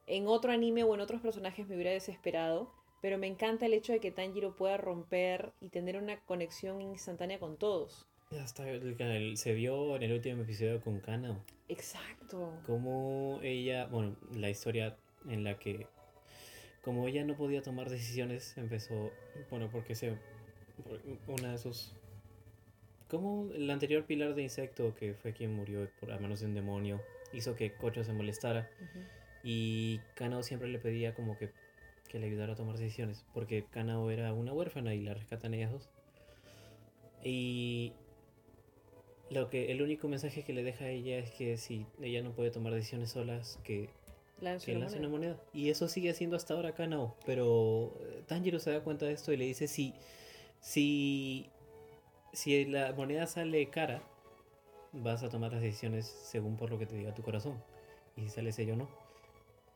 en 0.06 0.28
otro 0.28 0.52
anime 0.52 0.84
o 0.84 0.94
en 0.94 1.02
otros 1.02 1.20
personajes 1.22 1.68
me 1.68 1.76
hubiera 1.76 1.92
desesperado, 1.92 2.72
pero 3.02 3.18
me 3.18 3.28
encanta 3.28 3.66
el 3.66 3.74
hecho 3.74 3.92
de 3.92 4.00
que 4.00 4.12
Tanjiro 4.12 4.56
pueda 4.56 4.78
romper 4.78 5.52
y 5.60 5.70
tener 5.70 5.98
una 5.98 6.20
conexión 6.22 6.82
instantánea 6.82 7.40
con 7.40 7.58
todos. 7.58 8.08
Hasta 8.42 8.70
el- 8.70 8.96
el- 9.02 9.38
se 9.38 9.54
vio 9.54 9.96
en 9.98 10.04
el 10.04 10.14
último 10.14 10.44
episodio 10.44 10.80
con. 10.82 11.02
Exacto. 11.70 12.54
Como 12.66 13.40
ella, 13.44 13.88
bueno, 13.88 14.16
la 14.34 14.50
historia 14.50 14.98
en 15.30 15.44
la 15.44 15.60
que, 15.60 15.88
como 16.88 17.06
ella 17.06 17.26
no 17.26 17.36
podía 17.36 17.62
tomar 17.62 17.90
decisiones, 17.90 18.58
empezó, 18.58 19.12
bueno, 19.50 19.68
porque 19.70 19.94
se, 19.94 20.16
una 21.28 21.52
de 21.52 21.58
sus, 21.58 21.92
como 23.10 23.52
el 23.54 23.70
anterior 23.70 24.06
pilar 24.06 24.36
de 24.36 24.44
insecto, 24.44 24.96
que 24.96 25.14
fue 25.14 25.34
quien 25.34 25.54
murió 25.54 25.90
por 26.00 26.14
a 26.14 26.18
manos 26.18 26.40
de 26.40 26.46
un 26.46 26.54
demonio, 26.54 27.02
hizo 27.34 27.58
que 27.58 27.74
Kocho 27.74 28.06
se 28.06 28.14
molestara. 28.14 28.70
Y 29.44 30.00
Kanao 30.16 30.44
siempre 30.44 30.70
le 30.70 30.80
pedía 30.80 31.14
como 31.14 31.38
que, 31.38 31.52
que 32.08 32.20
le 32.20 32.28
ayudara 32.28 32.54
a 32.54 32.56
tomar 32.56 32.78
decisiones, 32.78 33.26
porque 33.34 33.66
Kanao 33.70 34.10
era 34.10 34.32
una 34.32 34.54
huérfana 34.54 34.96
y 34.96 35.02
la 35.02 35.14
rescatan 35.14 35.56
ellas 35.56 35.74
dos. 35.74 35.90
Y 37.22 37.92
lo 39.30 39.50
que 39.50 39.74
el 39.74 39.82
único 39.82 40.08
mensaje 40.08 40.44
que 40.44 40.54
le 40.54 40.64
deja 40.64 40.86
a 40.86 40.90
ella 40.90 41.18
es 41.18 41.32
que 41.32 41.58
si 41.58 41.86
ella 42.02 42.24
no 42.24 42.32
puede 42.32 42.50
tomar 42.50 42.74
decisiones 42.74 43.10
solas, 43.10 43.60
que, 43.66 43.90
Lanza 44.40 44.66
que 44.68 44.76
una 44.76 44.86
moneda. 44.86 45.00
una 45.00 45.10
moneda. 45.10 45.36
Y 45.54 45.70
eso 45.70 45.88
sigue 45.88 46.10
haciendo 46.12 46.36
hasta 46.36 46.54
ahora 46.54 46.74
Kanao, 46.74 47.16
pero 47.26 47.94
eh, 48.02 48.24
Tanjiro 48.28 48.60
se 48.60 48.72
da 48.72 48.82
cuenta 48.82 49.06
de 49.06 49.14
esto 49.14 49.34
y 49.34 49.38
le 49.38 49.46
dice 49.46 49.68
si 49.68 49.94
si 50.62 51.50
si 52.34 52.66
la 52.66 52.94
moneda 52.94 53.26
sale 53.28 53.68
cara, 53.70 54.02
vas 54.94 55.24
a 55.24 55.30
tomar 55.30 55.52
las 55.54 55.62
decisiones 55.62 56.06
según 56.06 56.56
por 56.58 56.70
lo 56.70 56.78
que 56.78 56.86
te 56.86 56.96
diga 56.96 57.14
tu 57.16 57.24
corazón. 57.24 57.62
Y 58.16 58.22
si 58.24 58.30
sale 58.30 58.52
sello 58.52 58.76
no. 58.76 58.88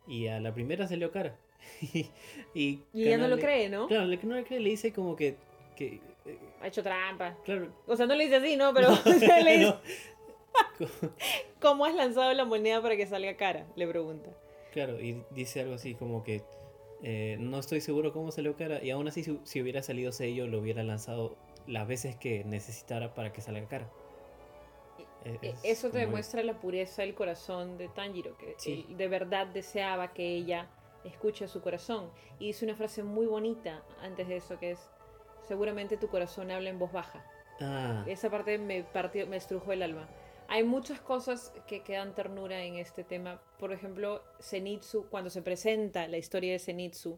Y 0.07 0.27
a 0.27 0.39
la 0.39 0.53
primera 0.53 0.87
salió 0.87 1.11
cara. 1.11 1.35
y 2.53 2.81
Y 2.93 3.07
ella 3.07 3.17
no 3.17 3.27
lo 3.27 3.35
le- 3.35 3.41
cree, 3.41 3.69
¿no? 3.69 3.87
Claro, 3.87 4.05
le 4.05 4.19
que 4.19 4.27
no 4.27 4.35
le 4.35 4.43
cree 4.43 4.59
le 4.59 4.69
dice 4.71 4.91
como 4.93 5.15
que, 5.15 5.37
que 5.75 6.01
eh, 6.25 6.37
Ha 6.61 6.67
hecho 6.67 6.81
trampa. 6.83 7.35
claro, 7.45 7.71
O 7.87 7.95
sea, 7.95 8.05
no 8.07 8.15
le 8.15 8.23
dice 8.25 8.37
así, 8.37 8.57
¿no? 8.57 8.73
Pero 8.73 8.89
o 9.05 9.13
sea, 9.19 9.39
le 9.41 9.57
dice, 9.57 9.73
no, 10.79 10.89
¿cómo 11.59 11.85
has 11.85 11.95
lanzado 11.95 12.33
la 12.33 12.45
moneda 12.45 12.81
para 12.81 12.95
que 12.97 13.07
salga 13.07 13.35
cara? 13.37 13.65
Le 13.75 13.87
pregunta. 13.87 14.29
Claro, 14.71 14.99
y 15.01 15.23
dice 15.31 15.61
algo 15.61 15.75
así 15.75 15.95
como 15.95 16.23
que 16.23 16.43
eh, 17.03 17.37
no 17.39 17.59
estoy 17.59 17.81
seguro 17.81 18.13
cómo 18.13 18.31
salió 18.31 18.55
cara. 18.55 18.81
Y 18.83 18.89
aún 18.91 19.07
así, 19.07 19.23
si, 19.23 19.39
si 19.43 19.61
hubiera 19.61 19.81
salido 19.83 20.11
sello, 20.11 20.47
lo 20.47 20.59
hubiera 20.59 20.83
lanzado 20.83 21.35
las 21.67 21.87
veces 21.87 22.15
que 22.15 22.43
necesitara 22.45 23.13
para 23.13 23.31
que 23.33 23.41
salga 23.41 23.67
cara. 23.67 23.89
E- 25.25 25.37
E- 25.41 25.49
es 25.49 25.59
Eso 25.63 25.89
te 25.91 25.99
demuestra 25.99 26.41
la 26.43 26.59
pureza 26.59 27.01
del 27.03 27.13
corazón 27.13 27.77
de 27.77 27.87
Tanjiro, 27.89 28.37
que 28.37 28.55
Sí. 28.57 28.85
él 28.89 28.97
de 28.97 29.07
verdad 29.07 29.47
deseaba 29.47 30.13
que 30.13 30.27
ella 30.35 30.67
escuche 31.03 31.47
su 31.47 31.61
corazón. 31.61 32.09
Y 32.39 32.47
dice 32.47 32.65
una 32.65 32.75
frase 32.75 33.03
muy 33.03 33.25
bonita 33.25 33.83
antes 34.01 34.27
de 34.27 34.37
eso, 34.37 34.57
que 34.59 34.71
es, 34.71 34.79
seguramente 35.47 35.97
tu 35.97 36.07
corazón 36.07 36.49
habla 36.51 36.69
en 36.69 36.79
voz 36.79 36.91
baja. 36.91 37.23
Ah, 37.59 38.03
Esa 38.07 38.29
parte 38.29 38.57
me 38.57 38.83
partió, 38.83 39.27
me 39.27 39.37
estrujó 39.37 39.71
el 39.73 39.83
alma. 39.83 40.07
Hay 40.53 40.63
muchas 40.65 40.99
cosas 40.99 41.53
que 41.65 41.81
quedan 41.81 42.13
ternura 42.13 42.61
en 42.65 42.75
este 42.75 43.05
tema. 43.05 43.41
Por 43.57 43.71
ejemplo, 43.71 44.21
Zenitsu, 44.41 45.07
cuando 45.09 45.29
se 45.29 45.41
presenta 45.41 46.09
la 46.09 46.17
historia 46.17 46.51
de 46.51 46.59
Zenitsu, 46.59 47.17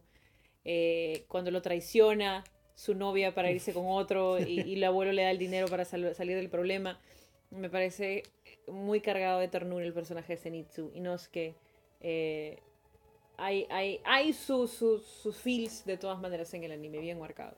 eh, 0.64 1.24
cuando 1.26 1.50
lo 1.50 1.60
traiciona 1.60 2.44
su 2.76 2.94
novia 2.94 3.34
para 3.34 3.50
irse 3.50 3.72
con 3.74 3.86
otro 3.88 4.38
y, 4.38 4.60
y 4.70 4.74
el 4.74 4.84
abuelo 4.84 5.10
le 5.10 5.22
da 5.24 5.32
el 5.32 5.38
dinero 5.38 5.66
para 5.66 5.84
sal- 5.84 6.14
salir 6.14 6.36
del 6.36 6.48
problema, 6.48 7.00
me 7.50 7.68
parece 7.68 8.22
muy 8.68 9.00
cargado 9.00 9.40
de 9.40 9.48
ternura 9.48 9.84
el 9.84 9.92
personaje 9.92 10.34
de 10.36 10.40
Zenitsu. 10.40 10.92
Y 10.94 11.00
no 11.00 11.12
es 11.14 11.26
que 11.26 11.56
eh, 12.00 12.60
hay, 13.36 13.66
hay, 13.68 14.00
hay 14.04 14.32
sus 14.32 14.70
sus 14.70 15.02
sus 15.02 15.36
feels 15.36 15.84
de 15.84 15.96
todas 15.96 16.20
maneras 16.20 16.54
en 16.54 16.62
el 16.62 16.70
anime, 16.70 16.98
bien 17.00 17.18
marcado. 17.18 17.56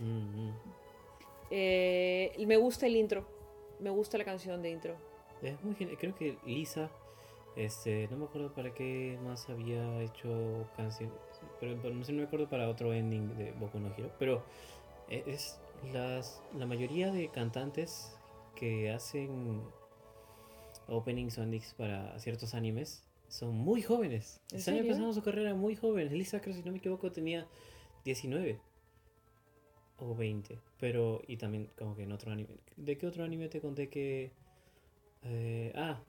mm, 0.00 0.48
mm. 0.48 0.54
Eh, 1.52 2.32
me 2.46 2.56
gusta 2.56 2.86
el 2.86 2.96
intro. 2.96 3.35
Me 3.80 3.90
gusta 3.90 4.18
la 4.18 4.24
canción 4.24 4.62
de 4.62 4.70
intro. 4.70 4.96
Es 5.42 5.62
muy 5.62 5.74
genial. 5.74 5.98
Creo 5.98 6.14
que 6.14 6.38
Lisa, 6.46 6.90
este, 7.56 8.08
no 8.10 8.16
me 8.16 8.24
acuerdo 8.24 8.52
para 8.52 8.72
qué 8.72 9.18
más 9.24 9.48
había 9.48 10.02
hecho 10.02 10.66
canciones, 10.76 11.14
pero, 11.60 11.78
pero 11.80 11.94
no 11.94 12.04
sé, 12.04 12.12
no 12.12 12.18
me 12.18 12.24
acuerdo 12.24 12.48
para 12.48 12.68
otro 12.68 12.92
ending 12.92 13.36
de 13.36 13.52
Boku 13.52 13.78
no 13.78 13.92
Hero, 13.96 14.10
pero 14.18 14.42
e- 15.08 15.24
es 15.26 15.58
las, 15.92 16.42
la 16.56 16.66
mayoría 16.66 17.12
de 17.12 17.28
cantantes 17.28 18.16
que 18.54 18.90
hacen 18.90 19.62
openings 20.88 21.36
o 21.38 21.42
endings 21.42 21.74
para 21.74 22.18
ciertos 22.18 22.54
animes 22.54 23.02
son 23.28 23.54
muy 23.54 23.82
jóvenes. 23.82 24.40
¿En 24.52 24.58
Están 24.58 24.76
empezando 24.76 25.12
su 25.12 25.22
carrera 25.22 25.54
muy 25.54 25.76
jóvenes. 25.76 26.12
Lisa, 26.12 26.40
creo, 26.40 26.54
si 26.54 26.62
no 26.62 26.72
me 26.72 26.78
equivoco, 26.78 27.10
tenía 27.12 27.46
19 28.04 28.58
o 29.98 30.14
20. 30.14 30.58
Pero, 30.78 31.22
y 31.26 31.36
también 31.36 31.70
como 31.78 31.96
que 31.96 32.02
en 32.04 32.12
otro 32.12 32.32
anime. 32.32 32.56
¿De 32.76 32.96
qué 32.98 33.06
otro 33.06 33.24
anime 33.24 33.48
te 33.48 33.60
conté 33.60 33.88
que... 33.88 34.32
eh, 35.22 35.72
ah, 35.76 36.00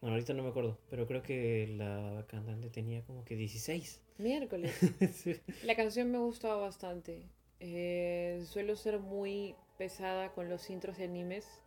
bueno, 0.00 0.14
ahorita 0.14 0.32
no 0.34 0.44
me 0.44 0.50
acuerdo, 0.50 0.78
pero 0.90 1.06
creo 1.06 1.22
que 1.22 1.66
la 1.76 2.24
cantante 2.28 2.70
tenía 2.70 3.02
como 3.04 3.24
que 3.24 3.34
16. 3.36 4.00
Miércoles. 4.18 4.72
Sí. 5.12 5.40
La 5.62 5.74
canción 5.76 6.10
me 6.10 6.18
gustaba 6.18 6.56
bastante. 6.56 7.22
Eh, 7.60 8.42
suelo 8.46 8.76
ser 8.76 9.00
muy 9.00 9.56
pesada 9.76 10.32
con 10.32 10.48
los 10.48 10.70
intros 10.70 10.98
de 10.98 11.04
animes. 11.04 11.60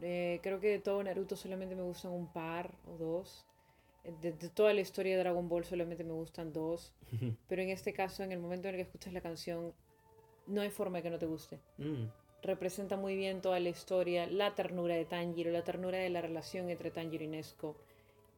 Eh, 0.00 0.40
creo 0.42 0.60
que 0.60 0.68
de 0.68 0.78
todo 0.78 1.02
Naruto 1.02 1.36
solamente 1.36 1.74
me 1.76 1.82
gustan 1.82 2.12
un 2.12 2.32
par 2.32 2.74
o 2.86 2.96
dos. 2.96 3.46
De, 4.04 4.32
de 4.32 4.48
toda 4.48 4.72
la 4.72 4.80
historia 4.80 5.14
de 5.16 5.18
Dragon 5.22 5.48
Ball 5.48 5.64
solamente 5.64 6.04
me 6.04 6.12
gustan 6.12 6.52
dos. 6.52 6.94
Pero 7.48 7.62
en 7.62 7.68
este 7.70 7.92
caso, 7.92 8.22
en 8.22 8.32
el 8.32 8.38
momento 8.38 8.68
en 8.68 8.74
el 8.74 8.78
que 8.78 8.82
escuchas 8.84 9.12
la 9.12 9.20
canción, 9.20 9.74
no 10.48 10.60
hay 10.62 10.70
forma 10.70 10.98
de 10.98 11.02
que 11.04 11.10
no 11.10 11.18
te 11.18 11.26
guste. 11.26 11.58
Mm, 11.78 12.06
representa 12.42 12.96
muy 12.96 13.16
bien 13.16 13.40
toda 13.40 13.60
la 13.60 13.68
historia, 13.68 14.26
la 14.26 14.54
ternura 14.54 14.94
de 14.94 15.04
Tanjiro, 15.04 15.50
la 15.50 15.64
ternura 15.64 15.98
de 15.98 16.10
la 16.10 16.20
relación 16.20 16.70
entre 16.70 16.90
Tanjiro 16.90 17.24
y 17.24 17.28
Nezuko 17.28 17.76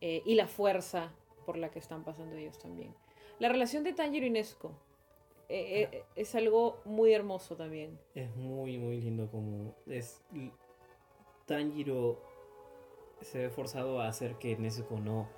eh, 0.01 0.23
y 0.25 0.35
la 0.35 0.47
fuerza 0.47 1.13
por 1.47 1.57
la 1.57 1.71
que 1.71 1.79
están 1.79 2.05
pasando 2.05 2.37
ellos 2.37 2.59
también. 2.59 2.95
La 3.39 3.49
relación 3.49 3.85
de 3.85 3.93
Tanjiro 3.93 4.27
y 4.27 4.31
Nezuko 4.31 4.73
eh, 5.49 5.89
eh, 5.93 6.05
es 6.17 6.35
algo 6.35 6.81
muy 6.85 7.13
hermoso 7.13 7.57
también. 7.57 7.99
Es 8.15 8.35
muy, 8.37 8.79
muy 8.79 9.01
lindo 9.01 9.31
como 9.31 9.75
es 9.87 10.23
Tanjiro 11.47 12.23
se 13.21 13.39
ve 13.39 13.51
forzado 13.51 14.01
a 14.01 14.09
hacer 14.09 14.37
que 14.37 14.57
Nezuko 14.57 14.99
no, 14.99 15.29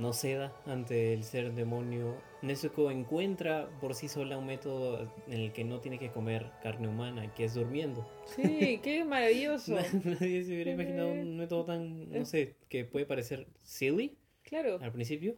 no 0.00 0.12
ceda 0.12 0.52
ante 0.66 1.12
el 1.12 1.24
ser 1.24 1.52
demonio. 1.52 2.16
Nezuko 2.42 2.90
encuentra 2.90 3.68
por 3.80 3.94
sí 3.94 4.08
sola 4.08 4.38
un 4.38 4.46
método 4.46 5.12
en 5.28 5.32
el 5.40 5.52
que 5.52 5.62
no 5.64 5.80
tiene 5.80 5.98
que 5.98 6.10
comer 6.10 6.50
carne 6.62 6.88
humana, 6.88 7.32
que 7.34 7.44
es 7.44 7.54
durmiendo. 7.54 8.08
Sí, 8.24 8.80
qué 8.82 9.04
maravilloso. 9.04 9.74
Nadie 10.04 10.44
se 10.44 10.52
hubiera 10.54 10.70
imaginado 10.72 11.12
un 11.12 11.36
método 11.36 11.64
tan, 11.66 12.10
no 12.10 12.24
sé, 12.24 12.56
que 12.68 12.84
puede 12.84 13.06
parecer 13.06 13.46
silly 13.62 14.16
Claro, 14.42 14.78
al 14.80 14.90
principio. 14.90 15.36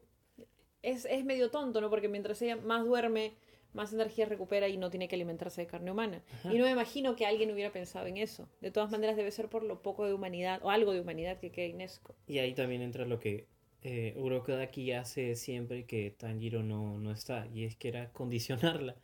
es, 0.83 1.05
es 1.05 1.25
medio 1.25 1.51
tonto, 1.51 1.81
¿no? 1.81 1.91
Porque 1.91 2.09
mientras 2.09 2.41
ella 2.41 2.57
más 2.57 2.85
duerme, 2.85 3.35
más 3.73 3.93
energía 3.93 4.27
recupera 4.27 4.69
y 4.69 4.77
no 4.77 4.91
tiene 4.91 5.09
que 5.09 5.17
alimentarse 5.17 5.63
de 5.63 5.67
carne 5.67 5.91
humana. 5.91 6.23
Ajá. 6.35 6.55
Y 6.55 6.59
no 6.59 6.65
me 6.65 6.71
imagino 6.71 7.17
que 7.17 7.27
alguien 7.27 7.51
hubiera 7.51 7.73
pensado 7.73 8.07
en 8.07 8.17
eso. 8.17 8.49
De 8.61 8.71
todas 8.71 8.91
maneras 8.91 9.17
debe 9.17 9.31
ser 9.31 9.49
por 9.49 9.65
lo 9.65 9.83
poco 9.83 10.07
de 10.07 10.15
humanidad 10.15 10.61
o 10.63 10.71
algo 10.71 10.93
de 10.93 11.01
humanidad 11.01 11.39
que 11.39 11.51
queda 11.51 11.67
en 11.67 11.79
Nezuko. 11.79 12.15
Y 12.27 12.39
ahí 12.39 12.55
también 12.55 12.81
entra 12.83 13.05
lo 13.07 13.19
que 13.19 13.47
eh, 13.83 14.15
Urokodaki 14.17 14.93
hace 14.93 15.37
siempre 15.37 15.85
que 15.85 16.11
Tanjiro 16.11 16.63
no, 16.63 16.99
no 16.99 17.11
está, 17.13 17.47
y 17.53 17.65
es 17.65 17.77
que 17.77 17.89
era 17.89 18.09
condicionarla. 18.13 18.97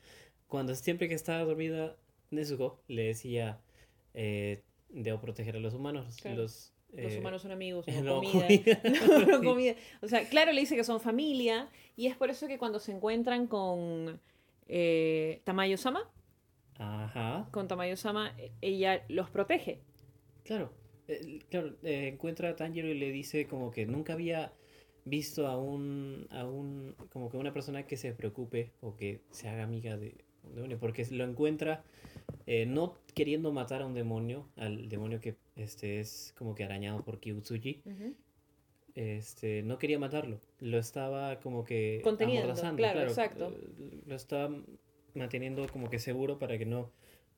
Cuando 0.46 0.74
siempre 0.74 1.08
que 1.08 1.14
estaba 1.14 1.44
dormida 1.44 1.96
Nezuko 2.30 2.80
le 2.88 3.04
decía, 3.04 3.60
eh, 4.14 4.62
debo 4.88 5.20
proteger 5.20 5.56
a 5.56 5.60
los 5.60 5.74
humanos. 5.74 6.16
Claro. 6.20 6.42
Los, 6.42 6.72
Los 6.92 7.12
eh, 7.12 7.18
humanos 7.18 7.42
son 7.42 7.50
amigos, 7.52 7.86
no 7.88 8.02
no, 8.02 8.14
comida. 8.16 8.46
comida. 8.46 8.80
No, 9.06 9.26
no 9.26 9.42
comida. 9.42 9.74
O 10.00 10.08
sea, 10.08 10.28
claro, 10.28 10.52
le 10.52 10.60
dice 10.60 10.76
que 10.76 10.84
son 10.84 11.00
familia 11.00 11.68
y 11.96 12.06
es 12.06 12.16
por 12.16 12.30
eso 12.30 12.46
que 12.46 12.58
cuando 12.58 12.78
se 12.78 12.92
encuentran 12.92 13.46
con, 13.46 14.20
eh, 14.68 15.40
Tamayo-sama. 15.44 16.08
Con 17.50 17.66
Tamayo-sama, 17.66 18.34
eh, 18.38 18.52
ella 18.60 19.04
los 19.08 19.30
protege. 19.30 19.80
Claro, 20.44 20.72
claro, 21.50 21.74
eh, 21.82 22.10
encuentra 22.12 22.50
a 22.50 22.56
Tanjiro 22.56 22.88
y 22.88 22.94
le 22.94 23.10
dice 23.10 23.46
como 23.46 23.70
que 23.70 23.86
nunca 23.86 24.12
había 24.12 24.52
visto 25.08 25.46
a 25.46 25.56
un, 25.58 26.26
a 26.30 26.44
un, 26.44 26.94
como 27.10 27.30
que 27.30 27.36
una 27.36 27.52
persona 27.52 27.86
que 27.86 27.96
se 27.96 28.12
preocupe 28.12 28.72
o 28.80 28.96
que 28.96 29.20
se 29.30 29.48
haga 29.48 29.62
amiga 29.64 29.96
de 29.96 30.24
un 30.44 30.54
demonio, 30.54 30.78
porque 30.78 31.06
lo 31.10 31.24
encuentra 31.24 31.84
eh, 32.46 32.66
no 32.66 32.94
queriendo 33.14 33.52
matar 33.52 33.82
a 33.82 33.86
un 33.86 33.94
demonio, 33.94 34.48
al 34.56 34.88
demonio 34.88 35.20
que 35.20 35.36
este 35.56 36.00
es 36.00 36.34
como 36.38 36.54
que 36.54 36.64
arañado 36.64 37.04
por 37.04 37.20
Kyutsuji, 37.20 37.82
Ujú. 37.84 38.14
este, 38.94 39.62
no 39.62 39.78
quería 39.78 39.98
matarlo, 39.98 40.40
lo 40.60 40.78
estaba 40.78 41.40
como 41.40 41.64
que 41.64 42.00
Conteniendo, 42.02 42.54
claro, 42.76 43.02
exacto. 43.02 43.54
Lo 44.06 44.14
estaba 44.14 44.54
manteniendo 45.14 45.66
como 45.68 45.90
que 45.90 45.98
seguro 45.98 46.38
para 46.38 46.58
que 46.58 46.66
no, 46.66 46.90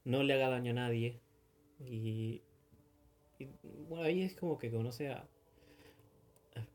no 0.04 0.22
le 0.22 0.34
haga 0.34 0.48
daño 0.48 0.70
a 0.72 0.74
nadie. 0.74 1.20
Y, 1.80 2.42
y, 3.38 3.48
bueno, 3.88 4.04
ahí 4.04 4.22
es 4.22 4.36
como 4.36 4.58
que 4.58 4.70
conoce 4.70 5.08
a- 5.08 5.26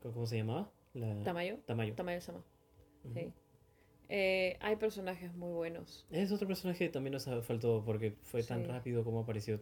¿cómo 0.02 0.26
se 0.26 0.38
llamaba? 0.38 0.70
La, 0.96 1.22
Tamayo. 1.22 1.58
Tamayo. 1.66 1.94
Tamayo-sama. 1.94 2.42
Ujú. 3.04 3.14
Sí. 3.14 3.32
Eh, 4.08 4.56
hay 4.60 4.76
personajes 4.76 5.34
muy 5.34 5.52
buenos. 5.52 6.06
Es 6.10 6.30
otro 6.32 6.46
personaje 6.46 6.86
que 6.86 6.90
también 6.92 7.12
nos 7.12 7.24
faltó 7.42 7.82
porque 7.84 8.12
fue 8.22 8.42
tan 8.42 8.64
rápido 8.66 9.04
como 9.04 9.20
apareció. 9.20 9.60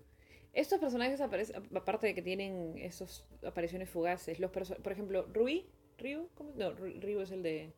Estos 0.53 0.79
personajes 0.79 1.21
aparecen, 1.21 1.63
aparte 1.75 2.07
de 2.07 2.15
que 2.15 2.23
tienen 2.23 2.79
esas 2.79 3.27
apariciones 3.45 3.89
fugaces, 3.89 4.39
los 4.39 4.51
por 4.53 4.93
ejemplo, 4.93 5.27
Rui, 5.33 5.67
Ryu, 5.99 6.29
¿cómo? 6.35 6.53
No, 6.57 6.73
Ryu 6.73 7.21
es 7.21 7.31
el 7.33 7.43
de 7.43 7.73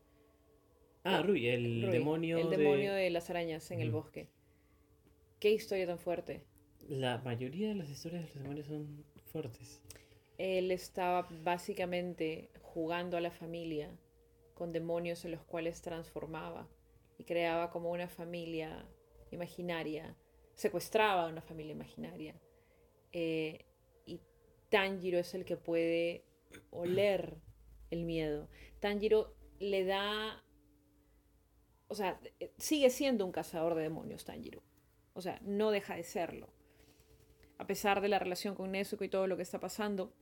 Ah, 1.04 1.22
Rui, 1.22 1.46
el 1.48 1.82
Rui, 1.82 1.92
demonio 1.92 2.36
el 2.38 2.50
de- 2.50 2.57
demonio 2.57 2.92
de 2.92 3.09
las 3.11 3.30
arañas 3.30 3.70
en 3.70 3.80
el 3.80 3.90
bosque. 3.92 4.28
Qué 5.38 5.52
historia 5.52 5.86
tan 5.86 5.98
fuerte. 5.98 6.42
La 6.88 7.18
mayoría 7.18 7.68
de 7.68 7.76
las 7.76 7.88
historias 7.88 8.22
de 8.22 8.26
los 8.28 8.34
demonios 8.42 8.66
son 8.66 9.04
fuertes. 9.32 9.80
Él 10.36 10.70
estaba 10.72 11.28
básicamente 11.44 12.50
jugando 12.77 13.16
a 13.16 13.22
la 13.22 13.31
familia 13.31 13.91
con 14.53 14.70
demonios 14.70 15.24
en 15.24 15.31
los 15.31 15.43
cuales 15.45 15.81
transformaba 15.81 16.68
y 17.16 17.24
creaba 17.24 17.70
como 17.70 17.91
una 17.91 18.07
familia 18.07 18.87
imaginaria, 19.31 20.14
secuestraba 20.57 21.24
a 21.24 21.31
una 21.31 21.41
familia 21.41 21.72
imaginaria. 21.72 22.39
Eh, 23.12 23.64
y 24.05 24.20
Tanjiro 24.68 25.18
es 25.18 25.33
el 25.33 25.47
que 25.47 25.57
puede 25.57 26.27
oler 26.68 27.39
el 27.91 28.05
miedo. 28.05 28.47
Tanjiro 28.79 29.35
le 29.59 29.87
da... 29.87 30.45
O 31.89 31.95
sea, 31.95 32.20
sigue 32.59 32.91
siendo 32.91 33.24
un 33.24 33.33
cazador 33.33 33.74
de 33.74 33.85
demonios, 33.85 34.27
Tanjiro. 34.27 34.62
O 35.14 35.22
sea, 35.22 35.39
no 35.41 35.70
deja 35.70 35.97
de 35.97 36.05
serlo. 36.05 36.51
A 37.57 37.66
pesar 37.66 38.03
de 38.03 38.09
la 38.09 38.18
relación 38.18 38.55
con 38.55 38.72
Nezuko 38.72 39.03
y 39.03 39.09
todo 39.09 39.27
lo 39.27 39.39
que 39.39 39.45
está 39.45 39.61
pasando, 39.61 40.12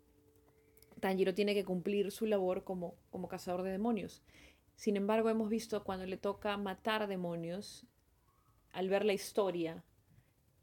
Tanjiro 1.05 1.35
tiene 1.35 1.53
que 1.53 1.67
cumplir 1.67 2.11
su 2.11 2.25
labor 2.25 2.65
como, 2.65 2.95
como 3.11 3.29
cazador 3.29 3.63
de 3.63 3.71
demonios. 3.71 4.23
Sin 4.75 4.97
embargo, 4.97 5.29
hemos 5.29 5.51
visto 5.51 5.85
cuando 5.85 6.07
le 6.07 6.17
toca 6.17 6.57
matar 6.57 7.09
demonios, 7.09 7.85
al 8.73 8.89
ver 8.89 9.05
la 9.05 9.13
historia 9.13 9.85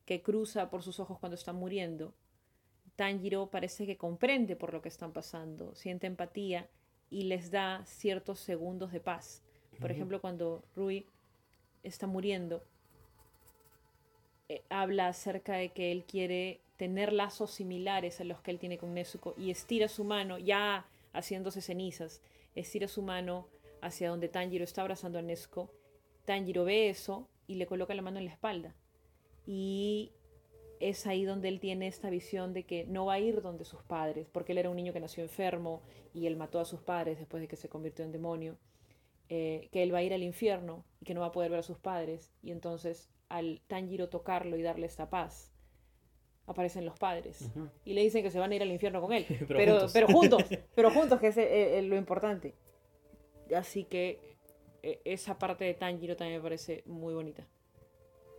que 0.04 0.24
cruza 0.24 0.72
por 0.72 0.82
sus 0.82 1.00
ojos 1.00 1.20
cuando 1.20 1.36
están 1.36 1.58
muriendo, 1.58 2.16
Tanjiro 2.96 3.52
parece 3.52 3.86
que 3.86 3.98
comprende 3.98 4.56
por 4.56 4.74
lo 4.74 4.82
que 4.82 4.90
están 4.90 5.14
pasando, 5.14 5.76
siente 5.76 6.08
empatía 6.08 6.68
y 7.12 7.26
les 7.26 7.52
da 7.52 7.86
ciertos 7.86 8.40
segundos 8.40 8.92
de 8.92 9.00
paz. 9.00 9.44
Por 9.80 9.92
ejemplo, 9.92 10.22
cuando 10.22 10.64
Rui 10.76 11.06
está 11.84 12.08
muriendo, 12.08 12.64
eh, 14.50 14.64
habla 14.70 15.08
acerca 15.08 15.54
de 15.54 15.70
que 15.70 15.92
él 15.92 16.04
quiere 16.04 16.62
tener 16.82 17.14
lazos 17.14 17.52
similares 17.52 18.22
a 18.22 18.24
los 18.24 18.42
que 18.42 18.50
él 18.50 18.58
tiene 18.58 18.80
con 18.80 18.96
Nezuko 18.96 19.36
y 19.38 19.52
estira 19.52 19.88
su 19.88 20.04
mano, 20.04 20.40
ya 20.40 20.88
haciéndose 21.14 21.62
cenizas, 21.62 22.24
estira 22.56 22.88
su 22.88 23.04
mano 23.04 23.46
hacia 23.84 24.10
donde 24.10 24.30
Tanjiro 24.30 24.64
está 24.64 24.82
abrazando 24.82 25.20
a 25.20 25.22
Nezuko. 25.22 25.72
Tanjiro 26.26 26.66
ve 26.66 26.90
eso 26.90 27.30
y 27.46 27.54
le 27.54 27.68
coloca 27.68 27.94
la 27.94 28.02
mano 28.02 28.18
en 28.18 28.26
la 28.26 28.32
espalda. 28.32 28.74
Y 29.46 30.12
es 30.80 31.06
ahí 31.06 31.24
donde 31.24 31.50
él 31.50 31.60
tiene 31.60 31.86
esta 31.86 32.10
visión 32.10 32.52
de 32.52 32.64
que 32.64 32.86
no 32.86 33.06
va 33.06 33.14
a 33.14 33.20
ir 33.20 33.44
donde 33.44 33.64
sus 33.64 33.84
padres, 33.84 34.28
porque 34.32 34.54
él 34.54 34.58
era 34.58 34.72
un 34.72 34.76
niño 34.76 34.92
que 34.92 35.00
nació 35.00 35.22
enfermo 35.22 35.84
y 36.16 36.26
él 36.26 36.36
mató 36.36 36.60
a 36.60 36.66
sus 36.66 36.82
padres 36.82 37.20
después 37.20 37.42
de 37.42 37.48
que 37.48 37.58
se 37.58 37.70
convirtió 37.70 38.04
en 38.04 38.12
demonio, 38.12 38.58
eh, 39.30 39.70
que 39.72 39.84
él 39.84 39.94
va 39.94 40.00
a 40.00 40.04
ir 40.04 40.16
al 40.16 40.24
infierno 40.24 40.84
y 41.00 41.06
que 41.06 41.14
no 41.14 41.22
va 41.22 41.28
a 41.28 41.32
poder 41.32 41.52
ver 41.52 41.60
a 41.60 41.64
sus 41.64 41.78
padres. 41.78 42.34
Y 42.42 42.50
entonces 42.50 43.12
al 43.30 43.62
Tanjiro 43.68 44.10
tocarlo 44.10 44.58
y 44.58 44.64
darle 44.64 44.88
esta 44.88 45.12
paz, 45.12 45.51
aparecen 46.52 46.86
los 46.86 46.98
padres. 46.98 47.50
Y 47.86 47.94
le 47.94 48.02
dicen 48.02 48.24
que 48.24 48.32
se 48.32 48.40
van 48.40 48.52
a 48.52 48.56
ir 48.56 48.62
al 48.62 48.72
infierno 48.72 49.02
con 49.02 49.14
él. 49.14 49.26
Pero 49.48 49.58
pero, 49.58 49.74
juntos. 49.74 49.92
pero 49.94 50.08
juntos, 50.08 50.44
pero 50.76 50.92
juntos, 50.92 51.20
que 51.20 51.28
es 51.28 51.38
eh, 51.38 51.78
eh, 51.78 51.82
lo 51.82 51.96
importante. 51.96 52.54
Así 53.56 53.84
que 53.84 54.20
eh, 54.84 55.02
esa 55.06 55.38
parte 55.38 55.66
de 55.66 55.74
Tanjiro 55.74 56.16
también 56.16 56.40
me 56.40 56.44
parece 56.44 56.84
muy 56.86 57.14
bonita. 57.14 57.46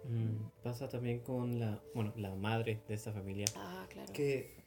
Mm, 0.05 0.63
pasa 0.63 0.89
también 0.89 1.21
con 1.21 1.61
la, 1.61 1.81
bueno, 1.95 2.13
la 2.17 2.35
madre 2.35 2.81
de 2.89 2.95
esta 2.95 3.13
familia. 3.13 3.47
Ah, 3.57 3.87
claro. 3.89 4.13
Que 4.13 4.63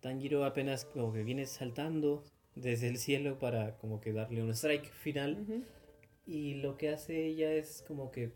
Tanjiro 0.00 0.44
apenas 0.44 0.84
como 0.84 1.12
que 1.12 1.22
viene 1.22 1.46
saltando 1.46 2.24
desde 2.54 2.88
el 2.88 2.98
cielo 2.98 3.38
para 3.38 3.76
como 3.78 4.00
que 4.00 4.12
darle 4.12 4.42
un 4.42 4.50
strike 4.50 4.90
final. 4.90 5.64
Y 6.26 6.54
lo 6.54 6.76
que 6.76 6.90
hace 6.90 7.26
ella 7.26 7.52
es 7.52 7.84
como 7.86 8.10
que 8.10 8.32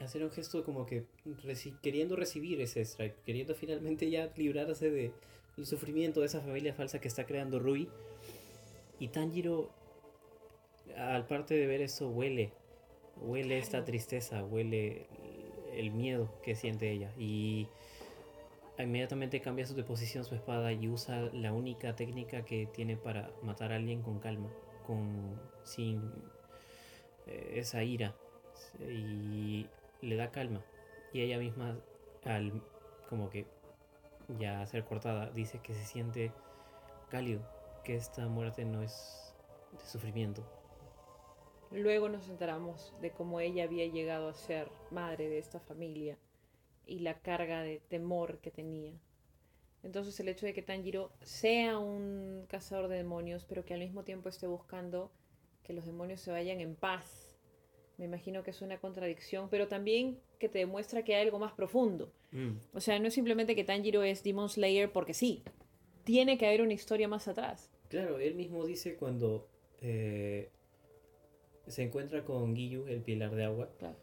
hacer 0.00 0.24
un 0.24 0.30
gesto 0.30 0.64
como 0.64 0.86
que 0.86 1.04
reci- 1.44 1.78
queriendo 1.80 2.16
recibir 2.16 2.60
ese 2.60 2.80
strike, 2.82 3.22
queriendo 3.24 3.54
finalmente 3.54 4.10
ya 4.10 4.32
librarse 4.36 4.90
de 4.90 5.12
el 5.56 5.66
sufrimiento 5.66 6.20
de 6.20 6.26
esa 6.26 6.40
familia 6.40 6.74
falsa 6.74 7.00
que 7.00 7.08
está 7.08 7.26
creando 7.26 7.58
Rui. 7.58 7.88
Y 8.98 9.08
Tanjiro, 9.08 9.70
al 10.96 11.26
parte 11.26 11.54
de 11.54 11.66
ver 11.66 11.80
eso, 11.80 12.08
huele, 12.10 12.52
huele 13.16 13.58
esta 13.58 13.84
tristeza, 13.84 14.44
huele 14.44 15.06
el 15.72 15.90
miedo 15.90 16.30
que 16.42 16.54
siente 16.54 16.90
ella. 16.90 17.12
Y 17.18 17.68
inmediatamente 18.78 19.40
cambia 19.40 19.66
su 19.66 19.74
posición 19.84 20.24
su 20.24 20.34
espada 20.34 20.72
y 20.72 20.88
usa 20.88 21.30
la 21.32 21.52
única 21.52 21.96
técnica 21.96 22.44
que 22.44 22.66
tiene 22.66 22.96
para 22.96 23.30
matar 23.42 23.72
a 23.72 23.76
alguien 23.76 24.02
con 24.02 24.18
calma, 24.18 24.50
con 24.86 25.38
sin 25.64 26.00
eh, 27.26 27.52
esa 27.56 27.84
ira 27.84 28.16
y 28.88 29.66
le 30.02 30.16
da 30.16 30.30
calma 30.30 30.64
y 31.12 31.22
ella 31.22 31.38
misma 31.38 31.78
al 32.24 32.62
como 33.08 33.30
que 33.30 33.46
ya 34.38 34.64
ser 34.66 34.84
cortada 34.84 35.30
dice 35.30 35.60
que 35.60 35.74
se 35.74 35.84
siente 35.84 36.32
cálido, 37.08 37.42
que 37.84 37.96
esta 37.96 38.28
muerte 38.28 38.64
no 38.64 38.82
es 38.82 39.34
de 39.72 39.84
sufrimiento. 39.84 40.44
Luego 41.72 42.08
nos 42.08 42.28
enteramos 42.28 42.94
de 43.00 43.10
cómo 43.10 43.40
ella 43.40 43.64
había 43.64 43.86
llegado 43.86 44.28
a 44.28 44.34
ser 44.34 44.70
madre 44.90 45.28
de 45.28 45.38
esta 45.38 45.60
familia 45.60 46.18
y 46.86 47.00
la 47.00 47.20
carga 47.20 47.62
de 47.62 47.80
temor 47.88 48.38
que 48.38 48.50
tenía. 48.50 48.92
Entonces 49.82 50.18
el 50.20 50.28
hecho 50.28 50.46
de 50.46 50.52
que 50.52 50.62
Tanjiro 50.62 51.12
sea 51.22 51.78
un 51.78 52.44
cazador 52.48 52.88
de 52.88 52.96
demonios, 52.96 53.44
pero 53.44 53.64
que 53.64 53.74
al 53.74 53.80
mismo 53.80 54.04
tiempo 54.04 54.28
esté 54.28 54.46
buscando 54.46 55.10
que 55.62 55.72
los 55.72 55.86
demonios 55.86 56.20
se 56.20 56.32
vayan 56.32 56.60
en 56.60 56.74
paz, 56.74 57.29
me 58.00 58.06
imagino 58.06 58.42
que 58.42 58.50
es 58.50 58.62
una 58.62 58.78
contradicción, 58.78 59.48
pero 59.50 59.68
también 59.68 60.18
que 60.38 60.48
te 60.48 60.58
demuestra 60.58 61.04
que 61.04 61.14
hay 61.14 61.22
algo 61.26 61.38
más 61.38 61.52
profundo. 61.52 62.10
Mm, 62.32 62.52
O 62.72 62.80
sea, 62.80 62.98
no 62.98 63.06
es 63.08 63.14
simplemente 63.14 63.54
que 63.54 63.62
Tanjiro 63.62 64.02
es 64.02 64.24
Demon 64.24 64.48
Slayer 64.48 64.90
porque 64.90 65.12
sí. 65.14 65.42
Tiene 66.04 66.38
que 66.38 66.46
haber 66.46 66.62
una 66.62 66.72
historia 66.72 67.06
más 67.08 67.28
atrás. 67.28 67.70
Claro, 67.88 68.18
él 68.18 68.34
mismo 68.34 68.64
dice 68.64 68.96
cuando 68.96 69.46
eh, 69.82 70.48
se 71.66 71.82
encuentra 71.82 72.24
con 72.24 72.56
Giyu, 72.56 72.86
el 72.86 73.02
pilar 73.02 73.34
de 73.34 73.44
agua, 73.44 73.68
Claro. 73.78 73.96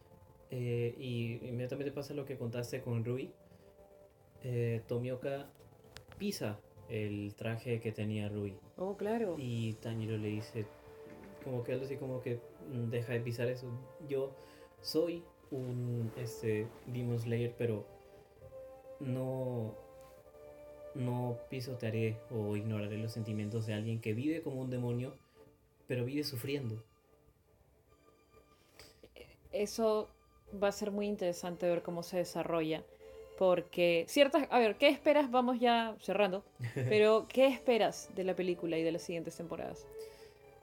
eh, 0.52 0.93
y 1.00 1.39
inmediatamente 1.48 1.91
pasa 1.91 2.14
lo 2.14 2.24
que 2.24 2.38
contaste 2.38 2.82
con 2.82 3.04
Rui. 3.04 3.32
Eh, 4.43 4.82
Tomioka 4.88 5.50
pisa 6.20 6.60
el 6.89 7.34
traje 7.36 7.80
que 7.82 7.91
tenía 7.91 8.30
Rui. 8.30 8.56
Oh, 8.78 8.95
claro. 8.95 9.36
Y 9.39 9.74
Tanjiro 9.82 10.18
le 10.18 10.28
dice, 10.30 10.66
como 11.44 11.64
que 11.64 11.74
algo 11.74 11.86
así 11.86 11.98
como 11.98 12.22
que 12.22 12.40
"Mm, 12.72 12.90
deja 12.90 13.14
de 13.14 13.20
pisar 13.22 13.48
eso. 13.48 13.68
Yo 14.08 14.32
soy 14.82 15.24
un 15.52 16.12
este, 16.18 16.68
Demon 16.88 17.20
Slayer, 17.20 17.54
pero 17.58 17.86
no, 19.00 19.76
no 20.96 21.38
pisotearé 21.50 22.18
o 22.32 22.56
ignoraré 22.56 22.98
los 22.98 23.12
sentimientos 23.12 23.66
de 23.66 23.74
alguien 23.74 24.02
que 24.02 24.14
vive 24.14 24.42
como 24.42 24.62
un 24.62 24.70
demonio, 24.70 25.14
pero 25.88 26.06
vive 26.06 26.24
sufriendo. 26.24 26.84
Eso 29.52 30.10
va 30.62 30.68
a 30.70 30.72
ser 30.72 30.92
muy 30.92 31.08
interesante 31.08 31.68
ver 31.68 31.82
cómo 31.82 32.04
se 32.04 32.18
desarrolla. 32.18 32.84
Porque 33.38 34.06
ciertas... 34.08 34.48
A 34.50 34.60
ver, 34.60 34.78
¿qué 34.78 34.88
esperas? 34.90 35.30
Vamos 35.30 35.60
ya 35.60 35.96
cerrando. 36.02 36.44
Pero, 36.74 37.28
¿qué 37.30 37.46
esperas 37.48 38.10
de 38.16 38.24
la 38.24 38.36
película 38.36 38.78
y 38.80 38.84
de 38.84 38.92
las 38.92 39.04
siguientes 39.04 39.38
temporadas? 39.38 39.86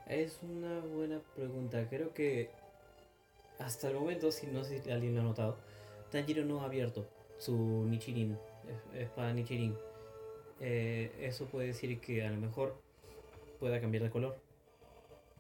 Es 0.07 0.39
una 0.43 0.81
buena 0.81 1.21
pregunta. 1.35 1.87
Creo 1.89 2.13
que 2.13 2.51
hasta 3.59 3.89
el 3.89 3.95
momento, 3.95 4.31
si 4.31 4.47
no 4.47 4.65
sé 4.65 4.83
si 4.83 4.91
alguien 4.91 5.15
lo 5.15 5.21
ha 5.23 5.25
notado, 5.25 5.57
Tanjiro 6.11 6.45
no 6.45 6.61
ha 6.61 6.65
abierto 6.67 7.07
su 7.39 7.85
Nichirin, 7.89 8.37
es- 8.69 9.01
espada 9.03 9.33
Nichirin. 9.33 9.75
Eh, 10.61 11.11
eso 11.21 11.47
puede 11.47 11.69
decir 11.69 12.01
que 12.01 12.25
a 12.25 12.31
lo 12.31 12.37
mejor 12.37 12.77
pueda 13.59 13.81
cambiar 13.81 14.05
de 14.05 14.11
color. 14.11 14.37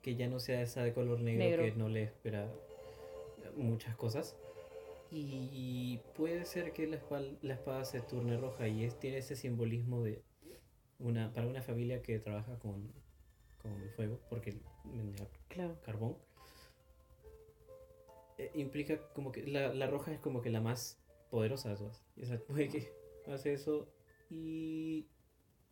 Que 0.02 0.16
ya 0.16 0.28
no 0.28 0.38
sea 0.40 0.60
esa 0.62 0.82
de 0.82 0.92
color 0.92 1.20
negro, 1.20 1.44
Negro. 1.44 1.64
que 1.64 1.72
no 1.72 1.88
le 1.88 2.02
espera 2.04 2.46
muchas 3.56 3.96
cosas. 3.96 4.36
Y 5.10 6.00
puede 6.16 6.44
ser 6.44 6.72
que 6.72 6.86
la 6.86 6.96
espada, 6.96 7.24
la 7.42 7.54
espada 7.54 7.84
se 7.84 8.00
turne 8.00 8.36
roja 8.36 8.66
y 8.66 8.84
es, 8.84 8.98
tiene 8.98 9.18
ese 9.18 9.36
simbolismo 9.36 10.02
de 10.02 10.22
una 10.98 11.32
para 11.32 11.46
una 11.46 11.62
familia 11.62 12.02
que 12.02 12.18
trabaja 12.18 12.58
con, 12.58 12.92
con 13.64 13.80
el 13.82 13.90
fuego, 13.90 14.20
porque 14.28 14.54
Claro. 15.48 15.76
carbón. 15.82 16.16
eh, 18.38 18.50
implica 18.54 18.98
como 19.14 19.32
que 19.32 19.46
la, 19.46 19.72
la 19.72 19.86
roja 19.86 20.12
es 20.12 20.18
como 20.20 20.42
que 20.42 20.50
la 20.50 20.60
más 20.60 20.98
poderosa 21.30 21.70
de 21.70 21.76
todas. 21.76 22.02
O 22.20 22.24
sea, 22.26 22.38
puede 22.38 22.68
que 22.68 22.92
hace 23.26 23.52
eso 23.54 23.88
y 24.30 25.06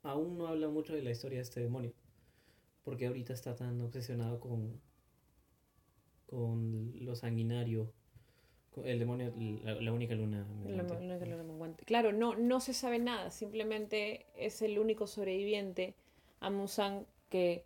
aún 0.03 0.38
no 0.38 0.47
habla 0.47 0.68
mucho 0.68 0.95
de 0.95 1.03
la 1.03 1.11
historia 1.11 1.38
de 1.38 1.43
este 1.43 1.61
demonio. 1.61 1.93
Porque 2.84 3.07
ahorita 3.07 3.32
está 3.32 3.55
tan 3.55 3.80
obsesionado 3.80 4.40
con, 4.40 4.80
con 6.26 6.93
lo 7.05 7.14
sanguinario. 7.14 7.93
el 8.84 8.99
demonio, 8.99 9.32
la, 9.64 9.74
la 9.80 9.93
única 9.93 10.14
luna. 10.14 10.47
La- 10.64 10.82
la 10.82 11.43
menguante. 11.43 11.84
Claro, 11.84 12.12
no, 12.12 12.34
no 12.36 12.61
se 12.61 12.72
sabe 12.74 12.99
nada, 12.99 13.30
simplemente 13.30 14.26
es 14.34 14.62
el 14.62 14.78
único 14.78 15.07
sobreviviente 15.07 15.95
a 16.40 16.49
Musan 16.51 17.07
que... 17.28 17.64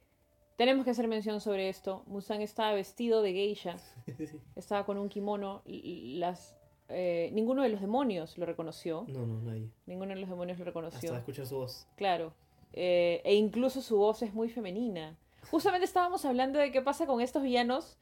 Tenemos 0.56 0.84
que 0.84 0.90
hacer 0.90 1.06
mención 1.06 1.40
sobre 1.40 1.68
esto. 1.68 2.02
Musan 2.06 2.40
estaba 2.40 2.72
vestido 2.72 3.22
de 3.22 3.32
geisha, 3.32 3.76
estaba 4.56 4.86
con 4.86 4.96
un 4.96 5.08
kimono. 5.08 5.62
Las, 5.66 6.56
eh, 6.88 7.30
ninguno 7.32 7.62
de 7.62 7.68
los 7.68 7.80
demonios 7.80 8.38
lo 8.38 8.46
reconoció. 8.46 9.04
No, 9.08 9.26
no, 9.26 9.40
nadie. 9.42 9.70
Ninguno 9.84 10.14
de 10.14 10.20
los 10.20 10.30
demonios 10.30 10.58
lo 10.58 10.64
reconoció. 10.64 11.10
Hasta 11.10 11.18
escuchar 11.18 11.46
su 11.46 11.56
voz. 11.56 11.86
Claro. 11.96 12.32
Eh, 12.72 13.20
e 13.24 13.34
incluso 13.34 13.82
su 13.82 13.98
voz 13.98 14.22
es 14.22 14.32
muy 14.32 14.48
femenina. 14.48 15.18
Justamente 15.50 15.84
estábamos 15.84 16.24
hablando 16.24 16.58
de 16.58 16.72
qué 16.72 16.80
pasa 16.82 17.06
con 17.06 17.20
estos 17.20 17.42
villanos 17.42 17.98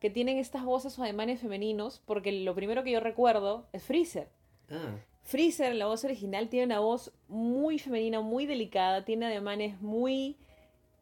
que 0.00 0.10
tienen 0.10 0.38
estas 0.38 0.64
voces 0.64 0.98
o 0.98 1.02
ademanes 1.02 1.40
femeninos, 1.40 2.00
porque 2.06 2.32
lo 2.32 2.54
primero 2.54 2.82
que 2.84 2.92
yo 2.92 3.00
recuerdo 3.00 3.66
es 3.72 3.82
Freezer. 3.82 4.28
Ah, 4.70 4.96
Freezer, 5.22 5.74
la 5.74 5.86
voz 5.86 6.04
original, 6.04 6.48
tiene 6.48 6.66
una 6.66 6.80
voz 6.80 7.12
muy 7.28 7.78
femenina, 7.78 8.20
muy 8.20 8.46
delicada, 8.46 9.04
tiene 9.04 9.26
ademanes 9.26 9.80
muy... 9.80 10.36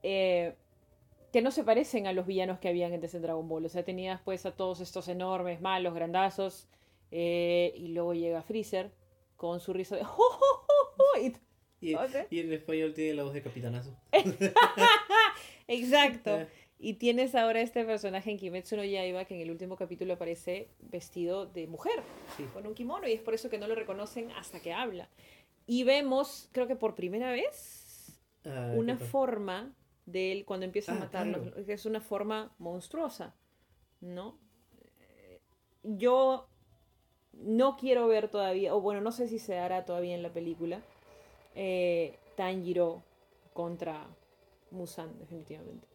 eh, 0.02 0.56
que 1.36 1.42
no 1.42 1.50
se 1.50 1.64
parecen 1.64 2.06
a 2.06 2.14
los 2.14 2.26
villanos 2.26 2.58
que 2.60 2.68
habían 2.70 2.94
antes 2.94 3.14
en 3.14 3.20
Dragon 3.20 3.46
Ball. 3.46 3.66
O 3.66 3.68
sea, 3.68 3.84
tenías 3.84 4.22
pues 4.24 4.46
a 4.46 4.52
todos 4.56 4.80
estos 4.80 5.06
enormes, 5.08 5.60
malos, 5.60 5.92
grandazos, 5.92 6.66
eh, 7.10 7.74
y 7.76 7.88
luego 7.88 8.14
llega 8.14 8.40
Freezer 8.40 8.90
con 9.36 9.60
su 9.60 9.74
risa 9.74 9.96
de... 9.96 10.04
"Jo, 10.04 10.22
jo, 10.30 10.64
jo, 10.66 10.94
jo", 10.96 11.20
y 11.20 11.36
y, 11.90 11.94
O 11.94 12.08
sea- 12.08 12.26
y 12.30 12.40
en 12.40 12.54
español 12.54 12.94
tiene 12.94 13.12
la 13.12 13.24
voz 13.24 13.34
de 13.34 13.42
capitanazo. 13.42 13.94
Exacto. 15.68 16.38
Eh. 16.40 16.48
Y 16.78 16.94
tienes 16.94 17.34
ahora 17.34 17.60
este 17.60 17.84
personaje 17.84 18.30
en 18.30 18.38
Kimetsu 18.38 18.76
no 18.76 18.84
Yaiba 18.84 19.24
que 19.26 19.34
en 19.34 19.40
el 19.42 19.50
último 19.50 19.76
capítulo 19.76 20.12
aparece 20.14 20.68
vestido 20.80 21.44
de 21.46 21.66
mujer, 21.66 22.00
Sí. 22.38 22.44
con 22.52 22.66
un 22.66 22.74
kimono, 22.74 23.06
y 23.08 23.12
es 23.12 23.20
por 23.22 23.32
eso 23.34 23.48
que 23.50 23.58
no 23.58 23.66
lo 23.66 23.74
reconocen 23.74 24.30
hasta 24.32 24.60
que 24.60 24.72
habla. 24.74 25.08
Y 25.66 25.84
vemos, 25.84 26.48
creo 26.52 26.66
que 26.66 26.76
por 26.76 26.94
primera 26.94 27.30
vez, 27.30 28.18
Ah, 28.44 28.72
una 28.76 28.96
forma 28.98 29.74
de 30.06 30.32
él 30.32 30.44
cuando 30.44 30.64
empieza 30.66 30.92
a 30.92 30.96
Ah, 30.96 31.00
matarlos, 31.00 31.42
claro. 31.52 31.64
es 31.66 31.84
una 31.86 32.00
forma 32.00 32.54
monstruosa, 32.58 33.34
¿no? 34.00 34.38
Eh, 35.00 35.40
Yo 35.82 36.48
no 37.32 37.76
quiero 37.76 38.06
ver 38.08 38.28
todavía, 38.28 38.74
o 38.74 38.80
bueno, 38.80 39.00
no 39.00 39.12
sé 39.12 39.28
si 39.28 39.38
se 39.38 39.54
dará 39.54 39.84
todavía 39.84 40.14
en 40.14 40.22
la 40.22 40.32
película, 40.32 40.80
eh, 41.54 42.16
Tanjiro 42.36 43.02
contra 43.52 44.06
Musan, 44.70 45.18
definitivamente. 45.18 45.86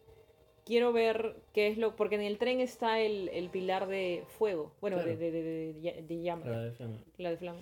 Quiero 0.64 0.92
ver 0.92 1.36
qué 1.52 1.66
es 1.68 1.76
lo. 1.78 1.96
Porque 1.96 2.14
en 2.14 2.20
el 2.22 2.38
tren 2.38 2.60
está 2.60 3.00
el, 3.00 3.28
el 3.30 3.48
pilar 3.50 3.88
de 3.88 4.24
fuego. 4.38 4.72
Bueno, 4.80 4.96
Claro. 4.96 5.10
de, 5.10 5.16
de, 5.16 5.30
de, 5.32 5.42
de- 5.42 5.72
de- 5.74 6.02
de 6.02 6.22
llama. 6.22 6.46
La 6.46 6.60
de 6.62 6.70
Flama. 6.72 6.98
La 7.18 7.30
de 7.30 7.36
flama. 7.36 7.60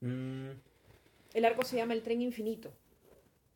Mm, 0.00 0.50
El 1.34 1.44
arco 1.44 1.62
se 1.62 1.76
llama 1.76 1.94
el 1.94 2.02
tren 2.02 2.20
infinito. 2.22 2.72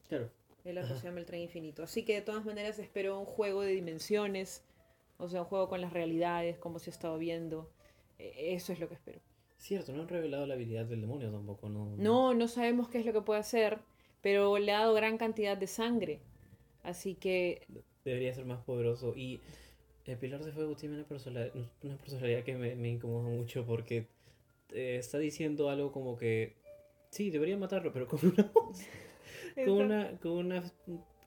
claro. 0.09 0.31
El 0.65 0.79
arco 0.79 0.93
Ajá. 0.93 1.01
se 1.01 1.07
llama 1.07 1.21
el 1.21 1.27
tren 1.27 1.43
infinito. 1.43 1.83
Así 1.83 2.05
que 2.05 2.15
de 2.15 2.23
todas 2.23 2.45
maneras 2.45 2.79
espero 2.79 3.19
un 3.19 3.27
juego 3.27 3.63
de 3.63 3.73
dimensiones. 3.73 4.65
O 5.19 5.29
sea, 5.29 5.43
un 5.43 5.47
juego 5.47 5.69
con 5.69 5.81
las 5.81 5.93
realidades, 5.93 6.59
como 6.59 6.79
se 6.79 6.91
ha 6.91 6.93
estado 6.93 7.19
viendo. 7.19 7.71
Eh, 8.19 8.55
Eso 8.55 8.73
es 8.73 8.81
lo 8.81 8.89
que 8.89 8.95
espero. 8.95 9.21
Cierto, 9.59 9.93
no 9.93 10.03
han 10.03 10.09
revelado 10.09 10.47
la 10.47 10.55
habilidad 10.55 10.85
del 10.87 11.01
demonio 11.01 11.31
tampoco, 11.31 11.69
¿no? 11.69 11.95
No, 11.97 12.35
no 12.35 12.49
sabemos 12.49 12.89
qué 12.89 12.99
es 12.99 13.07
lo 13.07 13.13
que 13.13 13.21
puede 13.23 13.41
hacer. 13.41 13.79
Pero 14.21 14.59
le 14.59 14.73
ha 14.73 14.81
dado 14.81 14.95
gran 14.95 15.19
cantidad 15.19 15.57
de 15.57 15.67
sangre. 15.67 16.21
Así 16.83 17.15
que 17.15 17.67
Debería 18.05 18.35
ser 18.35 18.45
más 18.45 18.63
poderoso. 18.65 19.15
Y 19.17 19.41
el 20.07 20.19
Pilar 20.19 20.45
de 20.45 20.53
Fuego 20.53 20.75
tiene 20.77 20.97
una 20.97 21.05
personalidad, 21.07 21.55
una 21.83 21.97
personalidad 21.97 22.43
que 22.45 22.55
me, 22.57 22.75
me 22.75 22.89
incomoda 22.91 23.29
mucho 23.29 23.65
porque 23.65 24.09
eh, 24.73 24.97
está 24.99 25.19
diciendo 25.19 25.71
algo 25.71 25.93
como 25.93 26.17
que 26.17 26.57
sí, 27.11 27.31
debería 27.31 27.57
matarlo, 27.57 27.93
pero 27.93 28.07
con 28.07 28.19
una 28.23 28.51
voz, 28.55 28.81
con 29.55 29.69
una, 29.71 30.11
con 30.21 30.33
una, 30.33 30.63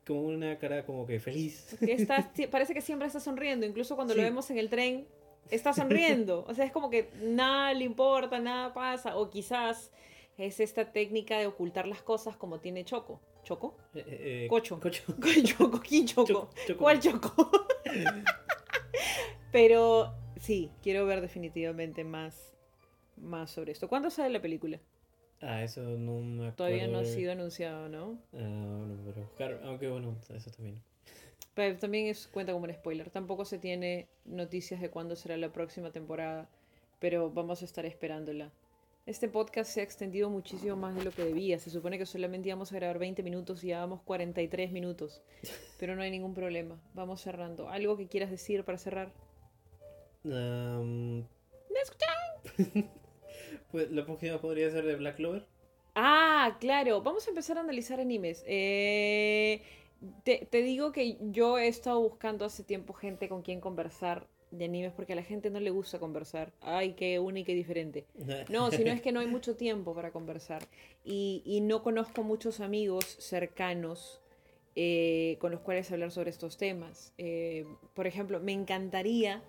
con 0.06 0.18
una 0.18 0.58
cara 0.58 0.86
como 0.86 1.06
que 1.06 1.20
feliz. 1.20 1.76
Que 1.80 1.94
está- 1.94 2.32
parece 2.52 2.74
que 2.74 2.82
siempre 2.82 3.08
está 3.08 3.20
sonriendo, 3.20 3.66
incluso 3.66 3.96
cuando 3.96 4.14
lo 4.16 4.22
vemos 4.22 4.50
en 4.52 4.58
el 4.58 4.70
tren, 4.70 5.08
está 5.52 5.74
sonriendo. 5.74 6.46
O 6.48 6.54
sea, 6.54 6.66
es 6.66 6.72
como 6.72 6.90
que 6.90 7.10
nada 7.22 7.74
le 7.74 7.86
importa, 7.86 8.40
nada 8.40 8.74
pasa. 8.74 9.18
O 9.18 9.30
quizás 9.30 9.92
es 10.38 10.60
esta 10.60 10.92
técnica 10.92 11.40
de 11.40 11.48
ocultar 11.48 11.88
las 11.88 12.02
cosas 12.02 12.36
como 12.38 12.60
tiene 12.60 12.86
Choco. 12.86 13.20
¿Choco? 13.44 13.78
Eh, 13.96 14.00
eh, 14.06 14.44
eh, 14.46 14.48
Cocho. 14.50 14.80
Cocho. 14.80 15.04
¿Cuál 15.22 15.44
Choco? 15.44 15.82
¿Quién 15.82 16.06
Choco? 16.06 16.26
Choco, 16.28 16.50
Choco. 16.68 16.80
¿Cuál 16.80 17.00
Choco? 17.00 17.52
Pero 19.52 20.14
sí, 20.40 20.72
quiero 20.84 21.06
ver 21.06 21.22
definitivamente 21.22 22.04
más, 22.04 22.54
más 23.16 23.50
sobre 23.52 23.72
esto. 23.72 23.88
¿Cuándo 23.88 24.10
sale 24.10 24.30
la 24.30 24.42
película? 24.42 24.80
Ah, 25.42 25.64
eso 25.64 25.82
no 25.82 26.22
me 26.22 26.48
acuerdo. 26.48 26.56
Todavía 26.56 26.88
no 26.88 27.00
ha 27.00 27.06
sido 27.06 27.32
anunciado, 27.32 27.90
¿no? 27.90 28.18
Ah, 28.34 28.40
no, 28.40 28.98
pero 29.06 29.22
buscar, 29.22 29.62
aunque 29.64 29.88
bueno, 29.88 30.16
eso 30.30 30.52
también. 30.52 30.82
Pero 31.54 31.78
también 31.78 32.08
es, 32.08 32.28
cuenta 32.28 32.54
como 32.54 32.66
un 32.66 32.74
spoiler. 32.74 33.10
Tampoco 33.10 33.46
se 33.46 33.58
tiene 33.58 34.08
noticias 34.26 34.82
de 34.82 34.90
cuándo 34.90 35.16
será 35.16 35.38
la 35.38 35.52
próxima 35.52 35.92
temporada, 35.92 36.50
pero 37.00 37.32
vamos 37.32 37.62
a 37.62 37.66
estar 37.66 37.86
esperándola. 37.86 38.52
Este 39.08 39.30
podcast 39.30 39.72
se 39.72 39.80
ha 39.80 39.84
extendido 39.84 40.30
muchísimo 40.30 40.76
más 40.76 40.94
de 40.94 41.04
lo 41.04 41.12
que 41.12 41.24
debía. 41.24 41.58
Se 41.60 41.70
supone 41.70 41.98
que 41.98 42.06
solamente 42.06 42.50
íbamos 42.50 42.72
a 42.72 42.76
grabar 42.76 43.00
20 43.00 43.24
minutos 43.24 43.64
y 43.64 43.68
llevamos 43.68 44.02
43 44.02 44.72
minutos. 44.72 45.22
Pero 45.80 45.96
no 45.96 46.02
hay 46.02 46.12
ningún 46.12 46.34
problema. 46.34 46.80
Vamos 46.94 47.22
cerrando. 47.22 47.70
¿Algo 47.70 47.96
que 47.96 48.08
quieras 48.08 48.32
decir 48.32 48.66
para 48.66 48.78
cerrar? 48.78 49.14
Am, 50.26 51.22
¡No 51.22 51.26
escuchan! 51.82 52.92
pues 53.72 53.92
la 53.92 54.06
próxima 54.06 54.40
podría 54.40 54.70
ser 54.72 54.86
de 54.86 54.96
Black 54.96 55.18
Clover. 55.18 55.46
Ah, 55.96 56.58
claro. 56.60 57.02
Vamos 57.02 57.26
a 57.28 57.30
empezar 57.30 57.58
a 57.58 57.62
analizar 57.62 58.00
animes. 58.00 58.44
Eh, 58.48 59.64
te, 60.24 60.48
te 60.50 60.62
digo 60.62 60.92
que 60.92 61.18
yo 61.32 61.58
he 61.58 61.68
estado 61.68 62.00
buscando 62.00 62.46
hace 62.46 62.64
tiempo 62.64 62.94
gente 62.94 63.28
con 63.30 63.42
quien 63.42 63.60
conversar 63.60 64.28
de 64.52 64.66
animes 64.66 64.94
porque 64.94 65.14
a 65.14 65.16
la 65.16 65.24
gente 65.24 65.50
no 65.50 65.60
le 65.60 65.72
gusta 65.72 66.00
conversar. 66.00 66.54
Ay, 66.62 66.94
qué 66.94 67.20
única 67.20 67.52
y 67.52 67.56
diferente. 67.56 68.06
No, 68.50 68.72
sino 68.72 68.92
es 68.92 69.02
que 69.02 69.12
no 69.12 69.20
hay 69.20 69.28
mucho 69.28 69.56
tiempo 69.56 69.94
para 69.94 70.12
conversar. 70.12 70.64
Y, 71.04 71.42
y 71.46 71.62
no 71.62 71.84
conozco 71.84 72.24
muchos 72.24 72.60
amigos 72.60 73.06
cercanos 73.20 74.22
eh, 74.76 75.38
con 75.40 75.52
los 75.52 75.62
cuales 75.62 75.92
hablar 75.92 76.12
sobre 76.12 76.30
estos 76.30 76.58
temas. 76.58 77.14
Eh, 77.18 77.66
por 77.96 78.06
ejemplo, 78.06 78.40
me 78.40 78.54
encantaría 78.54 79.42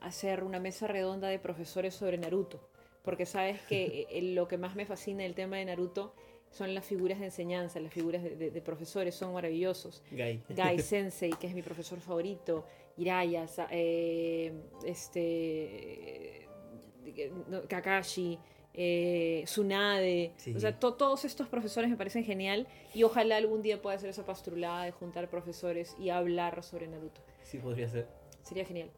hacer 0.00 0.42
una 0.44 0.58
mesa 0.60 0.86
redonda 0.86 1.28
de 1.28 1.38
profesores 1.38 1.94
sobre 1.94 2.16
Naruto. 2.16 2.71
Porque 3.02 3.26
sabes 3.26 3.60
que 3.62 4.06
eh, 4.10 4.22
lo 4.22 4.46
que 4.48 4.56
más 4.58 4.76
me 4.76 4.86
fascina 4.86 5.22
del 5.24 5.34
tema 5.34 5.56
de 5.56 5.64
Naruto 5.64 6.14
son 6.50 6.74
las 6.74 6.84
figuras 6.84 7.18
de 7.18 7.26
enseñanza, 7.26 7.80
las 7.80 7.92
figuras 7.92 8.22
de, 8.22 8.36
de- 8.36 8.50
de 8.50 8.60
profesores, 8.60 9.14
son 9.14 9.32
maravillosos. 9.32 10.02
Guy. 10.10 10.42
Gai 10.50 10.78
Sensei, 10.92 11.30
que 11.30 11.46
es 11.46 11.54
mi 11.54 11.62
profesor 11.62 11.98
favorito, 12.00 12.64
Hiraya, 12.98 13.46
eh, 13.70 14.52
este, 14.84 16.46
eh, 16.46 17.30
Kakashi, 17.68 18.38
eh, 18.74 19.42
Tsunade, 19.44 20.32
Sí. 20.36 20.54
o 20.54 20.60
sea, 20.60 20.78
to- 20.78 20.94
todos 20.94 21.24
estos 21.24 21.48
profesores 21.48 21.90
me 21.90 21.96
parecen 21.96 22.24
genial 22.24 22.66
y 22.94 23.02
ojalá 23.02 23.36
algún 23.36 23.62
día 23.62 23.80
pueda 23.82 23.96
hacer 23.96 24.10
esa 24.10 24.24
pastrulada 24.24 24.84
de 24.84 24.92
juntar 24.92 25.28
profesores 25.28 25.96
y 25.98 26.10
hablar 26.10 26.62
sobre 26.62 26.86
Naruto. 26.86 27.20
Sí, 27.42 27.58
podría 27.58 27.88
ser. 27.88 28.06
Sería 28.42 28.64
genial. 28.64 28.90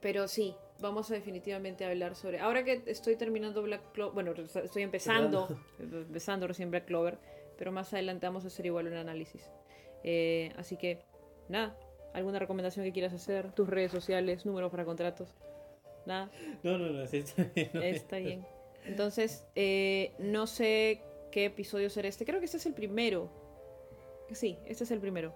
Pero 0.00 0.28
sí, 0.28 0.54
vamos 0.80 1.10
a 1.10 1.14
definitivamente 1.14 1.84
hablar 1.84 2.14
sobre... 2.14 2.38
Ahora 2.38 2.64
que 2.64 2.82
estoy 2.86 3.16
terminando 3.16 3.62
Black 3.62 3.92
Clover, 3.92 4.14
bueno, 4.14 4.32
estoy 4.32 4.82
empezando, 4.82 5.48
empezando 5.78 6.46
recién 6.46 6.70
Black 6.70 6.86
Clover, 6.86 7.18
pero 7.58 7.72
más 7.72 7.92
adelante 7.92 8.26
vamos 8.26 8.44
a 8.44 8.48
hacer 8.48 8.66
igual 8.66 8.86
un 8.86 8.94
análisis. 8.94 9.50
Eh, 10.02 10.52
así 10.56 10.76
que, 10.76 11.02
nada, 11.48 11.76
¿alguna 12.14 12.38
recomendación 12.38 12.84
que 12.84 12.92
quieras 12.92 13.12
hacer? 13.12 13.52
Tus 13.52 13.68
redes 13.68 13.90
sociales, 13.90 14.46
números 14.46 14.70
para 14.70 14.84
contratos. 14.84 15.34
Nada. 16.06 16.30
No, 16.62 16.78
no, 16.78 16.90
no, 16.90 17.06
sí, 17.06 17.18
está 17.18 17.42
bien. 17.42 17.70
no, 17.72 17.82
Está 17.82 18.18
bien. 18.18 18.46
Entonces, 18.84 19.44
eh, 19.56 20.12
no 20.18 20.46
sé 20.46 21.02
qué 21.32 21.46
episodio 21.46 21.90
será 21.90 22.08
este. 22.08 22.24
Creo 22.24 22.38
que 22.38 22.44
este 22.44 22.58
es 22.58 22.66
el 22.66 22.74
primero. 22.74 23.28
Sí, 24.32 24.58
este 24.66 24.84
es 24.84 24.90
el 24.90 25.00
primero. 25.00 25.34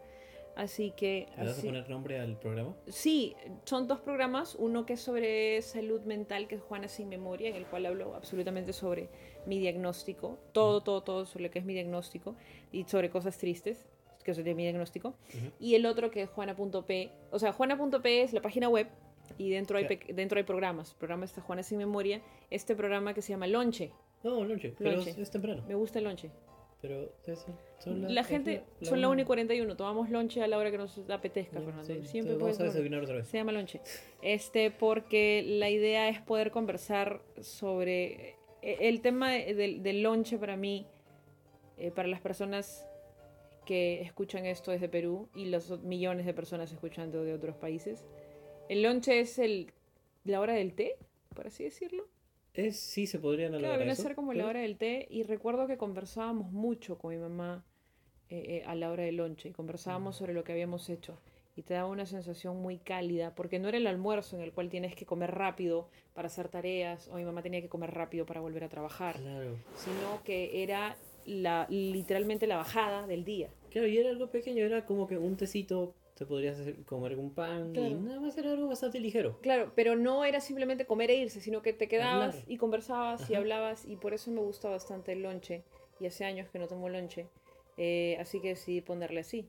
Así 0.56 0.92
que... 0.96 1.26
¿Le 1.36 1.44
vas 1.44 1.54
a 1.54 1.58
así- 1.58 1.66
poner 1.66 1.88
nombre 1.88 2.18
al 2.20 2.38
programa? 2.38 2.74
Sí, 2.86 3.34
son 3.64 3.86
dos 3.86 4.00
programas. 4.00 4.54
Uno 4.56 4.84
que 4.84 4.94
es 4.94 5.00
sobre 5.00 5.60
salud 5.62 6.02
mental, 6.02 6.48
que 6.48 6.56
es 6.56 6.62
Juana 6.62 6.88
Sin 6.88 7.08
Memoria, 7.08 7.48
en 7.48 7.56
el 7.56 7.64
cual 7.66 7.86
hablo 7.86 8.14
absolutamente 8.14 8.72
sobre 8.72 9.08
mi 9.46 9.58
diagnóstico. 9.58 10.38
Todo, 10.52 10.82
todo, 10.82 11.02
todo 11.02 11.24
sobre 11.24 11.44
lo 11.44 11.50
que 11.50 11.60
es 11.60 11.64
mi 11.64 11.72
diagnóstico. 11.72 12.34
Y 12.72 12.84
sobre 12.84 13.10
cosas 13.10 13.38
tristes, 13.38 13.86
que 14.24 14.32
es 14.32 14.36
de 14.44 14.54
mi 14.54 14.64
diagnóstico. 14.64 15.14
Ujú. 15.34 15.50
Y 15.60 15.76
el 15.76 15.86
otro 15.86 16.10
que 16.10 16.22
es 16.22 16.30
Juana.p. 16.30 17.10
O 17.30 17.38
sea, 17.38 17.52
Juana.p 17.52 18.22
es 18.22 18.32
la 18.32 18.42
página 18.42 18.68
web. 18.68 18.88
Y 19.38 19.50
dentro 19.50 19.78
hay, 19.78 19.86
dentro 20.12 20.38
hay 20.38 20.44
programas. 20.44 20.90
El 20.90 20.96
programa 20.98 21.24
está 21.24 21.40
Juana 21.40 21.62
Sin 21.62 21.78
Memoria. 21.78 22.20
Este 22.50 22.74
programa 22.74 23.14
que 23.14 23.22
se 23.22 23.32
llama 23.32 23.46
Lonche. 23.46 23.92
No, 24.22 24.44
lonche, 24.44 24.74
pero 24.76 25.00
es, 25.00 25.16
es 25.16 25.30
temprano. 25.30 25.64
Me 25.66 25.74
gusta 25.74 25.98
el 25.98 26.04
lonche. 26.04 26.30
Pero 26.82 27.10
es- 27.26 27.46
son 27.78 28.14
La 28.14 28.24
gente 28.24 28.62
son 28.80 29.00
la 29.00 29.08
1 29.08 29.22
y 29.22 29.24
41. 29.24 29.76
Tomamos 29.76 30.08
lonche 30.10 30.42
a 30.42 30.46
la 30.46 30.56
hora 30.58 30.70
que 30.70 30.78
nos 30.78 30.98
apetezca, 31.10 31.58
Ya, 31.58 31.64
Fernando. 31.64 31.84
sí, 31.84 32.06
Siempre 32.06 32.34
puedes 32.36 32.56
otra 32.60 32.66
vez. 33.16 33.26
Se 33.28 33.36
llama 33.36 33.52
lonche. 33.52 33.80
Este, 34.22 34.70
porque 34.70 35.42
la 35.46 35.68
idea 35.70 36.08
es 36.08 36.20
poder 36.20 36.50
conversar 36.50 37.22
sobre 37.40 38.36
eh, 38.62 38.76
el 38.80 39.00
tema 39.00 39.30
de- 39.32 39.54
del, 39.54 39.82
del 39.82 40.02
lonche 40.02 40.36
para 40.38 40.56
mí, 40.56 40.86
eh, 41.78 41.90
para 41.90 42.08
las 42.08 42.20
personas 42.20 42.86
que 43.64 44.00
escuchan 44.02 44.44
esto 44.46 44.70
desde 44.70 44.88
Perú 44.88 45.28
y 45.34 45.46
los 45.46 45.80
millones 45.82 46.26
de 46.26 46.34
personas 46.34 46.70
escuchando 46.72 47.24
de 47.24 47.32
otros 47.34 47.56
países. 47.56 48.04
El 48.68 48.82
lonche 48.82 49.20
es 49.20 49.38
el, 49.38 49.72
la 50.24 50.40
hora 50.40 50.52
del 50.54 50.74
té, 50.74 50.96
por 51.34 51.46
así 51.46 51.64
decirlo. 51.64 52.06
Es, 52.54 52.78
sí, 52.80 53.06
se 53.06 53.18
podría 53.18 53.46
analogar 53.48 53.76
Claro, 53.78 53.90
eso, 53.92 54.02
ser 54.02 54.14
como 54.14 54.32
pero- 54.32 54.44
la 54.44 54.50
hora 54.50 54.60
del 54.60 54.76
té 54.76 55.06
y 55.10 55.22
recuerdo 55.22 55.66
que 55.66 55.76
conversábamos 55.76 56.50
mucho 56.52 56.98
con 56.98 57.10
mi 57.12 57.18
mamá 57.18 57.64
eh, 58.28 58.44
eh, 58.58 58.62
a 58.66 58.74
la 58.74 58.90
hora 58.90 59.04
del 59.04 59.16
lonche 59.16 59.48
y 59.48 59.52
conversábamos 59.52 60.16
sobre 60.16 60.34
lo 60.34 60.44
que 60.44 60.52
habíamos 60.52 60.88
hecho 60.88 61.18
y 61.56 61.62
te 61.62 61.74
daba 61.74 61.88
una 61.88 62.06
sensación 62.06 62.56
muy 62.62 62.78
cálida 62.78 63.34
porque 63.34 63.58
no 63.58 63.68
era 63.68 63.76
el 63.78 63.86
almuerzo 63.88 64.36
en 64.36 64.42
el 64.42 64.52
cual 64.52 64.68
tienes 64.68 64.94
que 64.94 65.04
comer 65.04 65.32
rápido 65.32 65.88
para 66.14 66.26
hacer 66.26 66.48
tareas 66.48 67.08
o 67.08 67.16
mi 67.16 67.24
mamá 67.24 67.42
tenía 67.42 67.60
que 67.60 67.68
comer 67.68 67.90
rápido 67.92 68.26
para 68.26 68.40
volver 68.40 68.62
a 68.64 68.68
trabajar, 68.68 69.16
Claro. 69.16 69.56
sino 69.76 70.22
que 70.24 70.62
era 70.62 70.96
la, 71.26 71.66
literalmente 71.70 72.46
la 72.46 72.56
bajada 72.56 73.06
del 73.06 73.24
día. 73.24 73.50
Claro, 73.70 73.88
y 73.88 73.98
era 73.98 74.10
algo 74.10 74.28
pequeño, 74.30 74.64
era 74.64 74.86
como 74.86 75.06
que 75.08 75.18
un 75.18 75.36
tecito, 75.36 75.94
te 76.20 76.26
podrías 76.26 76.58
comer 76.84 77.16
un 77.16 77.32
pan 77.32 77.72
Claro. 77.72 77.88
y 77.88 77.94
nada 77.94 78.20
más 78.20 78.36
era 78.36 78.50
algo 78.52 78.68
bastante 78.68 79.00
ligero. 79.00 79.40
Claro, 79.40 79.72
pero 79.74 79.96
no 79.96 80.22
era 80.26 80.42
simplemente 80.42 80.84
comer 80.84 81.10
e 81.10 81.16
irse, 81.16 81.40
sino 81.40 81.62
que 81.62 81.72
te 81.72 81.88
quedabas 81.88 82.34
Hablar. 82.34 82.44
y 82.52 82.58
conversabas 82.58 83.30
y 83.30 83.34
hablabas 83.34 83.86
y 83.86 83.96
por 83.96 84.12
eso 84.12 84.30
me 84.30 84.42
gusta 84.42 84.68
bastante 84.68 85.12
el 85.12 85.22
lonche 85.22 85.64
y 85.98 86.04
hace 86.04 86.26
años 86.26 86.50
que 86.50 86.58
no 86.58 86.68
tomo 86.68 86.90
lonche, 86.90 87.26
eh, 87.78 88.18
así 88.20 88.38
que 88.42 88.48
decidí 88.48 88.82
ponerle 88.82 89.20
así. 89.20 89.48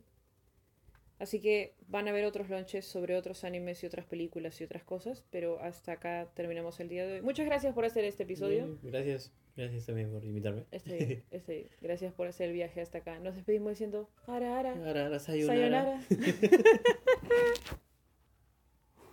Así 1.19 1.41
que 1.41 1.75
van 1.89 2.07
a 2.07 2.13
ver 2.13 2.23
otros 2.23 2.49
lonches 2.49 2.85
sobre 2.85 3.17
otros 3.17 3.43
animes 3.43 3.83
y 3.83 3.85
otras 3.85 4.05
películas 4.05 4.59
y 4.61 4.63
otras 4.63 4.85
cosas, 4.85 5.25
pero 5.29 5.59
hasta 5.59 5.91
acá 5.91 6.31
terminamos 6.35 6.79
el 6.79 6.87
día 6.87 7.05
de 7.05 7.15
hoy. 7.15 7.21
Muchas 7.21 7.45
gracias 7.45 7.73
por 7.75 7.83
hacer 7.83 8.05
este 8.05 8.23
episodio. 8.23 8.65
Bien, 8.65 8.79
Gracias, 8.81 9.33
gracias 9.55 9.85
también 9.85 10.09
por 10.11 10.23
invitarme. 10.23 10.65
Este, 10.71 11.23
este, 11.31 11.69
gracias 11.81 12.13
por 12.13 12.27
hacer 12.27 12.49
el 12.49 12.53
viaje 12.53 12.81
hasta 12.81 12.99
acá. 12.99 13.19
Nos 13.19 13.35
despedimos 13.35 13.71
diciendo, 13.71 14.09
ara, 14.27 14.59
ara, 14.59 14.73
Ahora, 14.73 15.05
ahora 15.05 15.19
sayonara. 15.19 16.01
sayonara. 16.01 16.01